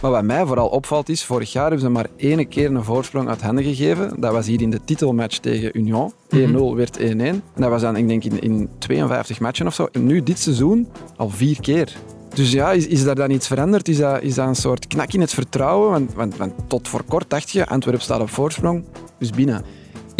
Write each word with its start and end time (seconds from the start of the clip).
Maar 0.00 0.10
wat 0.10 0.22
mij 0.22 0.46
vooral 0.46 0.68
opvalt 0.68 1.08
is, 1.08 1.24
vorig 1.24 1.52
jaar 1.52 1.62
hebben 1.62 1.80
ze 1.80 1.88
maar 1.88 2.06
één 2.16 2.48
keer 2.48 2.74
een 2.74 2.84
voorsprong 2.84 3.28
uit 3.28 3.42
handen 3.42 3.64
gegeven. 3.64 4.20
Dat 4.20 4.32
was 4.32 4.46
hier 4.46 4.60
in 4.60 4.70
de 4.70 4.80
titelmatch 4.84 5.38
tegen 5.38 5.78
Union. 5.78 6.12
1-0 6.36 6.38
werd 6.74 6.98
1-1. 6.98 7.02
En 7.02 7.42
dat 7.54 7.70
was 7.70 7.80
dan, 7.80 7.96
ik 7.96 8.08
denk, 8.08 8.24
in, 8.24 8.40
in 8.40 8.68
52 8.78 9.40
matchen 9.40 9.66
of 9.66 9.74
zo. 9.74 9.88
En 9.92 10.06
nu, 10.06 10.22
dit 10.22 10.38
seizoen, 10.38 10.88
al 11.16 11.28
vier 11.28 11.60
keer. 11.60 11.92
Dus 12.34 12.52
ja, 12.52 12.72
is, 12.72 12.86
is 12.86 13.04
daar 13.04 13.14
dan 13.14 13.30
iets 13.30 13.46
veranderd? 13.46 13.88
Is 13.88 13.96
dat, 13.96 14.22
is 14.22 14.34
dat 14.34 14.48
een 14.48 14.54
soort 14.54 14.86
knak 14.86 15.12
in 15.12 15.20
het 15.20 15.34
vertrouwen? 15.34 15.90
Want, 15.90 16.14
want, 16.14 16.36
want 16.36 16.52
tot 16.66 16.88
voor 16.88 17.02
kort 17.08 17.30
dacht 17.30 17.50
je, 17.50 17.66
Antwerpen 17.66 18.02
staat 18.02 18.20
op 18.20 18.30
voorsprong, 18.30 18.84
dus 19.18 19.30
binnen. 19.30 19.64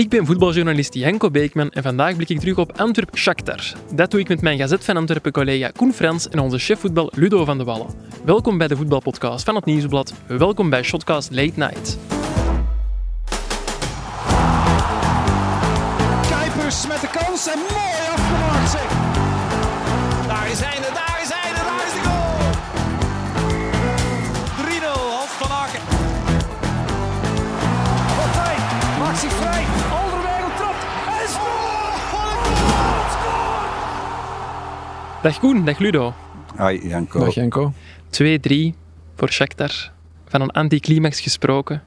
Ik 0.01 0.09
ben 0.09 0.27
voetbaljournalist 0.27 0.95
Janko 0.95 1.31
Beekman 1.31 1.71
en 1.71 1.83
vandaag 1.83 2.17
blik 2.17 2.29
ik 2.29 2.39
terug 2.39 2.59
op 2.59 2.73
Antwerp 2.77 3.17
Shakhtar. 3.17 3.73
Dat 3.95 4.11
doe 4.11 4.21
ik 4.21 4.29
met 4.29 4.41
mijn 4.41 4.59
Gazet 4.59 4.85
van 4.85 4.97
Antwerpen 4.97 5.33
collega 5.33 5.71
Koen 5.71 5.93
Frans 5.93 6.29
en 6.29 6.39
onze 6.39 6.59
chef 6.59 6.81
voetbal 6.81 7.13
Ludo 7.15 7.45
van 7.45 7.59
de 7.59 7.65
Wallen. 7.65 7.87
Welkom 8.25 8.59
bij 8.59 8.69
de 8.69 8.77
voetbalpodcast 8.77 9.45
van 9.45 9.55
het 9.55 9.65
Nieuwsblad. 9.65 10.15
Welkom 10.27 10.71
bij 10.71 10.83
Shotcast 10.83 11.31
Late 11.31 11.53
Night. 11.55 11.99
Dag 35.23 35.39
Koen, 35.39 35.65
dag 35.65 35.79
Ludo. 35.79 36.13
2-3 36.13 36.15
Hi 36.57 36.89
Janko. 36.89 37.19
Dag 37.19 37.35
Janko. 37.35 37.73
voor 39.17 39.29
Shakhtar. 39.29 39.93
Van 40.27 40.41
een 40.41 40.51
anticlimax 40.51 41.21
gesproken. 41.21 41.83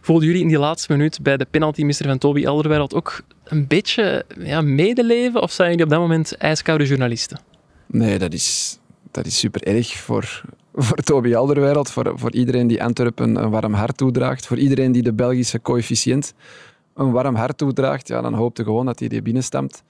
Voelden 0.00 0.26
jullie 0.26 0.42
in 0.42 0.48
die 0.48 0.58
laatste 0.58 0.92
minuut 0.92 1.22
bij 1.22 1.36
de 1.36 1.46
penalty 1.50 1.82
mister 1.82 2.06
van 2.06 2.18
Toby 2.18 2.44
Elderwereld 2.44 2.94
ook 2.94 3.22
een 3.44 3.66
beetje 3.66 4.24
ja, 4.38 4.60
medeleven? 4.60 5.42
Of 5.42 5.52
zijn 5.52 5.70
jullie 5.70 5.84
op 5.84 5.90
dat 5.90 6.00
moment 6.00 6.36
ijskoude 6.36 6.84
journalisten? 6.86 7.40
Nee, 7.86 8.18
dat 8.18 8.32
is, 8.32 8.78
dat 9.10 9.26
is 9.26 9.38
super 9.38 9.62
erg 9.62 9.92
voor, 9.92 10.42
voor 10.86 10.96
Toby 10.96 11.34
Alderweireld, 11.34 11.90
voor, 11.90 12.12
voor 12.14 12.32
iedereen 12.32 12.66
die 12.66 12.82
Antwerpen 12.82 13.36
een 13.36 13.50
warm 13.50 13.74
hart 13.74 13.96
toedraagt, 13.96 14.46
voor 14.46 14.58
iedereen 14.58 14.92
die 14.92 15.02
de 15.02 15.12
Belgische 15.12 15.62
coëfficiënt 15.62 16.34
een 16.94 17.10
warm 17.10 17.34
hart 17.34 17.58
toedraagt. 17.58 18.08
Ja, 18.08 18.20
dan 18.20 18.34
hoopte 18.34 18.64
gewoon 18.64 18.86
dat 18.86 18.98
hij 18.98 19.08
die 19.08 19.22
binnenstemt. 19.22 19.82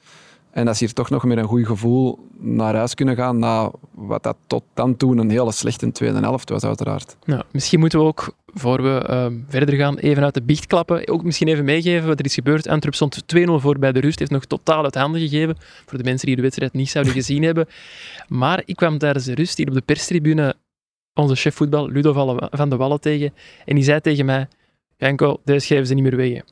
En 0.51 0.65
dat 0.65 0.77
ze 0.77 0.85
hier 0.85 0.93
toch 0.95 1.11
nog 1.11 1.25
met 1.25 1.39
een 1.39 1.45
goed 1.45 1.67
gevoel 1.67 2.19
naar 2.39 2.75
huis 2.75 2.95
kunnen 2.95 3.17
gaan 3.17 3.39
na 3.39 3.71
wat 3.91 4.23
dat 4.23 4.37
tot 4.47 4.63
dan 4.75 4.97
toe 4.97 5.17
een 5.17 5.31
hele 5.31 5.53
slechte 5.53 5.93
tweede 5.93 6.19
helft 6.19 6.49
was, 6.49 6.65
uiteraard. 6.65 7.17
Nou, 7.25 7.43
misschien 7.51 7.81
moeten 7.81 7.99
we 7.99 8.05
ook, 8.05 8.35
voor 8.47 8.83
we 8.83 9.05
eh, 9.07 9.27
verder 9.49 9.75
gaan, 9.75 9.97
even 9.97 10.23
uit 10.23 10.35
de 10.35 10.43
biecht 10.43 10.67
klappen. 10.67 11.09
Ook 11.09 11.25
misschien 11.25 11.49
even 11.49 11.65
meegeven 11.65 12.09
wat 12.09 12.19
er 12.19 12.25
is 12.25 12.35
gebeurd. 12.35 12.69
Antwerp 12.69 12.95
stond 12.95 13.23
2-0 13.37 13.41
voor 13.57 13.79
bij 13.79 13.93
de 13.93 14.01
rust. 14.01 14.19
Heeft 14.19 14.31
nog 14.31 14.45
totaal 14.45 14.85
uit 14.85 14.95
handen 14.95 15.21
gegeven. 15.21 15.57
Voor 15.87 15.99
de 15.99 16.05
mensen 16.05 16.27
die 16.27 16.37
de 16.37 16.43
wedstrijd 16.43 16.73
niet 16.73 16.91
zouden 16.91 17.15
gezien 17.23 17.43
hebben. 17.43 17.69
Maar 18.29 18.63
ik 18.65 18.77
kwam 18.77 18.99
tijdens 18.99 19.25
de 19.25 19.35
rust 19.35 19.57
hier 19.57 19.69
op 19.69 19.75
de 19.75 19.81
perstribune 19.81 20.55
onze 21.15 21.35
chef 21.35 21.55
voetbal, 21.55 21.89
Ludo 21.89 22.13
van- 22.13 22.49
van 22.51 22.71
de 22.71 22.77
Wallen, 22.77 23.01
tegen. 23.01 23.35
En 23.65 23.75
die 23.75 23.85
zei 23.85 24.01
tegen 24.01 24.25
mij... 24.25 24.49
Janko, 25.01 25.41
deze 25.45 25.67
geven 25.67 25.87
ze 25.87 25.95
niet 25.95 26.03
meer 26.03 26.17
weg. 26.17 26.33
hè." 26.33 26.43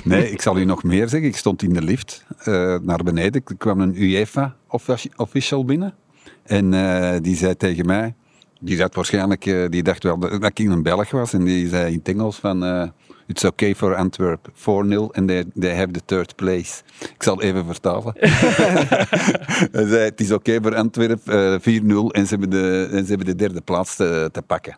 Nee, 0.04 0.30
ik 0.30 0.42
zal 0.42 0.58
u 0.58 0.64
nog 0.64 0.82
meer 0.82 1.08
zeggen. 1.08 1.28
Ik 1.28 1.36
stond 1.36 1.62
in 1.62 1.72
de 1.72 1.82
lift 1.82 2.24
eh, 2.38 2.76
naar 2.82 3.02
beneden. 3.04 3.42
Er 3.46 3.56
kwam 3.56 3.80
een 3.80 4.02
UEFA-official 4.02 5.64
binnen. 5.64 5.94
En 6.42 6.74
eh, 6.74 7.20
die 7.22 7.36
zei 7.36 7.56
tegen 7.56 7.86
mij... 7.86 8.14
Die, 8.60 8.82
het 8.82 8.94
waarschijnlijk, 8.94 9.46
eh, 9.46 9.68
die 9.68 9.82
dacht 9.82 10.02
wel 10.02 10.18
dat 10.18 10.44
ik 10.44 10.58
een 10.58 10.82
Belg 10.82 11.10
was. 11.10 11.32
En 11.32 11.44
die 11.44 11.68
zei 11.68 11.92
in 11.92 11.98
het 11.98 12.08
Engels 12.08 12.36
van... 12.36 12.92
It's 13.26 13.44
okay 13.44 13.74
for 13.74 13.94
Antwerp. 13.94 14.48
4-0 14.54 14.54
and 15.12 15.28
they, 15.28 15.44
they 15.58 15.76
have 15.76 15.90
the 15.90 16.00
third 16.04 16.36
place. 16.36 16.82
Ik 17.00 17.22
zal 17.22 17.42
even 17.42 17.64
vertalen. 17.64 18.12
Hij 19.72 19.86
zei, 19.86 19.98
het 19.98 20.20
is 20.20 20.32
oké 20.32 20.58
voor 20.62 20.74
Antwerp, 20.74 21.28
eh 21.28 21.54
4-0 21.54 21.62
en 22.10 22.26
ze 22.26 22.28
hebben 22.28 22.50
de, 22.50 22.88
en 22.92 23.02
ze 23.02 23.08
hebben 23.08 23.26
de 23.26 23.34
derde 23.34 23.60
plaats 23.60 23.96
te, 23.96 24.28
te 24.32 24.42
pakken. 24.42 24.76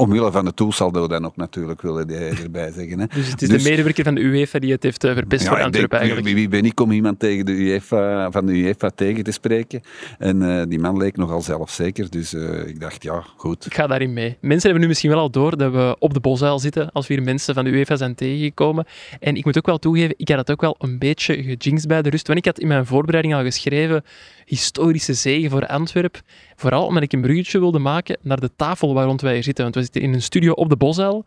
Omwille 0.00 0.30
van 0.30 0.44
de 0.44 0.54
toesaldo 0.54 1.06
dan 1.08 1.24
ook 1.24 1.36
natuurlijk, 1.36 1.82
wilde 1.82 2.14
hij 2.14 2.32
erbij 2.42 2.72
zeggen. 2.72 2.98
Hè. 2.98 3.06
Dus 3.06 3.30
het 3.30 3.42
is 3.42 3.48
Dus- 3.48 3.62
de 3.62 3.70
medewerker 3.70 4.04
van 4.04 4.14
de 4.14 4.20
UEFA 4.20 4.58
die 4.58 4.72
het 4.72 4.82
heeft 4.82 5.04
eh, 5.04 5.12
verpest 5.12 5.48
voor 5.48 5.58
ik 5.58 5.64
Antwerpen 5.64 5.98
eigenlijk. 5.98 6.26
Wie, 6.26 6.36
wie 6.36 6.48
ben 6.48 6.64
ik 6.64 6.80
om 6.80 6.90
iemand 6.90 7.18
tegen 7.18 7.46
de 7.46 7.52
UEFA, 7.52 8.30
van 8.30 8.46
de 8.46 8.52
UEFA 8.52 8.90
tegen 8.94 9.24
te 9.24 9.30
spreken? 9.30 9.80
En 10.18 10.42
eh, 10.42 10.62
die 10.68 10.78
man 10.78 10.96
leek 10.96 11.16
nogal 11.16 11.42
zelfzeker, 11.42 12.10
dus 12.10 12.34
eh, 12.34 12.66
ik 12.66 12.80
dacht, 12.80 13.02
ja, 13.02 13.24
goed. 13.36 13.66
Ik 13.66 13.74
ga 13.74 13.86
daarin 13.86 14.12
mee. 14.12 14.36
Mensen 14.40 14.62
hebben 14.62 14.80
nu 14.80 14.86
misschien 14.88 15.10
wel 15.10 15.18
al 15.18 15.30
door 15.30 15.56
dat 15.56 15.72
we 15.72 15.96
op 15.98 16.14
de 16.14 16.20
bosuil 16.20 16.58
zitten 16.58 16.92
als 16.92 17.06
we 17.06 17.14
hier 17.14 17.22
mensen 17.22 17.54
van 17.54 17.64
de 17.64 17.70
UEFA 17.70 17.96
zijn 17.96 18.14
tegengekomen. 18.14 18.86
En 19.20 19.36
ik 19.36 19.44
moet 19.44 19.56
ook 19.58 19.66
wel 19.66 19.78
toegeven, 19.78 20.14
ik 20.16 20.28
had 20.28 20.38
het 20.38 20.50
ook 20.50 20.60
wel 20.60 20.76
een 20.78 20.98
beetje 20.98 21.34
gejinxed 21.34 21.88
bij 21.88 22.02
de 22.02 22.10
rust. 22.10 22.26
Want 22.26 22.38
ik 22.38 22.44
had 22.44 22.58
in 22.58 22.68
mijn 22.68 22.86
voorbereiding 22.86 23.34
al 23.34 23.42
geschreven, 23.42 24.04
historische 24.50 25.14
zegen 25.14 25.50
voor 25.50 25.66
Antwerp. 25.66 26.20
Vooral 26.56 26.86
omdat 26.86 27.02
ik 27.02 27.12
een 27.12 27.20
bruggetje 27.20 27.58
wilde 27.58 27.78
maken 27.78 28.18
naar 28.22 28.40
de 28.40 28.50
tafel 28.56 28.94
waar 28.94 29.06
rond 29.06 29.20
wij 29.20 29.32
hier 29.32 29.42
zitten. 29.42 29.64
Want 29.64 29.76
we 29.76 29.82
zitten 29.82 30.02
in 30.02 30.12
een 30.12 30.22
studio 30.22 30.52
op 30.52 30.68
de 30.68 30.76
bosuil. 30.76 31.24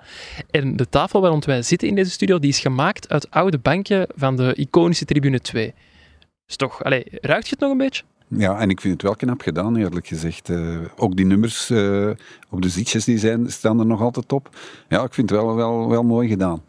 En 0.51 0.75
de 0.75 0.89
tafel 0.89 1.21
waar 1.21 1.29
rond 1.29 1.45
wij 1.45 1.61
zitten 1.61 1.87
in 1.87 1.95
deze 1.95 2.11
studio, 2.11 2.39
die 2.39 2.49
is 2.49 2.59
gemaakt 2.59 3.09
uit 3.09 3.31
oude 3.31 3.57
bankje 3.57 4.09
van 4.15 4.35
de 4.35 4.53
iconische 4.55 5.05
tribune 5.05 5.39
2. 5.39 5.73
Dus 6.45 6.55
toch, 6.55 6.83
allez, 6.83 7.03
ruikt 7.21 7.45
je 7.45 7.51
het 7.51 7.59
nog 7.59 7.71
een 7.71 7.77
beetje? 7.77 8.03
Ja, 8.27 8.59
en 8.59 8.69
ik 8.69 8.81
vind 8.81 8.93
het 8.93 9.01
wel 9.01 9.15
knap 9.15 9.41
gedaan, 9.41 9.75
eerlijk 9.75 10.07
gezegd. 10.07 10.49
Eh, 10.49 10.77
ook 10.95 11.15
die 11.15 11.25
nummers 11.25 11.69
eh, 11.69 12.09
op 12.49 12.61
de 12.61 12.69
zitjes 12.69 13.05
die 13.05 13.17
zijn, 13.17 13.51
staan 13.51 13.79
er 13.79 13.85
nog 13.85 14.01
altijd 14.01 14.31
op. 14.31 14.49
Ja, 14.89 15.03
ik 15.03 15.13
vind 15.13 15.29
het 15.29 15.39
wel, 15.39 15.55
wel, 15.55 15.89
wel 15.89 16.03
mooi 16.03 16.27
gedaan. 16.29 16.63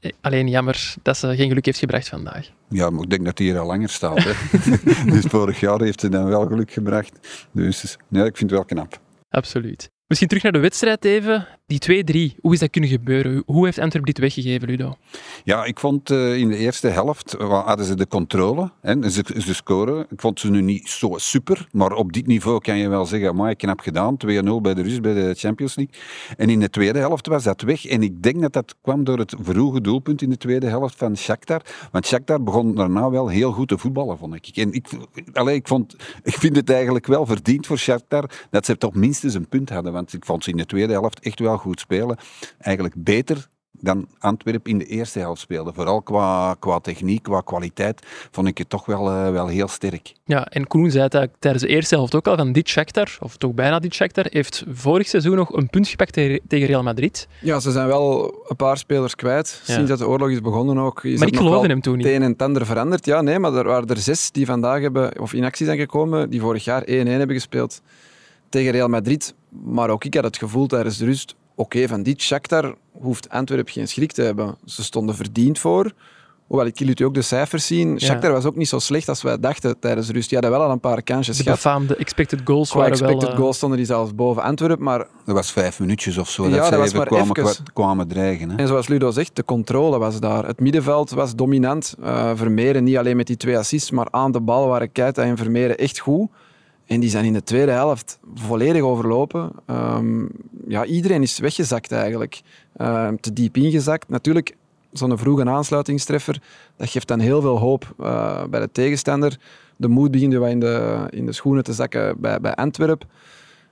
Eh, 0.00 0.10
Alleen 0.20 0.48
jammer 0.48 0.94
dat 1.02 1.16
ze 1.16 1.36
geen 1.36 1.48
geluk 1.48 1.64
heeft 1.64 1.78
gebracht 1.78 2.08
vandaag. 2.08 2.50
Ja, 2.68 2.90
maar 2.90 3.02
ik 3.02 3.10
denk 3.10 3.24
dat 3.24 3.38
hij 3.38 3.46
hier 3.46 3.58
al 3.58 3.66
langer 3.66 3.88
staat. 3.88 4.22
Hè. 4.22 4.32
dus 5.12 5.24
vorig 5.24 5.60
jaar 5.60 5.80
heeft 5.80 6.00
hij 6.00 6.10
dan 6.10 6.24
wel 6.24 6.46
geluk 6.46 6.72
gebracht. 6.72 7.46
Dus 7.52 7.96
ja, 8.08 8.24
ik 8.24 8.36
vind 8.36 8.50
het 8.50 8.58
wel 8.58 8.64
knap. 8.64 9.00
Absoluut. 9.28 9.90
Misschien 10.06 10.28
terug 10.28 10.42
naar 10.42 10.52
de 10.52 10.58
wedstrijd 10.58 11.04
even. 11.04 11.46
Die 11.68 12.32
2-3, 12.34 12.40
hoe 12.40 12.52
is 12.52 12.58
dat 12.58 12.70
kunnen 12.70 12.90
gebeuren? 12.90 13.42
Hoe 13.46 13.64
heeft 13.64 13.78
Antwerp 13.78 14.06
dit 14.06 14.18
weggegeven, 14.18 14.68
Ludo? 14.68 14.96
Ja, 15.44 15.64
ik 15.64 15.78
vond 15.80 16.10
eh, 16.10 16.36
in 16.36 16.48
de 16.48 16.56
eerste 16.56 16.88
helft 16.88 17.36
wa- 17.38 17.64
hadden 17.64 17.86
ze 17.86 17.94
de 17.94 18.06
controle. 18.06 18.70
Hè, 18.80 19.10
ze, 19.10 19.24
scoren. 19.54 20.06
Ik 20.10 20.20
vond 20.20 20.40
ze 20.40 20.50
nu 20.50 20.60
niet 20.62 20.88
zo 20.88 21.12
super, 21.16 21.68
maar 21.72 21.92
op 21.92 22.12
dit 22.12 22.26
niveau 22.26 22.60
kan 22.60 22.78
je 22.78 22.88
wel 22.88 23.06
zeggen, 23.06 23.36
maar 23.36 23.54
knap 23.54 23.80
gedaan. 23.80 24.16
2-0 24.16 24.28
bij 24.62 24.74
de 24.74 24.82
rust 24.82 25.02
bij 25.02 25.14
de 25.14 25.34
Champions 25.34 25.74
League. 25.76 25.94
En 26.36 26.48
in 26.50 26.60
de 26.60 26.70
tweede 26.70 26.98
helft 26.98 27.26
was 27.26 27.42
dat 27.44 27.60
weg. 27.62 27.86
En 27.86 28.02
ik 28.02 28.22
denk 28.22 28.40
dat 28.40 28.52
dat 28.52 28.74
kwam 28.82 29.04
door 29.04 29.18
het 29.18 29.34
vroege 29.40 29.80
doelpunt 29.80 30.22
in 30.22 30.30
de 30.30 30.36
tweede 30.38 30.66
helft 30.66 30.96
van 30.98 31.16
Shakhtar. 31.16 31.62
Want 31.92 32.06
Shakhtar 32.06 32.42
begon 32.42 32.74
daarna 32.74 33.10
wel 33.10 33.28
heel 33.28 33.52
goed 33.52 33.68
te 33.68 33.78
voetballen, 33.78 34.18
vond 34.18 34.34
ik. 34.34 34.56
En 34.56 34.72
ik, 34.72 34.88
ik, 35.46 35.68
vond, 35.68 35.96
ik 36.22 36.34
vind 36.34 36.56
het 36.56 36.70
eigenlijk 36.70 37.06
wel 37.06 37.26
verdiend 37.26 37.66
voor 37.66 37.78
Shakhtar 37.78 38.30
dat 38.50 38.64
ze 38.66 38.78
toch 38.78 38.94
minstens 38.94 39.34
een 39.34 39.48
punt 39.48 39.68
hadden. 39.70 39.92
Want 39.92 40.12
ik 40.12 40.24
vond 40.24 40.44
ze 40.44 40.50
in 40.50 40.56
de 40.56 40.66
tweede 40.66 40.92
helft 40.92 41.20
echt 41.20 41.40
wel 41.40 41.54
goed 41.58 41.80
spelen. 41.80 42.16
Eigenlijk 42.58 42.94
beter 42.98 43.48
dan 43.80 44.08
Antwerpen 44.18 44.70
in 44.70 44.78
de 44.78 44.86
eerste 44.86 45.18
helft 45.18 45.40
speelde. 45.40 45.72
Vooral 45.72 46.02
qua, 46.02 46.56
qua 46.58 46.78
techniek, 46.78 47.22
qua 47.22 47.40
kwaliteit, 47.40 48.06
vond 48.30 48.48
ik 48.48 48.58
het 48.58 48.68
toch 48.68 48.86
wel, 48.86 49.10
eh, 49.10 49.30
wel 49.30 49.46
heel 49.46 49.68
sterk. 49.68 50.12
Ja, 50.24 50.46
en 50.46 50.66
Koen 50.66 50.90
zei 50.90 51.04
het 51.04 51.14
eigenlijk 51.14 51.42
tijdens 51.42 51.64
de 51.64 51.70
eerste 51.70 51.94
helft 51.94 52.14
ook 52.14 52.26
al 52.26 52.36
van 52.36 52.52
dit 52.52 52.68
Shakhtar, 52.68 53.16
of 53.20 53.36
toch 53.36 53.52
bijna 53.52 53.78
dit 53.78 53.94
Shakhtar, 53.94 54.26
heeft 54.28 54.64
vorig 54.68 55.08
seizoen 55.08 55.36
nog 55.36 55.52
een 55.52 55.70
punt 55.70 55.88
gepakt 55.88 56.12
tegen 56.12 56.40
tegen 56.48 56.66
Real 56.66 56.82
Madrid. 56.82 57.28
Ja, 57.40 57.60
ze 57.60 57.70
zijn 57.70 57.86
wel 57.86 58.34
een 58.48 58.56
paar 58.56 58.78
spelers 58.78 59.14
kwijt. 59.14 59.62
Ja. 59.66 59.74
Sinds 59.74 59.88
dat 59.88 59.98
de 59.98 60.08
oorlog 60.08 60.30
is 60.30 60.40
begonnen 60.40 60.78
ook. 60.78 61.04
Is 61.04 61.18
Maar 61.18 61.28
ik 61.28 61.34
nog 61.34 61.42
geloof 61.42 61.54
wel 61.54 61.64
in 61.64 61.70
hem 61.70 61.80
toen 61.80 61.96
niet. 61.96 62.06
Het 62.06 62.14
een 62.14 62.22
en 62.22 62.30
het 62.30 62.42
ander 62.42 62.66
veranderd. 62.66 63.04
Ja, 63.04 63.20
nee, 63.20 63.38
maar 63.38 63.54
er 63.54 63.64
waren 63.64 63.88
er 63.88 63.96
zes 63.96 64.30
die 64.30 64.46
vandaag 64.46 64.80
hebben, 64.80 65.20
of 65.20 65.32
in 65.32 65.44
actie 65.44 65.66
zijn 65.66 65.78
gekomen, 65.78 66.30
die 66.30 66.40
vorig 66.40 66.64
jaar 66.64 66.82
1-1 66.82 66.86
hebben 66.86 67.36
gespeeld 67.36 67.80
tegen 68.48 68.72
Real 68.72 68.88
Madrid. 68.88 69.34
Maar 69.64 69.90
ook 69.90 70.04
ik 70.04 70.14
had 70.14 70.24
het 70.24 70.36
gevoel 70.36 70.66
tijdens 70.66 70.98
de 70.98 71.04
rust, 71.04 71.34
oké, 71.56 71.88
van 71.88 72.02
dit 72.02 72.20
Shakhtar 72.22 72.74
hoeft 72.92 73.28
Antwerpen 73.30 73.72
geen 73.72 73.88
schrik 73.88 74.12
te 74.12 74.22
hebben. 74.22 74.56
Ze 74.64 74.84
stonden 74.84 75.14
verdiend 75.14 75.58
voor. 75.58 75.92
Hoewel, 76.46 76.66
ik 76.66 76.80
liet 76.80 77.00
u 77.00 77.04
ook 77.04 77.14
de 77.14 77.22
cijfers 77.22 77.66
zien. 77.66 78.00
Shakhtar 78.00 78.32
was 78.32 78.44
ook 78.44 78.56
niet 78.56 78.68
zo 78.68 78.78
slecht 78.78 79.08
als 79.08 79.22
wij 79.22 79.38
dachten 79.40 79.78
tijdens 79.78 80.06
de 80.06 80.12
rust. 80.12 80.28
Die 80.28 80.38
hadden 80.38 80.58
wel 80.58 80.66
al 80.66 80.72
een 80.72 80.80
paar 80.80 81.02
kansjes 81.02 81.36
De 81.36 81.42
gehad. 81.42 81.58
befaamde 81.58 81.96
expected 81.96 82.40
goals 82.44 82.70
Qua 82.70 82.78
waren 82.80 82.98
wel... 82.98 83.08
expected 83.08 83.32
eh, 83.34 83.40
goals 83.40 83.56
stonden 83.56 83.78
die 83.78 83.86
zelfs 83.86 84.14
boven 84.14 84.42
Antwerpen. 84.42 84.84
Maar 84.84 84.98
Dat 85.24 85.34
was 85.34 85.52
vijf 85.52 85.80
minuutjes 85.80 86.18
of 86.18 86.30
zo 86.30 86.42
Ja, 86.44 86.50
dat 86.50 86.58
dat 86.58 86.88
ze 86.88 86.94
even 86.94 87.06
kwamen, 87.06 87.36
even. 87.36 87.42
kwa- 87.42 87.72
kwamen 87.72 88.08
dreigen. 88.08 88.50
Hè. 88.50 88.56
En 88.56 88.66
zoals 88.66 88.88
Ludo 88.88 89.10
zegt, 89.10 89.36
de 89.36 89.44
controle 89.44 89.98
was 89.98 90.20
daar. 90.20 90.46
Het 90.46 90.60
middenveld 90.60 91.10
was 91.10 91.34
dominant. 91.34 91.94
Eh 92.02 92.30
Vermeeren 92.34 92.84
niet 92.84 92.96
alleen 92.96 93.16
met 93.16 93.26
die 93.26 93.36
twee 93.36 93.58
assists, 93.58 93.90
maar 93.90 94.08
aan 94.10 94.32
de 94.32 94.40
bal 94.40 94.68
waren 94.68 94.92
Keita 94.92 95.22
en 95.22 95.36
Vermeeren 95.36 95.78
echt 95.78 95.98
goed. 95.98 96.28
En 96.86 97.00
die 97.00 97.10
zijn 97.10 97.24
in 97.24 97.32
de 97.32 97.42
tweede 97.42 97.72
helft 97.72 98.18
volledig 98.34 98.82
overlopen. 98.82 99.52
Ehm, 99.66 100.24
ja, 100.68 100.84
iedereen 100.84 101.22
is 101.22 101.38
weggezakt 101.38 101.92
eigenlijk. 101.92 102.40
Ehm, 102.76 103.16
te 103.20 103.32
diep 103.32 103.56
ingezakt. 103.56 104.08
Natuurlijk, 104.08 104.56
zo'n 104.92 105.18
vroege 105.18 105.44
aansluitingstreffer, 105.44 106.42
dat 106.76 106.90
geeft 106.90 107.08
dan 107.08 107.18
heel 107.18 107.40
veel 107.40 107.58
hoop 107.58 107.94
eh, 107.98 108.44
bij 108.44 108.60
de 108.60 108.68
tegenstander. 108.72 109.38
De 109.76 109.88
moed 109.88 110.10
begint 110.10 110.34
wat 110.34 110.48
in 110.48 110.60
de, 110.60 111.06
in 111.10 111.26
de 111.26 111.32
schoenen 111.32 111.64
te 111.64 111.72
zakken 111.72 112.20
bij, 112.20 112.40
bij 112.40 112.54
Antwerpen. 112.54 113.08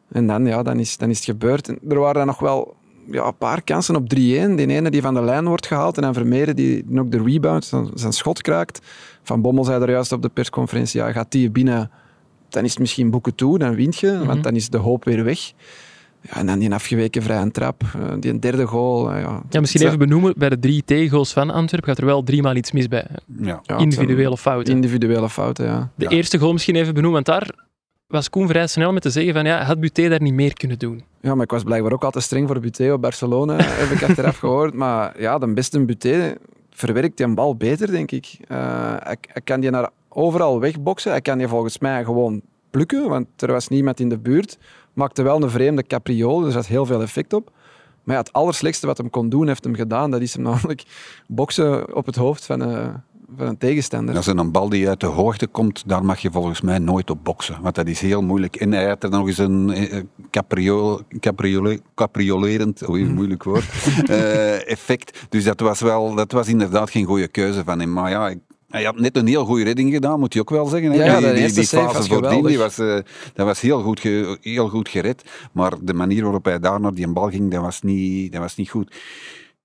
En 0.08 0.26
dan, 0.26 0.46
ja, 0.46 0.62
dan, 0.62 0.78
is, 0.78 0.96
dan 0.96 1.10
is 1.10 1.16
het 1.16 1.24
gebeurd. 1.24 1.68
Er 1.68 1.98
waren 1.98 2.14
dan 2.14 2.26
nog 2.26 2.38
wel 2.38 2.76
ja, 3.10 3.26
een 3.26 3.36
paar 3.36 3.62
kansen 3.62 3.96
op 3.96 4.02
3-1. 4.02 4.06
Die 4.16 4.66
ene 4.66 4.90
die 4.90 5.02
van 5.02 5.14
de 5.14 5.22
lijn 5.22 5.46
wordt 5.46 5.66
gehaald 5.66 5.98
en 5.98 6.12
dan 6.12 6.54
die 6.54 6.84
ook 6.98 7.10
de 7.10 7.22
rebound, 7.22 7.64
zijn, 7.64 7.90
zijn 7.94 8.12
schot 8.12 8.42
kraakt. 8.42 8.80
Van 9.22 9.40
Bommel 9.40 9.64
zei 9.64 9.82
er 9.82 9.90
juist 9.90 10.12
op 10.12 10.22
de 10.22 10.28
persconferentie, 10.28 11.00
ja, 11.00 11.12
gaat 11.12 11.32
die 11.32 11.50
binnen, 11.50 11.90
dan 12.54 12.64
is 12.64 12.70
het 12.70 12.78
misschien 12.78 13.10
boeken 13.10 13.34
toe, 13.34 13.58
dan 13.58 13.74
wint 13.74 13.96
je, 13.98 14.10
Mhm. 14.10 14.26
want 14.26 14.42
dan 14.42 14.54
is 14.56 14.68
de 14.68 14.78
hoop 14.78 15.04
weer 15.04 15.24
weg. 15.24 15.52
Ja, 16.20 16.36
en 16.36 16.46
dan 16.46 16.58
die 16.58 16.72
afgeweken 16.72 17.22
vrije 17.22 17.50
trap, 17.50 17.82
eh, 17.94 18.12
die 18.20 18.30
een 18.30 18.40
derde 18.40 18.66
goal. 18.66 19.12
eh, 19.12 19.20
Ja, 19.20 19.42
Ja, 19.50 19.60
misschien 19.60 19.82
even 19.86 19.98
benoemen, 19.98 20.34
bij 20.36 20.48
de 20.48 20.58
drie 20.58 20.82
tegengoals 20.84 21.32
van 21.32 21.50
Antwerpen 21.50 21.88
gaat 21.88 21.98
er 21.98 22.04
wel 22.06 22.22
driemaal 22.22 22.56
iets 22.56 22.72
mis 22.72 22.88
bij. 22.88 23.06
Ja. 23.40 23.60
Individuele 23.76 24.36
fouten. 24.36 24.74
Individuele 24.74 25.28
fouten, 25.30 25.64
ja. 25.66 25.90
De 25.94 26.04
Ja. 26.04 26.10
eerste 26.10 26.38
goal 26.38 26.52
misschien 26.52 26.76
even 26.76 26.94
benoemen, 26.94 27.24
want 27.24 27.38
daar 27.38 27.54
was 28.06 28.30
Koen 28.30 28.48
vrij 28.48 28.66
snel 28.66 28.92
met 28.92 29.02
te 29.02 29.10
zeggen 29.10 29.32
van 29.34 29.44
ja, 29.44 29.62
had 29.64 29.80
Buté 29.80 30.08
daar 30.08 30.22
niet 30.22 30.34
meer 30.34 30.52
kunnen 30.52 30.78
doen. 30.78 31.02
Ja, 31.20 31.34
maar 31.34 31.44
ik 31.44 31.50
was 31.50 31.62
blijkbaar 31.62 31.92
ook 31.92 32.04
altijd 32.04 32.24
streng 32.24 32.46
voor 32.48 32.60
Buté 32.60 32.92
op 32.92 33.00
Barcelona, 33.00 33.56
heb 33.82 33.90
ik 33.90 34.02
achteraf 34.02 34.38
gehoord. 34.38 34.74
Maar 34.74 35.20
ja, 35.20 35.38
de 35.38 35.46
beste 35.52 35.84
Buté 35.84 36.34
verwerkt 36.70 37.16
die 37.16 37.26
een 37.26 37.34
bal 37.34 37.56
beter, 37.56 37.90
denk 37.90 38.10
ik. 38.10 38.36
Eh, 38.48 38.56
hij, 38.98 39.16
hij 39.26 39.42
kan 39.44 39.60
die 39.60 39.70
naar 39.70 39.90
overal 40.14 40.60
wegboksen. 40.60 41.10
Hij 41.10 41.20
kan 41.20 41.38
die 41.38 41.48
volgens 41.48 41.78
mij 41.78 42.04
gewoon 42.04 42.40
plukken, 42.70 43.08
want 43.08 43.26
er 43.36 43.52
was 43.52 43.68
niemand 43.68 44.00
in 44.00 44.08
de 44.08 44.18
buurt. 44.18 44.58
Maakte 44.92 45.22
wel 45.22 45.42
een 45.42 45.50
vreemde 45.50 45.82
capriole, 45.86 46.46
er 46.46 46.52
zat 46.52 46.66
heel 46.66 46.86
veel 46.86 47.02
effect 47.02 47.32
op. 47.32 47.50
Maar 48.04 48.14
ja, 48.14 48.20
het 48.20 48.32
allerslechtste 48.32 48.86
wat 48.86 48.98
hem 48.98 49.10
kon 49.10 49.28
doen, 49.28 49.46
heeft 49.46 49.64
hem 49.64 49.74
gedaan. 49.74 50.10
Dat 50.10 50.20
is 50.20 50.34
hem 50.34 50.42
namelijk 50.50 50.82
boksen 51.26 51.96
op 51.96 52.06
het 52.06 52.16
hoofd 52.16 52.46
van 52.46 52.60
een, 52.60 52.92
van 53.36 53.46
een 53.46 53.58
tegenstander. 53.58 54.16
Als 54.16 54.26
er 54.26 54.38
een 54.38 54.50
bal 54.52 54.68
die 54.68 54.88
uit 54.88 55.00
de 55.00 55.06
hoogte 55.06 55.46
komt, 55.46 55.82
daar 55.86 56.04
mag 56.04 56.18
je 56.18 56.30
volgens 56.30 56.60
mij 56.60 56.78
nooit 56.78 57.10
op 57.10 57.18
boksen. 57.24 57.56
Want 57.62 57.74
dat 57.74 57.86
is 57.86 58.00
heel 58.00 58.22
moeilijk. 58.22 58.56
En 58.56 58.72
hij 58.72 58.88
had 58.88 59.02
er 59.02 59.10
nog 59.10 59.26
eens 59.26 59.38
een 59.38 59.70
eh, 59.70 60.02
capriole, 60.30 61.00
capriole, 61.20 61.80
capriolerend, 61.94 62.80
Mhm. 62.88 63.12
moeilijk 63.14 63.42
woord, 63.42 63.64
eh, 64.08 64.70
effect. 64.70 65.26
Dus 65.28 65.44
dat 65.44 65.60
was, 65.60 65.80
wel, 65.80 66.14
dat 66.14 66.32
was 66.32 66.48
inderdaad 66.48 66.90
geen 66.90 67.04
goede 67.04 67.28
keuze 67.28 67.64
van 67.64 67.80
hem. 67.80 67.92
Maar 67.92 68.10
ja, 68.10 68.28
ik- 68.28 68.38
hij 68.74 68.84
had 68.84 68.98
net 68.98 69.16
een 69.16 69.26
heel 69.26 69.44
goede 69.44 69.64
redding 69.64 69.92
gedaan, 69.92 70.18
moet 70.20 70.32
je 70.34 70.40
ook 70.40 70.50
wel 70.50 70.66
zeggen. 70.66 70.90
hè. 70.90 70.96
Ja, 70.96 71.04
ja, 71.04 71.12
die, 71.18 71.20
die, 71.32 71.42
eerste 71.42 71.60
die 71.60 71.68
fase 71.92 72.08
voordien, 72.20 72.42
die 72.48 72.58
was, 72.58 72.78
eh, 72.78 72.98
dat 73.34 73.46
was 73.46 73.60
heel 73.60 73.82
goed, 73.82 74.00
ge- 74.00 74.38
heel 74.40 74.68
goed 74.68 74.88
gered. 74.88 75.22
Maar 75.52 75.72
de 75.82 75.94
manier 75.94 76.22
waarop 76.22 76.44
hij 76.44 76.58
daar 76.58 76.80
naar 76.80 76.94
die 76.94 77.08
bal 77.12 77.30
ging, 77.30 77.50
dat 77.50 77.62
was 77.62 77.82
niet, 77.82 78.32
dat 78.32 78.40
was 78.40 78.56
niet 78.56 78.70
goed. 78.70 78.94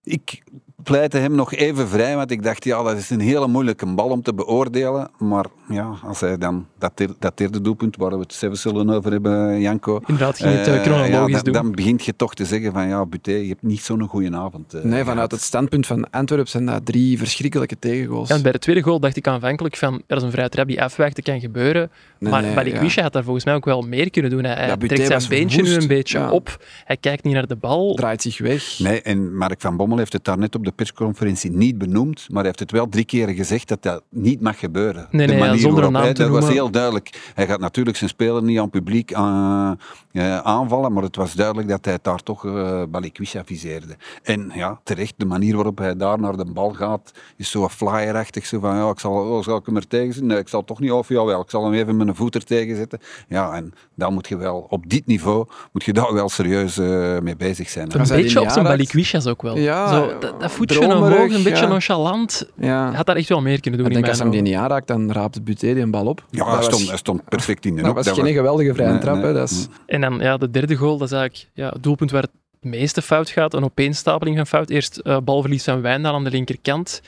Ik 0.04 0.42
pleitte 0.90 1.18
hem 1.18 1.36
nog 1.36 1.54
even 1.54 1.88
vrij, 1.88 2.16
want 2.16 2.32
ik 2.32 2.44
dacht, 2.44 2.64
ja, 2.64 2.84
dat 2.84 2.98
is 2.98 3.10
een 3.10 3.20
hele 3.20 3.48
moeilijke 3.48 3.86
bal 3.94 4.10
om 4.10 4.22
te 4.22 4.34
beoordelen. 4.34 5.10
Maar 5.18 5.46
ja, 5.70 5.90
als 6.04 6.20
hij 6.20 6.38
dan 6.38 6.68
dat, 6.78 6.92
dat 7.20 7.38
derde 7.38 7.62
doelpunt, 7.62 7.96
waar 7.96 8.12
we 8.12 8.20
het 8.20 8.34
zelfs 8.34 8.62
zullen 8.62 8.90
over 8.90 9.12
hebben, 9.12 9.62
Janko. 9.62 10.00
Inderdaad, 10.08 10.38
ging 10.38 10.54
het 10.56 10.68
eh, 10.68 10.76
eh, 10.76 10.82
chronologisch 10.82 11.36
ja, 11.36 11.42
dan, 11.42 11.44
doen. 11.44 11.54
dan 11.54 11.72
begint 11.72 12.06
je 12.06 12.16
toch 12.16 12.34
te 12.34 12.46
zeggen 12.46 12.72
van, 12.74 12.88
ja, 12.88 13.06
Buté, 13.06 13.32
je 13.32 13.48
hebt 13.48 13.62
niet 13.64 13.82
zo'n 13.82 14.02
goede 14.08 14.36
avond. 14.38 14.74
eh, 14.74 14.84
Nee, 14.84 15.04
vanuit 15.04 15.32
het 15.32 15.42
standpunt 15.42 15.86
van 15.88 16.10
Antwerpen 16.10 16.48
zijn 16.50 16.66
dat 16.66 16.86
drie 16.86 17.18
verschrikkelijke 17.18 17.80
tegengoals. 17.80 18.30
En 18.30 18.42
bij 18.42 18.52
de 18.52 18.60
tweede 18.60 18.82
goal 18.82 19.00
dacht 19.00 19.16
ik 19.16 19.28
aanvankelijk 19.28 19.76
van, 19.78 20.02
dat 20.08 20.18
is 20.18 20.24
een 20.24 20.32
vrije 20.32 20.50
trap 20.50 20.68
die 20.68 20.82
afwijkt, 20.84 21.16
dat 21.16 21.26
kan 21.26 21.40
gebeuren. 21.40 21.92
Nee, 22.20 22.32
maar 22.32 22.42
nee, 22.42 22.54
Balikwisha 22.54 23.02
had 23.02 23.14
daar 23.14 23.24
volgens 23.24 23.46
mij 23.46 23.54
ook 23.56 23.66
wel 23.66 23.82
meer 23.82 24.10
kunnen 24.10 24.32
doen. 24.32 24.44
Hij, 24.44 24.68
Ja, 24.68 24.78
trekt 24.78 24.96
zijn 24.98 25.10
was 25.12 25.28
beentje 25.28 25.62
nu 25.62 25.74
een 25.76 25.88
beetje 25.88 26.18
Ja. 26.20 26.32
op, 26.32 26.64
hij 26.86 26.98
kijkt 26.98 27.24
niet 27.24 27.34
naar 27.34 27.48
de 27.48 27.56
bal. 27.56 27.94
Draait 27.94 28.22
zich 28.22 28.38
weg. 28.38 28.80
Nee, 28.80 29.02
en 29.02 29.36
Mark 29.38 29.62
van 29.62 29.78
Bommel 29.78 29.98
heeft 29.98 30.14
het 30.14 30.24
daar 30.26 30.38
net 30.38 30.56
op 30.56 30.66
de 30.66 30.72
persconferentie 30.84 31.52
niet 31.52 31.78
benoemd, 31.78 32.26
maar 32.28 32.38
hij 32.38 32.46
heeft 32.46 32.60
het 32.60 32.72
wel 32.72 32.90
drie 32.90 33.06
keer 33.06 33.28
gezegd 33.30 33.68
dat 33.68 33.82
dat 33.84 34.04
niet 34.10 34.42
mag 34.42 34.60
gebeuren. 34.60 35.08
Nee, 35.12 35.28
de 35.28 35.34
nee, 35.34 35.42
manier 35.42 35.60
zonder 35.60 35.84
een 35.84 35.92
waarop 35.92 35.94
naam 35.94 36.04
hij- 36.04 36.14
te 36.14 36.22
Dat 36.34 36.42
was 36.44 36.54
heel 36.54 36.70
duidelijk. 36.72 37.32
Hij 37.36 37.46
gaat 37.48 37.60
natuurlijk 37.60 37.98
zijn 37.98 38.10
speler 38.10 38.44
niet 38.44 38.58
aan 38.58 38.64
het 38.64 38.72
publiek 38.72 39.12
eh, 39.12 39.72
eh, 40.12 40.38
aanvallen, 40.38 40.94
maar 40.94 41.04
het 41.04 41.16
was 41.16 41.34
duidelijk 41.34 41.68
dat 41.68 41.86
hij 41.86 41.98
daar 42.02 42.24
toch 42.24 42.44
uh, 42.46 42.84
Balikwisha 42.90 43.44
viseerde. 43.46 43.96
En 44.24 44.52
ja, 44.54 44.80
terecht, 44.84 45.14
de 45.18 45.26
manier 45.26 45.56
waarop 45.56 45.78
hij 45.78 45.96
daar 45.96 46.20
naar 46.20 46.38
de 46.38 46.46
bal 46.46 46.70
gaat, 46.74 47.12
is 47.38 47.50
zo 47.52 47.70
flyerachtig. 47.70 48.46
Zo 48.46 48.60
van, 48.60 48.76
ja, 48.76 48.90
ik 48.90 49.00
zal, 49.00 49.12
oh, 49.14 49.44
zal 49.44 49.58
ik 49.58 49.66
hem 49.66 49.76
er 49.76 49.88
tegen 49.88 50.06
zetten? 50.14 50.28
Nee, 50.28 50.38
ik 50.38 50.48
zal 50.48 50.64
toch 50.64 50.80
niet, 50.80 50.92
of 50.92 51.10
jawel, 51.10 51.42
ik 51.42 51.50
zal 51.50 51.64
hem 51.64 51.74
even 51.74 51.98
met 51.98 52.08
een 52.08 52.16
voet 52.16 52.36
er 52.36 52.44
tegen 52.44 52.76
zetten. 52.76 53.00
Ja, 53.28 53.54
en 53.54 53.74
dan 53.96 54.14
moet 54.14 54.28
je 54.28 54.38
wel, 54.38 54.66
op 54.70 54.90
dit 54.90 55.06
niveau, 55.06 55.46
moet 55.72 55.84
je 55.84 55.94
daar 55.94 56.14
wel 56.14 56.30
serieus 56.30 56.78
eh, 56.78 57.20
mee 57.20 57.36
bezig 57.36 57.70
zijn. 57.70 58.00
Een 58.00 58.08
beetje 58.08 58.42
op 58.42 58.50
zijn 58.50 58.66
Balikwisha's 58.66 59.28
ook 59.28 59.42
wel. 59.42 59.58
Ja, 59.58 59.88
Zo, 59.88 60.20
dat, 60.20 60.40
dat 60.40 60.52
voetje 60.68 60.96
omhoog, 60.96 61.34
een 61.34 61.44
beetje 61.44 61.64
ja. 61.64 61.68
nonchalant. 61.68 62.50
Ja. 62.58 62.88
Hij 62.88 62.96
had 62.96 63.06
daar 63.06 63.16
echt 63.16 63.30
wel 63.30 63.42
meer 63.42 63.62
kunnen 63.62 63.80
doen 63.80 63.90
Ik 63.90 63.96
in 63.96 64.02
denk 64.02 64.18
mijn 64.18 64.30
als 64.30 64.34
hem 64.36 64.44
die 64.44 64.54
niet 64.54 64.62
aanraakt, 64.62 64.88
dan 64.88 65.12
raapt 65.12 65.44
Buté 65.44 65.74
die 65.74 65.84
een 65.84 65.92
bal 65.92 66.06
op. 66.06 66.26
Ja, 66.30 66.38
dat 66.38 66.48
hij 66.48 66.56
was, 66.56 66.66
stond, 66.66 66.88
hij 66.88 66.98
stond 66.98 67.26
perfect 67.30 67.66
in 67.66 67.76
de 67.76 67.82
dat 67.94 67.94
was 67.94 68.10
geen 68.10 68.34
geweldige 68.34 68.74
vrije 68.74 68.92
Nee, 68.92 69.00
trap. 69.00 69.16
nee. 69.16 69.26
Hè. 69.26 69.34
Dat 69.34 69.50
is, 69.50 69.68
En 69.86 70.02
dan 70.02 70.20
ja, 70.20 70.38
de 70.38 70.50
derde 70.52 70.76
goal, 70.76 70.98
dat 70.98 71.12
is 71.12 71.18
eigenlijk 71.18 71.50
ja, 71.54 71.70
het 71.70 71.84
doelpunt 71.84 72.12
waar 72.12 72.22
het 72.22 72.32
meeste 72.72 73.02
fout 73.02 73.30
gaat. 73.30 73.54
Een 73.54 73.64
opeenstapeling 73.64 74.38
van 74.38 74.48
fout. 74.48 74.70
Eerst 74.70 74.98
eh, 74.98 75.18
balverlies 75.24 75.64
van 75.64 75.82
Wijndal 75.82 76.14
aan 76.14 76.24
de 76.24 76.30
linkerkant. 76.30 77.02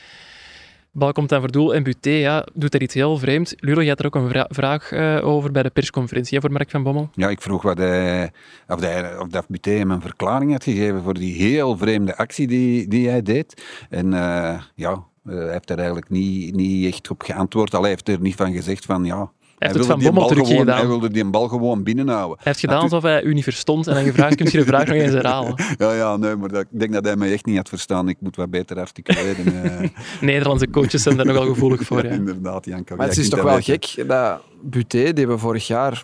Bal 0.94 1.12
komt 1.12 1.30
dan 1.30 1.40
voor 1.40 1.52
doel 1.52 1.76
en 1.76 1.84
Buté 1.84 2.10
ja, 2.10 2.48
doet 2.54 2.74
er 2.74 2.82
iets 2.82 2.94
heel 2.94 3.18
vreemds. 3.18 3.54
Lullo, 3.58 3.82
je 3.82 3.90
had 3.90 4.00
er 4.00 4.06
ook 4.06 4.16
een 4.16 4.30
vra- 4.30 4.48
vraag 4.50 4.92
eh, 4.92 5.28
over 5.28 5.52
bij 5.52 5.64
de 5.64 5.70
persconferentie 5.70 6.40
voor 6.40 6.52
Mark 6.52 6.70
van 6.70 6.84
Bommel. 6.84 7.10
Ja, 7.14 7.30
ik 7.30 7.42
vroeg 7.42 7.62
wat 7.62 7.78
hij, 7.78 8.32
of, 8.68 8.80
hij, 8.80 9.18
of 9.18 9.28
dat 9.28 9.48
Buté 9.48 9.72
hem 9.72 9.92
een 9.92 10.02
verklaring 10.02 10.52
had 10.52 10.64
gegeven 10.64 11.02
voor 11.04 11.14
die 11.14 11.34
heel 11.34 11.78
vreemde 11.78 12.18
actie 12.18 12.48
die, 12.48 12.88
die 12.88 13.10
hij 13.10 13.22
deed. 13.22 13.64
En 13.90 14.14
eh, 14.14 14.62
ja, 14.76 14.92
eh, 15.26 15.36
hij 15.36 15.52
heeft 15.52 15.70
er 15.70 15.78
eigenlijk 15.78 16.10
niet, 16.10 16.56
niet 16.56 16.94
echt 16.94 17.10
op 17.10 17.22
geantwoord. 17.22 17.74
Al 17.76 17.82
hij 17.82 17.90
heeft 17.90 18.08
er 18.08 18.22
niet 18.22 18.36
van 18.36 18.54
gezegd 18.54 18.86
van 18.86 19.06
ja... 19.06 19.32
Hij 19.62 19.70
heeft 19.70 19.88
het 19.88 20.02
van 20.02 20.14
Bommel. 20.14 20.66
Hij 20.66 20.88
wilde 20.88 21.12
die 21.12 21.26
bal 21.26 21.48
gewoon 21.48 21.84
binnenhouden. 21.84 22.36
Hij 22.36 22.46
heeft 22.46 22.60
gedaan 22.60 22.82
alsof 22.82 23.04
hij 23.04 23.24
u 23.24 23.34
niet 23.34 23.44
verstond 23.44 23.88
en 23.88 23.94
dan 23.94 24.04
gevraagd, 24.04 24.36
kun 24.36 24.46
je 24.52 24.58
de 24.58 24.66
vraag 24.66 24.86
nog 24.86 24.96
eens 24.96 25.14
herhalen? 25.14 25.56
Ja, 25.78 25.94
ja, 25.94 26.18
nee, 26.18 26.36
maar 26.36 26.50
dat, 26.50 26.62
ik 26.62 26.80
denk 26.80 26.94
dat 26.94 27.06
hij 27.06 27.16
mij 27.16 27.32
echt 27.32 27.46
niet 27.46 27.58
had 27.58 27.70
verstaan. 27.70 28.10
Ik 28.10 28.18
moet 28.20 28.36
wat 28.36 28.50
beter 28.50 28.80
articuleren. 28.80 29.46
eh. 29.64 29.90
Nederlandse 30.22 30.70
coaches 30.70 31.04
zijn 31.04 31.18
daar 31.18 31.26
nogal 31.26 31.46
gevoelig 31.46 31.82
voor. 31.82 32.04
Ja. 32.06 32.10
Inderdaad, 32.10 32.66
Janko. 32.66 32.96
maar 32.96 33.08
het 33.08 33.18
is 33.18 33.30
toch 33.30 33.42
wel 33.42 33.56
weten. 33.56 33.80
gek 33.84 34.08
dat 34.08 34.42
Buté, 34.62 35.14
die 35.14 35.28
we 35.28 35.38
vorig 35.38 35.68
jaar 35.68 36.04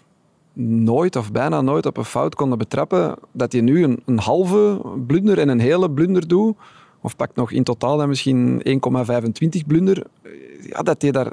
nooit 0.63 1.15
of 1.15 1.31
bijna 1.31 1.61
nooit 1.61 1.85
op 1.85 1.97
een 1.97 2.05
fout 2.05 2.35
konden 2.35 2.57
betrappen, 2.57 3.15
dat 3.31 3.51
hij 3.51 3.61
nu 3.61 3.83
een, 3.83 4.01
een 4.05 4.19
halve 4.19 4.81
blunder 5.07 5.39
en 5.39 5.49
een 5.49 5.59
hele 5.59 5.91
blunder 5.91 6.27
doet. 6.27 6.55
Of 7.01 7.15
pakt 7.15 7.35
nog 7.35 7.51
in 7.51 7.63
totaal 7.63 7.97
dan 7.97 8.07
misschien 8.07 8.61
1,25 9.59 9.65
blunder. 9.67 10.03
Ja, 10.61 10.81
dat 10.81 11.01
hij 11.01 11.11
daar... 11.11 11.31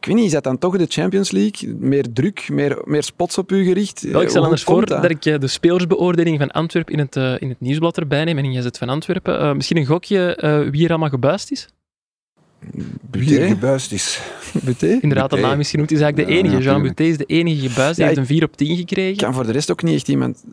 Ik 0.00 0.06
weet 0.06 0.14
niet, 0.14 0.24
is 0.24 0.32
dat 0.32 0.44
dan 0.44 0.58
toch 0.58 0.76
de 0.76 0.86
Champions 0.88 1.30
League? 1.30 1.74
Meer 1.78 2.12
druk, 2.12 2.48
meer, 2.52 2.82
meer 2.84 3.02
spots 3.02 3.38
op 3.38 3.52
u 3.52 3.64
gericht? 3.64 4.02
Wel, 4.02 4.20
ik 4.22 4.26
stel 4.28 4.36
Hoe 4.36 4.44
anders 4.44 4.62
voor 4.62 4.86
dat? 4.86 5.02
dat 5.02 5.10
ik 5.10 5.24
eh, 5.24 5.38
de 5.38 5.46
spelersbeoordeling 5.46 6.38
van 6.38 6.50
Antwerpen 6.50 6.92
in 6.92 6.98
het, 6.98 7.16
eh, 7.16 7.34
in 7.38 7.48
het 7.48 7.60
nieuwsblad 7.60 7.96
erbij 7.98 8.24
neem 8.24 8.38
en 8.38 8.44
in 8.44 8.54
Gazet 8.54 8.78
van 8.78 8.88
Antwerpen. 8.88 9.40
Eh, 9.40 9.52
misschien 9.52 9.76
een 9.76 9.86
gokje 9.86 10.34
eh, 10.36 10.68
wie 10.70 10.84
er 10.84 10.90
allemaal 10.90 11.08
gebuist 11.08 11.50
is? 11.50 11.68
Wie 13.10 13.34
er 13.34 13.40
Buté? 13.40 13.46
gebuist 13.48 13.92
is. 13.92 14.20
Buté? 14.64 14.86
Inderdaad, 15.00 15.30
de 15.30 15.36
naam 15.36 15.60
is 15.60 15.70
genoemd. 15.70 15.90
is 15.90 16.00
eigenlijk 16.00 16.28
de 16.30 16.34
Ja, 16.36 16.42
enige. 16.42 16.62
Jean. 16.62 16.82
Buté 16.82 17.02
is 17.04 17.16
de 17.16 17.24
enige 17.24 17.68
gebuist. 17.68 17.94
Die 17.96 18.04
Ja, 18.04 18.10
heeft 18.10 18.20
een 18.20 18.26
4 18.36 18.44
op 18.44 18.56
10 18.56 18.70
Ik 18.70 18.76
gekregen. 18.78 19.16
kan 19.16 19.34
voor 19.34 19.46
de 19.46 19.52
rest 19.52 19.70
ook 19.70 19.82
niet 19.82 19.94
echt 19.94 20.08
iemand 20.08 20.44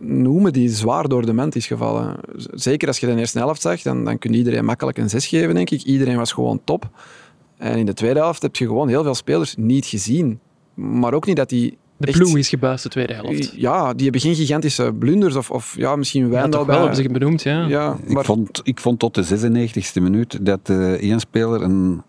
noemen 0.00 0.52
die 0.52 0.68
zwaar 0.68 1.08
door 1.08 1.26
de 1.26 1.32
ment 1.32 1.56
is 1.56 1.66
gevallen. 1.66 2.16
Zeker 2.54 2.88
als 2.88 2.98
je 2.98 3.06
de 3.06 3.16
eerste 3.16 3.38
helft 3.38 3.60
zag, 3.62 3.82
dan, 3.82 4.04
dan 4.04 4.18
kun 4.18 4.32
je 4.32 4.38
iedereen 4.38 4.64
makkelijk 4.64 4.98
een 4.98 5.08
6 5.10 5.26
geven, 5.26 5.54
denk 5.54 5.70
ik. 5.70 5.82
Iedereen 5.82 6.16
was 6.16 6.32
gewoon 6.32 6.60
top. 6.64 6.88
En 7.58 7.78
in 7.78 7.86
de 7.86 7.94
tweede 7.94 8.18
helft 8.20 8.42
heb 8.42 8.56
je 8.56 8.66
gewoon 8.66 8.88
heel 8.88 9.02
veel 9.02 9.14
spelers 9.14 9.54
niet 9.58 9.86
gezien. 9.86 10.38
Maar 10.74 11.14
ook 11.14 11.26
niet 11.26 11.36
dat 11.36 11.48
die... 11.48 11.78
De 11.98 12.06
echt- 12.06 12.18
ploeg 12.18 12.36
is 12.36 12.48
gebuist 12.48 12.82
de 12.82 12.88
tweede 12.88 13.12
helft. 13.14 13.52
Ja, 13.56 13.92
die 13.94 14.02
hebben 14.02 14.20
geen 14.20 14.34
gigantische 14.34 14.92
blunders. 14.98 15.36
Of, 15.36 15.50
of 15.50 15.74
ja, 15.76 15.96
misschien 15.96 16.30
Ja, 16.30 16.42
toch 16.42 16.54
wel, 16.54 16.64
bij- 16.64 16.76
hebben 16.78 16.96
ze 16.96 17.08
benoemd. 17.08 17.42
Ja. 17.42 17.66
Ja, 17.66 17.96
Ik, 18.06 18.18
vond, 18.24 18.60
ik 18.62 18.80
vond 18.80 18.98
tot 18.98 19.14
de 19.14 19.24
96e 19.24 20.02
minuut 20.02 20.46
dat 20.46 20.60
eh 20.64 20.92
één 20.92 21.20
speler 21.20 21.62
een 21.62 22.02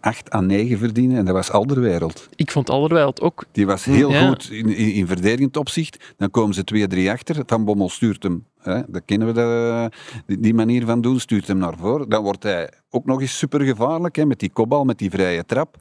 8 0.00 0.34
à 0.34 0.40
9 0.40 0.78
verdiende 0.78 1.16
en 1.16 1.24
dat 1.24 1.34
was 1.34 1.50
Alderwereld. 1.50 2.28
Ik 2.36 2.50
vond 2.50 2.70
Alderweireld 2.70 3.20
ook... 3.20 3.44
Die 3.52 3.66
was 3.66 3.84
heel 3.84 4.10
Ja. 4.10 4.28
goed 4.28 4.50
in, 4.50 4.68
in, 4.76 4.92
in 4.92 5.06
verdedigend 5.06 5.56
opzicht. 5.56 6.14
Dan 6.16 6.30
komen 6.30 6.54
ze 6.54 6.88
2-3 7.06 7.10
achter. 7.10 7.42
Van 7.46 7.64
Bommel 7.64 7.88
stuurt 7.88 8.22
hem, 8.22 8.44
hè, 8.60 8.80
dat 8.88 9.02
kennen 9.04 9.26
we, 9.28 9.32
de, 9.34 10.38
die, 10.40 10.54
manier 10.54 10.84
van 10.86 11.00
doen, 11.00 11.20
stuurt 11.20 11.46
hem 11.46 11.58
naar 11.58 11.76
voren. 11.76 12.08
Dan 12.08 12.22
wordt 12.22 12.42
hij 12.42 12.72
ook 12.90 13.04
nog 13.04 13.20
eens 13.20 13.38
super 13.38 13.60
gevaarlijk 13.60 14.16
hè, 14.16 14.26
met 14.26 14.38
die 14.38 14.50
kopbal, 14.52 14.84
met 14.84 14.98
die 14.98 15.10
vrije 15.10 15.44
trap. 15.44 15.76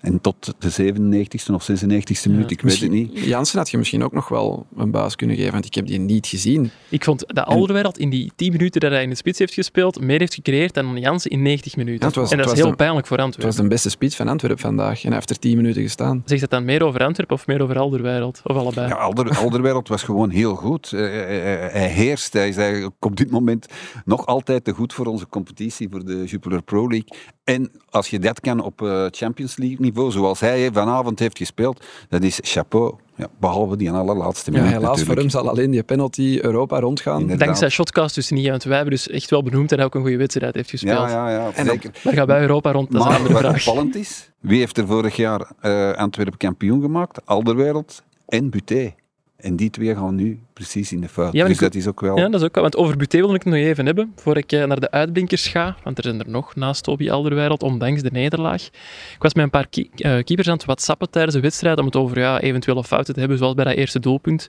En 0.00 0.20
tot 0.20 0.54
de 0.58 0.70
97e 0.94 1.54
of 1.54 1.70
96e 1.70 2.30
minuut, 2.30 2.50
ik 2.50 2.60
weet 2.60 2.80
het 2.80 2.90
niet. 2.90 3.18
Jansen 3.18 3.58
had 3.58 3.70
je 3.70 3.78
misschien 3.78 4.04
ook 4.04 4.12
nog 4.12 4.28
wel 4.28 4.66
een 4.76 4.90
baas 4.90 5.16
kunnen 5.16 5.36
geven, 5.36 5.52
want 5.52 5.64
ik 5.64 5.74
heb 5.74 5.86
die 5.86 5.98
niet 5.98 6.26
gezien. 6.26 6.70
Ik 6.88 7.04
vond 7.04 7.24
dat 7.26 7.44
Alderweireld 7.46 7.98
in 7.98 8.10
die 8.10 8.32
10 8.36 8.52
minuten 8.52 8.80
dat 8.80 8.90
hij 8.90 9.02
in 9.02 9.08
de 9.10 9.14
spits 9.16 9.38
heeft 9.38 9.54
gespeeld, 9.54 10.00
meer 10.00 10.18
heeft 10.18 10.34
gecreëerd 10.34 10.74
dan 10.74 10.98
Jansen 10.98 11.30
in 11.30 11.42
90 11.42 11.76
minuten. 11.76 12.00
Ja, 12.00 12.06
het 12.06 12.14
was- 12.16 12.30
en 12.30 12.36
dat 12.36 12.46
het 12.46 12.54
is 12.56 12.60
was 12.60 12.60
heel 12.68 12.70
de- 12.76 12.82
pijnlijk 12.84 13.06
voor 13.06 13.16
Het 13.16 13.24
Antwerpen. 13.26 13.56
was 13.56 13.64
de 13.64 13.70
beste 13.74 13.90
spits 13.90 14.16
van 14.16 14.28
Antwerpen 14.28 14.60
vandaag 14.60 14.98
en 15.00 15.06
hij 15.06 15.14
heeft 15.14 15.30
er 15.30 15.38
10 15.38 15.56
minuten 15.56 15.82
gestaan. 15.82 16.22
Zegt 16.24 16.40
dat 16.40 16.50
dan 16.50 16.64
meer 16.64 16.82
over 16.84 17.04
Antwerpen 17.04 17.36
of 17.36 17.46
meer 17.46 17.62
over 17.62 17.78
Alderweireld? 17.78 18.40
Of 18.44 18.56
allebei? 18.56 18.88
Ja, 18.88 18.94
Alder, 18.94 19.36
Alderwereld 19.38 19.88
was 19.88 20.02
gewoon 20.02 20.30
heel 20.30 20.54
goed. 20.54 20.92
Eh, 20.92 21.00
eh, 21.04 21.64
eh, 21.64 21.72
hij 21.72 21.88
heerst. 21.88 22.32
Hij 22.32 22.48
is 22.48 22.56
eigenlijk 22.56 22.94
op 23.04 23.16
dit 23.16 23.30
moment 23.30 23.66
nog 24.04 24.26
altijd 24.26 24.64
te 24.64 24.72
goed 24.72 24.92
voor 24.92 25.06
onze 25.06 25.26
competitie, 25.28 25.88
voor 25.90 26.04
de 26.04 26.24
Jupiler 26.24 26.62
Pro 26.62 26.88
League. 26.88 27.08
En 27.44 27.70
als 27.90 28.08
je 28.08 28.18
dat 28.18 28.40
kan 28.40 28.60
op 28.60 28.82
eh, 28.82 29.06
Champions 29.10 29.56
League 29.56 29.76
niveau, 29.88 30.10
zoals 30.10 30.40
hij 30.40 30.70
vanavond 30.72 31.18
heeft 31.18 31.38
gespeeld, 31.38 31.84
dat 32.08 32.22
is 32.22 32.38
chapeau. 32.42 32.94
Ja, 33.16 33.26
behalve 33.40 33.76
die 33.76 33.90
allerlaatste 33.90 34.50
Ja, 34.52 34.56
minuut 34.56 34.72
helaas 34.74 35.02
voor 35.02 35.16
hem 35.16 35.28
zal 35.28 35.48
alleen 35.48 35.70
die 35.70 35.82
penalty 35.82 36.38
Europa 36.42 36.80
rondgaan. 36.80 37.20
Inderdaad. 37.20 37.46
Dankzij 37.46 37.68
Shotcast 37.68 38.14
dus 38.14 38.30
niet, 38.30 38.48
want 38.48 38.64
wij 38.64 38.76
hebben 38.76 38.94
dus 38.94 39.08
echt 39.08 39.30
wel 39.30 39.42
benoemd 39.42 39.68
dat 39.68 39.78
hij 39.78 39.86
ook 39.86 39.94
een 39.94 40.00
goede 40.00 40.16
wedstrijd 40.16 40.54
heeft 40.54 40.70
gespeeld. 40.70 40.98
Ja, 40.98 41.08
ja, 41.08 41.30
ja, 41.30 41.50
En 41.54 41.66
zeker. 41.66 41.90
Maar 42.04 42.12
gaan 42.14 42.26
wij 42.26 42.40
Europa 42.40 42.72
rond, 42.72 42.90
dat 42.92 43.00
is 43.00 43.06
een 43.06 43.08
Maar 43.12 43.16
andere 43.18 43.34
wat 43.34 43.42
vraag. 43.42 43.54
opvallend 43.68 43.94
is, 43.94 44.30
wie 44.40 44.58
heeft 44.58 44.78
er 44.78 44.86
vorig 44.86 45.16
jaar 45.16 45.50
eh 45.60 45.92
Antwerpen 45.92 46.38
kampioen 46.38 46.80
gemaakt? 46.80 47.26
Alderwereld 47.26 48.02
en 48.26 48.50
Buté. 48.50 48.94
En 49.36 49.56
die 49.56 49.70
twee 49.70 49.94
gaan 49.94 50.14
nu 50.14 50.40
precies 50.58 50.92
in 50.92 51.00
de 51.00 51.08
fout. 51.08 51.32
Ja, 51.32 51.44
dus 51.44 51.54
ik- 51.54 51.60
dat 51.60 51.74
is 51.74 51.86
ook 51.86 52.00
wel... 52.00 52.16
Ja, 52.18 52.28
dat 52.28 52.40
is 52.40 52.46
ook 52.46 52.54
wel. 52.54 52.62
Want 52.62 52.76
over 52.76 52.96
Buté 52.96 53.18
wil 53.18 53.28
ik 53.34 53.42
het 53.42 53.52
nog 53.52 53.62
even 53.62 53.86
hebben, 53.86 54.12
voor 54.16 54.36
ik 54.36 54.52
eh, 54.52 54.64
naar 54.64 54.80
de 54.80 54.90
uitblinkers 54.90 55.46
ga. 55.48 55.76
Want 55.84 55.98
er 55.98 56.04
zijn 56.04 56.20
er 56.20 56.28
nog 56.30 56.54
naast 56.56 56.82
Toby 56.82 57.10
Alderweireld, 57.10 57.62
ondanks 57.62 58.02
de 58.02 58.10
nederlaag. 58.12 58.62
Ik 58.62 59.16
was 59.18 59.34
met 59.34 59.44
een 59.44 59.50
paar 59.50 59.66
eh, 59.70 60.24
keepers 60.24 60.48
aan 60.48 60.54
het 60.56 60.64
whatsappen 60.64 61.10
tijdens 61.10 61.34
de 61.34 61.40
wedstrijd 61.40 61.78
om 61.78 61.84
het 61.84 61.96
over 61.96 62.18
ja, 62.18 62.40
eventuele 62.40 62.84
fouten 62.84 63.14
te 63.14 63.20
hebben, 63.20 63.38
zoals 63.38 63.54
bij 63.54 63.64
dat 63.64 63.74
eerste 63.74 64.00
doelpunt. 64.00 64.48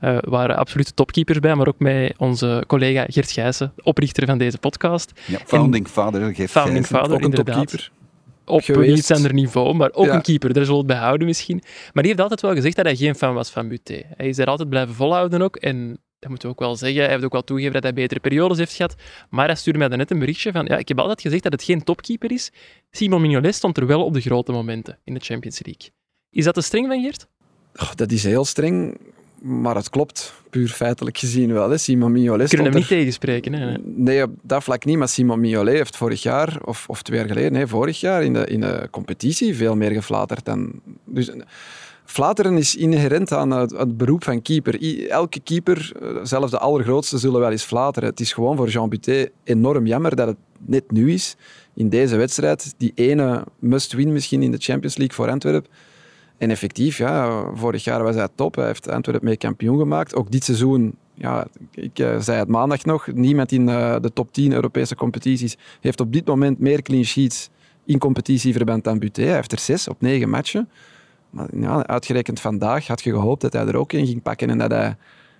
Er 0.00 0.30
waren 0.30 0.56
absolute 0.56 0.94
topkeepers 0.94 1.38
bij, 1.38 1.54
maar 1.54 1.68
ook 1.68 1.78
met 1.78 2.14
onze 2.16 2.64
collega 2.66 3.04
Gert 3.08 3.30
Gijssen, 3.30 3.72
oprichter 3.82 4.26
van 4.26 4.38
deze 4.38 4.58
podcast. 4.58 5.12
Ja, 5.26 5.38
founding 5.46 5.88
father 5.88 6.34
geeft 6.34 6.50
Founding 6.50 6.76
Gijssen. 6.76 6.96
father, 6.96 7.12
Ook 7.14 7.18
een 7.18 7.24
inderdaad. 7.24 7.56
topkeeper. 7.56 7.90
Op 8.44 8.62
Geweest. 8.62 8.98
iets 8.98 9.10
ander 9.10 9.32
niveau, 9.34 9.74
maar 9.74 9.90
ook 9.92 10.06
Ja. 10.06 10.14
een 10.14 10.22
keeper. 10.22 10.52
Daar 10.52 10.64
zullen 10.64 10.80
we 10.80 10.86
het 10.86 10.96
bij 10.98 11.06
houden 11.06 11.26
misschien. 11.26 11.60
Maar 11.92 12.02
die 12.02 12.06
heeft 12.12 12.20
altijd 12.20 12.40
wel 12.40 12.52
gezegd 12.54 12.76
dat 12.76 12.84
hij 12.84 12.96
geen 12.96 13.14
fan 13.14 13.34
was 13.34 13.50
van 13.50 13.68
Buté. 13.68 14.02
Hij 14.16 14.28
is 14.28 14.36
daar 14.36 14.46
altijd 14.46 14.68
blijven 14.68 14.94
volhouden 14.94 15.42
ook. 15.42 15.56
En 15.56 15.98
dat 16.18 16.30
moeten 16.30 16.48
we 16.48 16.54
ook 16.54 16.60
wel 16.60 16.76
zeggen. 16.76 17.00
Hij 17.02 17.10
heeft 17.10 17.24
ook 17.24 17.32
wel 17.32 17.44
toegegeven 17.44 17.74
dat 17.74 17.82
hij 17.82 17.92
betere 18.02 18.20
periodes 18.20 18.58
heeft 18.58 18.74
gehad. 18.74 18.94
Maar 19.30 19.46
hij 19.46 19.54
stuurde 19.54 19.78
mij 19.78 19.88
daarnet 19.88 20.10
een 20.10 20.18
berichtje 20.18 20.52
van... 20.52 20.64
Ja, 20.66 20.76
ik 20.76 20.88
heb 20.88 20.98
altijd 20.98 21.20
gezegd 21.20 21.42
dat 21.42 21.52
het 21.52 21.62
geen 21.62 21.84
topkeeper 21.84 22.32
is. 22.32 22.50
Simon 22.90 23.20
Mignolet 23.20 23.54
stond 23.54 23.76
er 23.76 23.86
wel 23.86 24.04
op 24.04 24.14
de 24.14 24.20
grote 24.20 24.52
momenten 24.52 24.98
in 25.04 25.14
de 25.14 25.20
Champions 25.20 25.60
League. 25.64 25.90
Is 26.30 26.44
dat 26.44 26.54
te 26.54 26.60
streng 26.60 26.86
van 26.86 27.00
Geert? 27.02 27.26
Oh, 27.74 27.90
dat 27.94 28.10
is 28.12 28.22
heel 28.24 28.44
streng, 28.44 28.98
maar 29.40 29.74
het 29.74 29.90
klopt. 29.90 30.32
Puur 30.50 30.68
feitelijk 30.68 31.18
gezien 31.18 31.52
wel. 31.52 31.70
Hè. 31.70 31.78
Simon 31.78 32.12
Mignolet 32.12 32.48
kunnen 32.48 32.66
hem 32.66 32.74
stond 32.82 32.90
niet 32.90 32.98
tegenspreken. 32.98 33.52
Hè? 33.52 33.72
er- 33.72 33.80
Nee, 33.84 34.22
op 34.22 34.30
dat 34.42 34.62
vlak 34.64 34.84
niet. 34.84 34.96
Maar 34.96 35.08
Simon 35.08 35.40
Mignolet 35.40 35.74
heeft 35.74 35.96
vorig 35.96 36.22
jaar, 36.22 36.58
of, 36.64 36.84
of 36.88 37.02
twee 37.02 37.18
jaar 37.18 37.28
geleden, 37.28 37.52
nee, 37.52 37.66
vorig 37.66 38.00
jaar 38.00 38.22
in 38.24 38.32
de, 38.32 38.46
in 38.46 38.60
de 38.60 38.88
competitie 38.90 39.56
veel 39.56 39.76
meer 39.76 39.90
geflaterd. 39.90 40.44
Dan, 40.44 40.72
dus, 41.04 41.30
flateren 42.04 42.56
is 42.56 42.76
inherent 42.76 43.32
aan 43.32 43.50
het, 43.50 43.70
het 43.70 43.96
beroep 43.96 44.24
van 44.24 44.42
keeper. 44.42 45.06
Elke 45.10 45.40
keeper, 45.40 45.92
eh, 46.02 46.08
zelfs 46.22 46.50
de 46.50 46.58
allergrootste, 46.58 47.18
zullen 47.18 47.40
wel 47.40 47.50
eens 47.50 47.62
flateren. 47.62 48.08
Het 48.08 48.20
is 48.20 48.32
gewoon 48.32 48.56
voor 48.56 48.68
Jean 48.68 48.88
Buté 48.88 49.26
enorm 49.44 49.86
jammer 49.86 50.16
dat 50.16 50.26
het 50.26 50.36
net 50.66 50.90
nu 50.90 51.12
is, 51.12 51.36
in 51.74 51.88
deze 51.88 52.16
wedstrijd, 52.16 52.74
die 52.76 52.92
ene 52.94 53.44
must-win 53.58 54.12
misschien 54.12 54.42
in 54.42 54.50
de 54.50 54.58
Champions 54.58 54.96
League 54.96 55.16
voor 55.16 55.30
Antwerpen. 55.30 55.70
En 56.40 56.50
effectief, 56.50 56.98
ja, 56.98 57.44
vorig 57.54 57.84
jaar 57.84 58.02
was 58.02 58.14
hij 58.14 58.28
top. 58.34 58.54
Hij 58.54 58.66
heeft 58.66 58.90
Antwerpen 58.90 59.24
mee 59.24 59.36
kampioen 59.36 59.78
gemaakt. 59.78 60.14
Ook 60.14 60.30
dit 60.30 60.44
seizoen, 60.44 60.94
ja, 61.14 61.46
ik 61.70 61.98
eh, 61.98 62.20
zei 62.20 62.38
het 62.38 62.48
maandag 62.48 62.84
nog, 62.84 63.06
niemand 63.12 63.52
in 63.52 63.68
eh, 63.68 63.96
de 64.00 64.12
top 64.12 64.32
10 64.32 64.52
Europese 64.52 64.94
competities 64.94 65.56
heeft 65.80 66.00
op 66.00 66.12
dit 66.12 66.26
moment 66.26 66.58
meer 66.58 66.82
clean 66.82 67.04
sheets 67.04 67.50
in 67.84 67.98
competitieverband 67.98 68.84
dan 68.84 68.98
Buté. 68.98 69.22
Hij 69.22 69.34
heeft 69.34 69.52
er 69.52 69.58
zes 69.58 69.88
op 69.88 70.00
negen 70.00 70.30
matchen. 70.30 70.68
Maar 71.30 71.48
ja, 71.56 71.86
uitgerekend 71.86 72.40
vandaag 72.40 72.86
had 72.86 73.02
je 73.02 73.10
gehoopt 73.10 73.40
dat 73.40 73.52
hij 73.52 73.66
er 73.66 73.76
ook 73.76 73.92
in 73.92 74.06
ging 74.06 74.22
pakken 74.22 74.50
en 74.50 74.58
dat 74.58 74.70
hij 74.70 74.96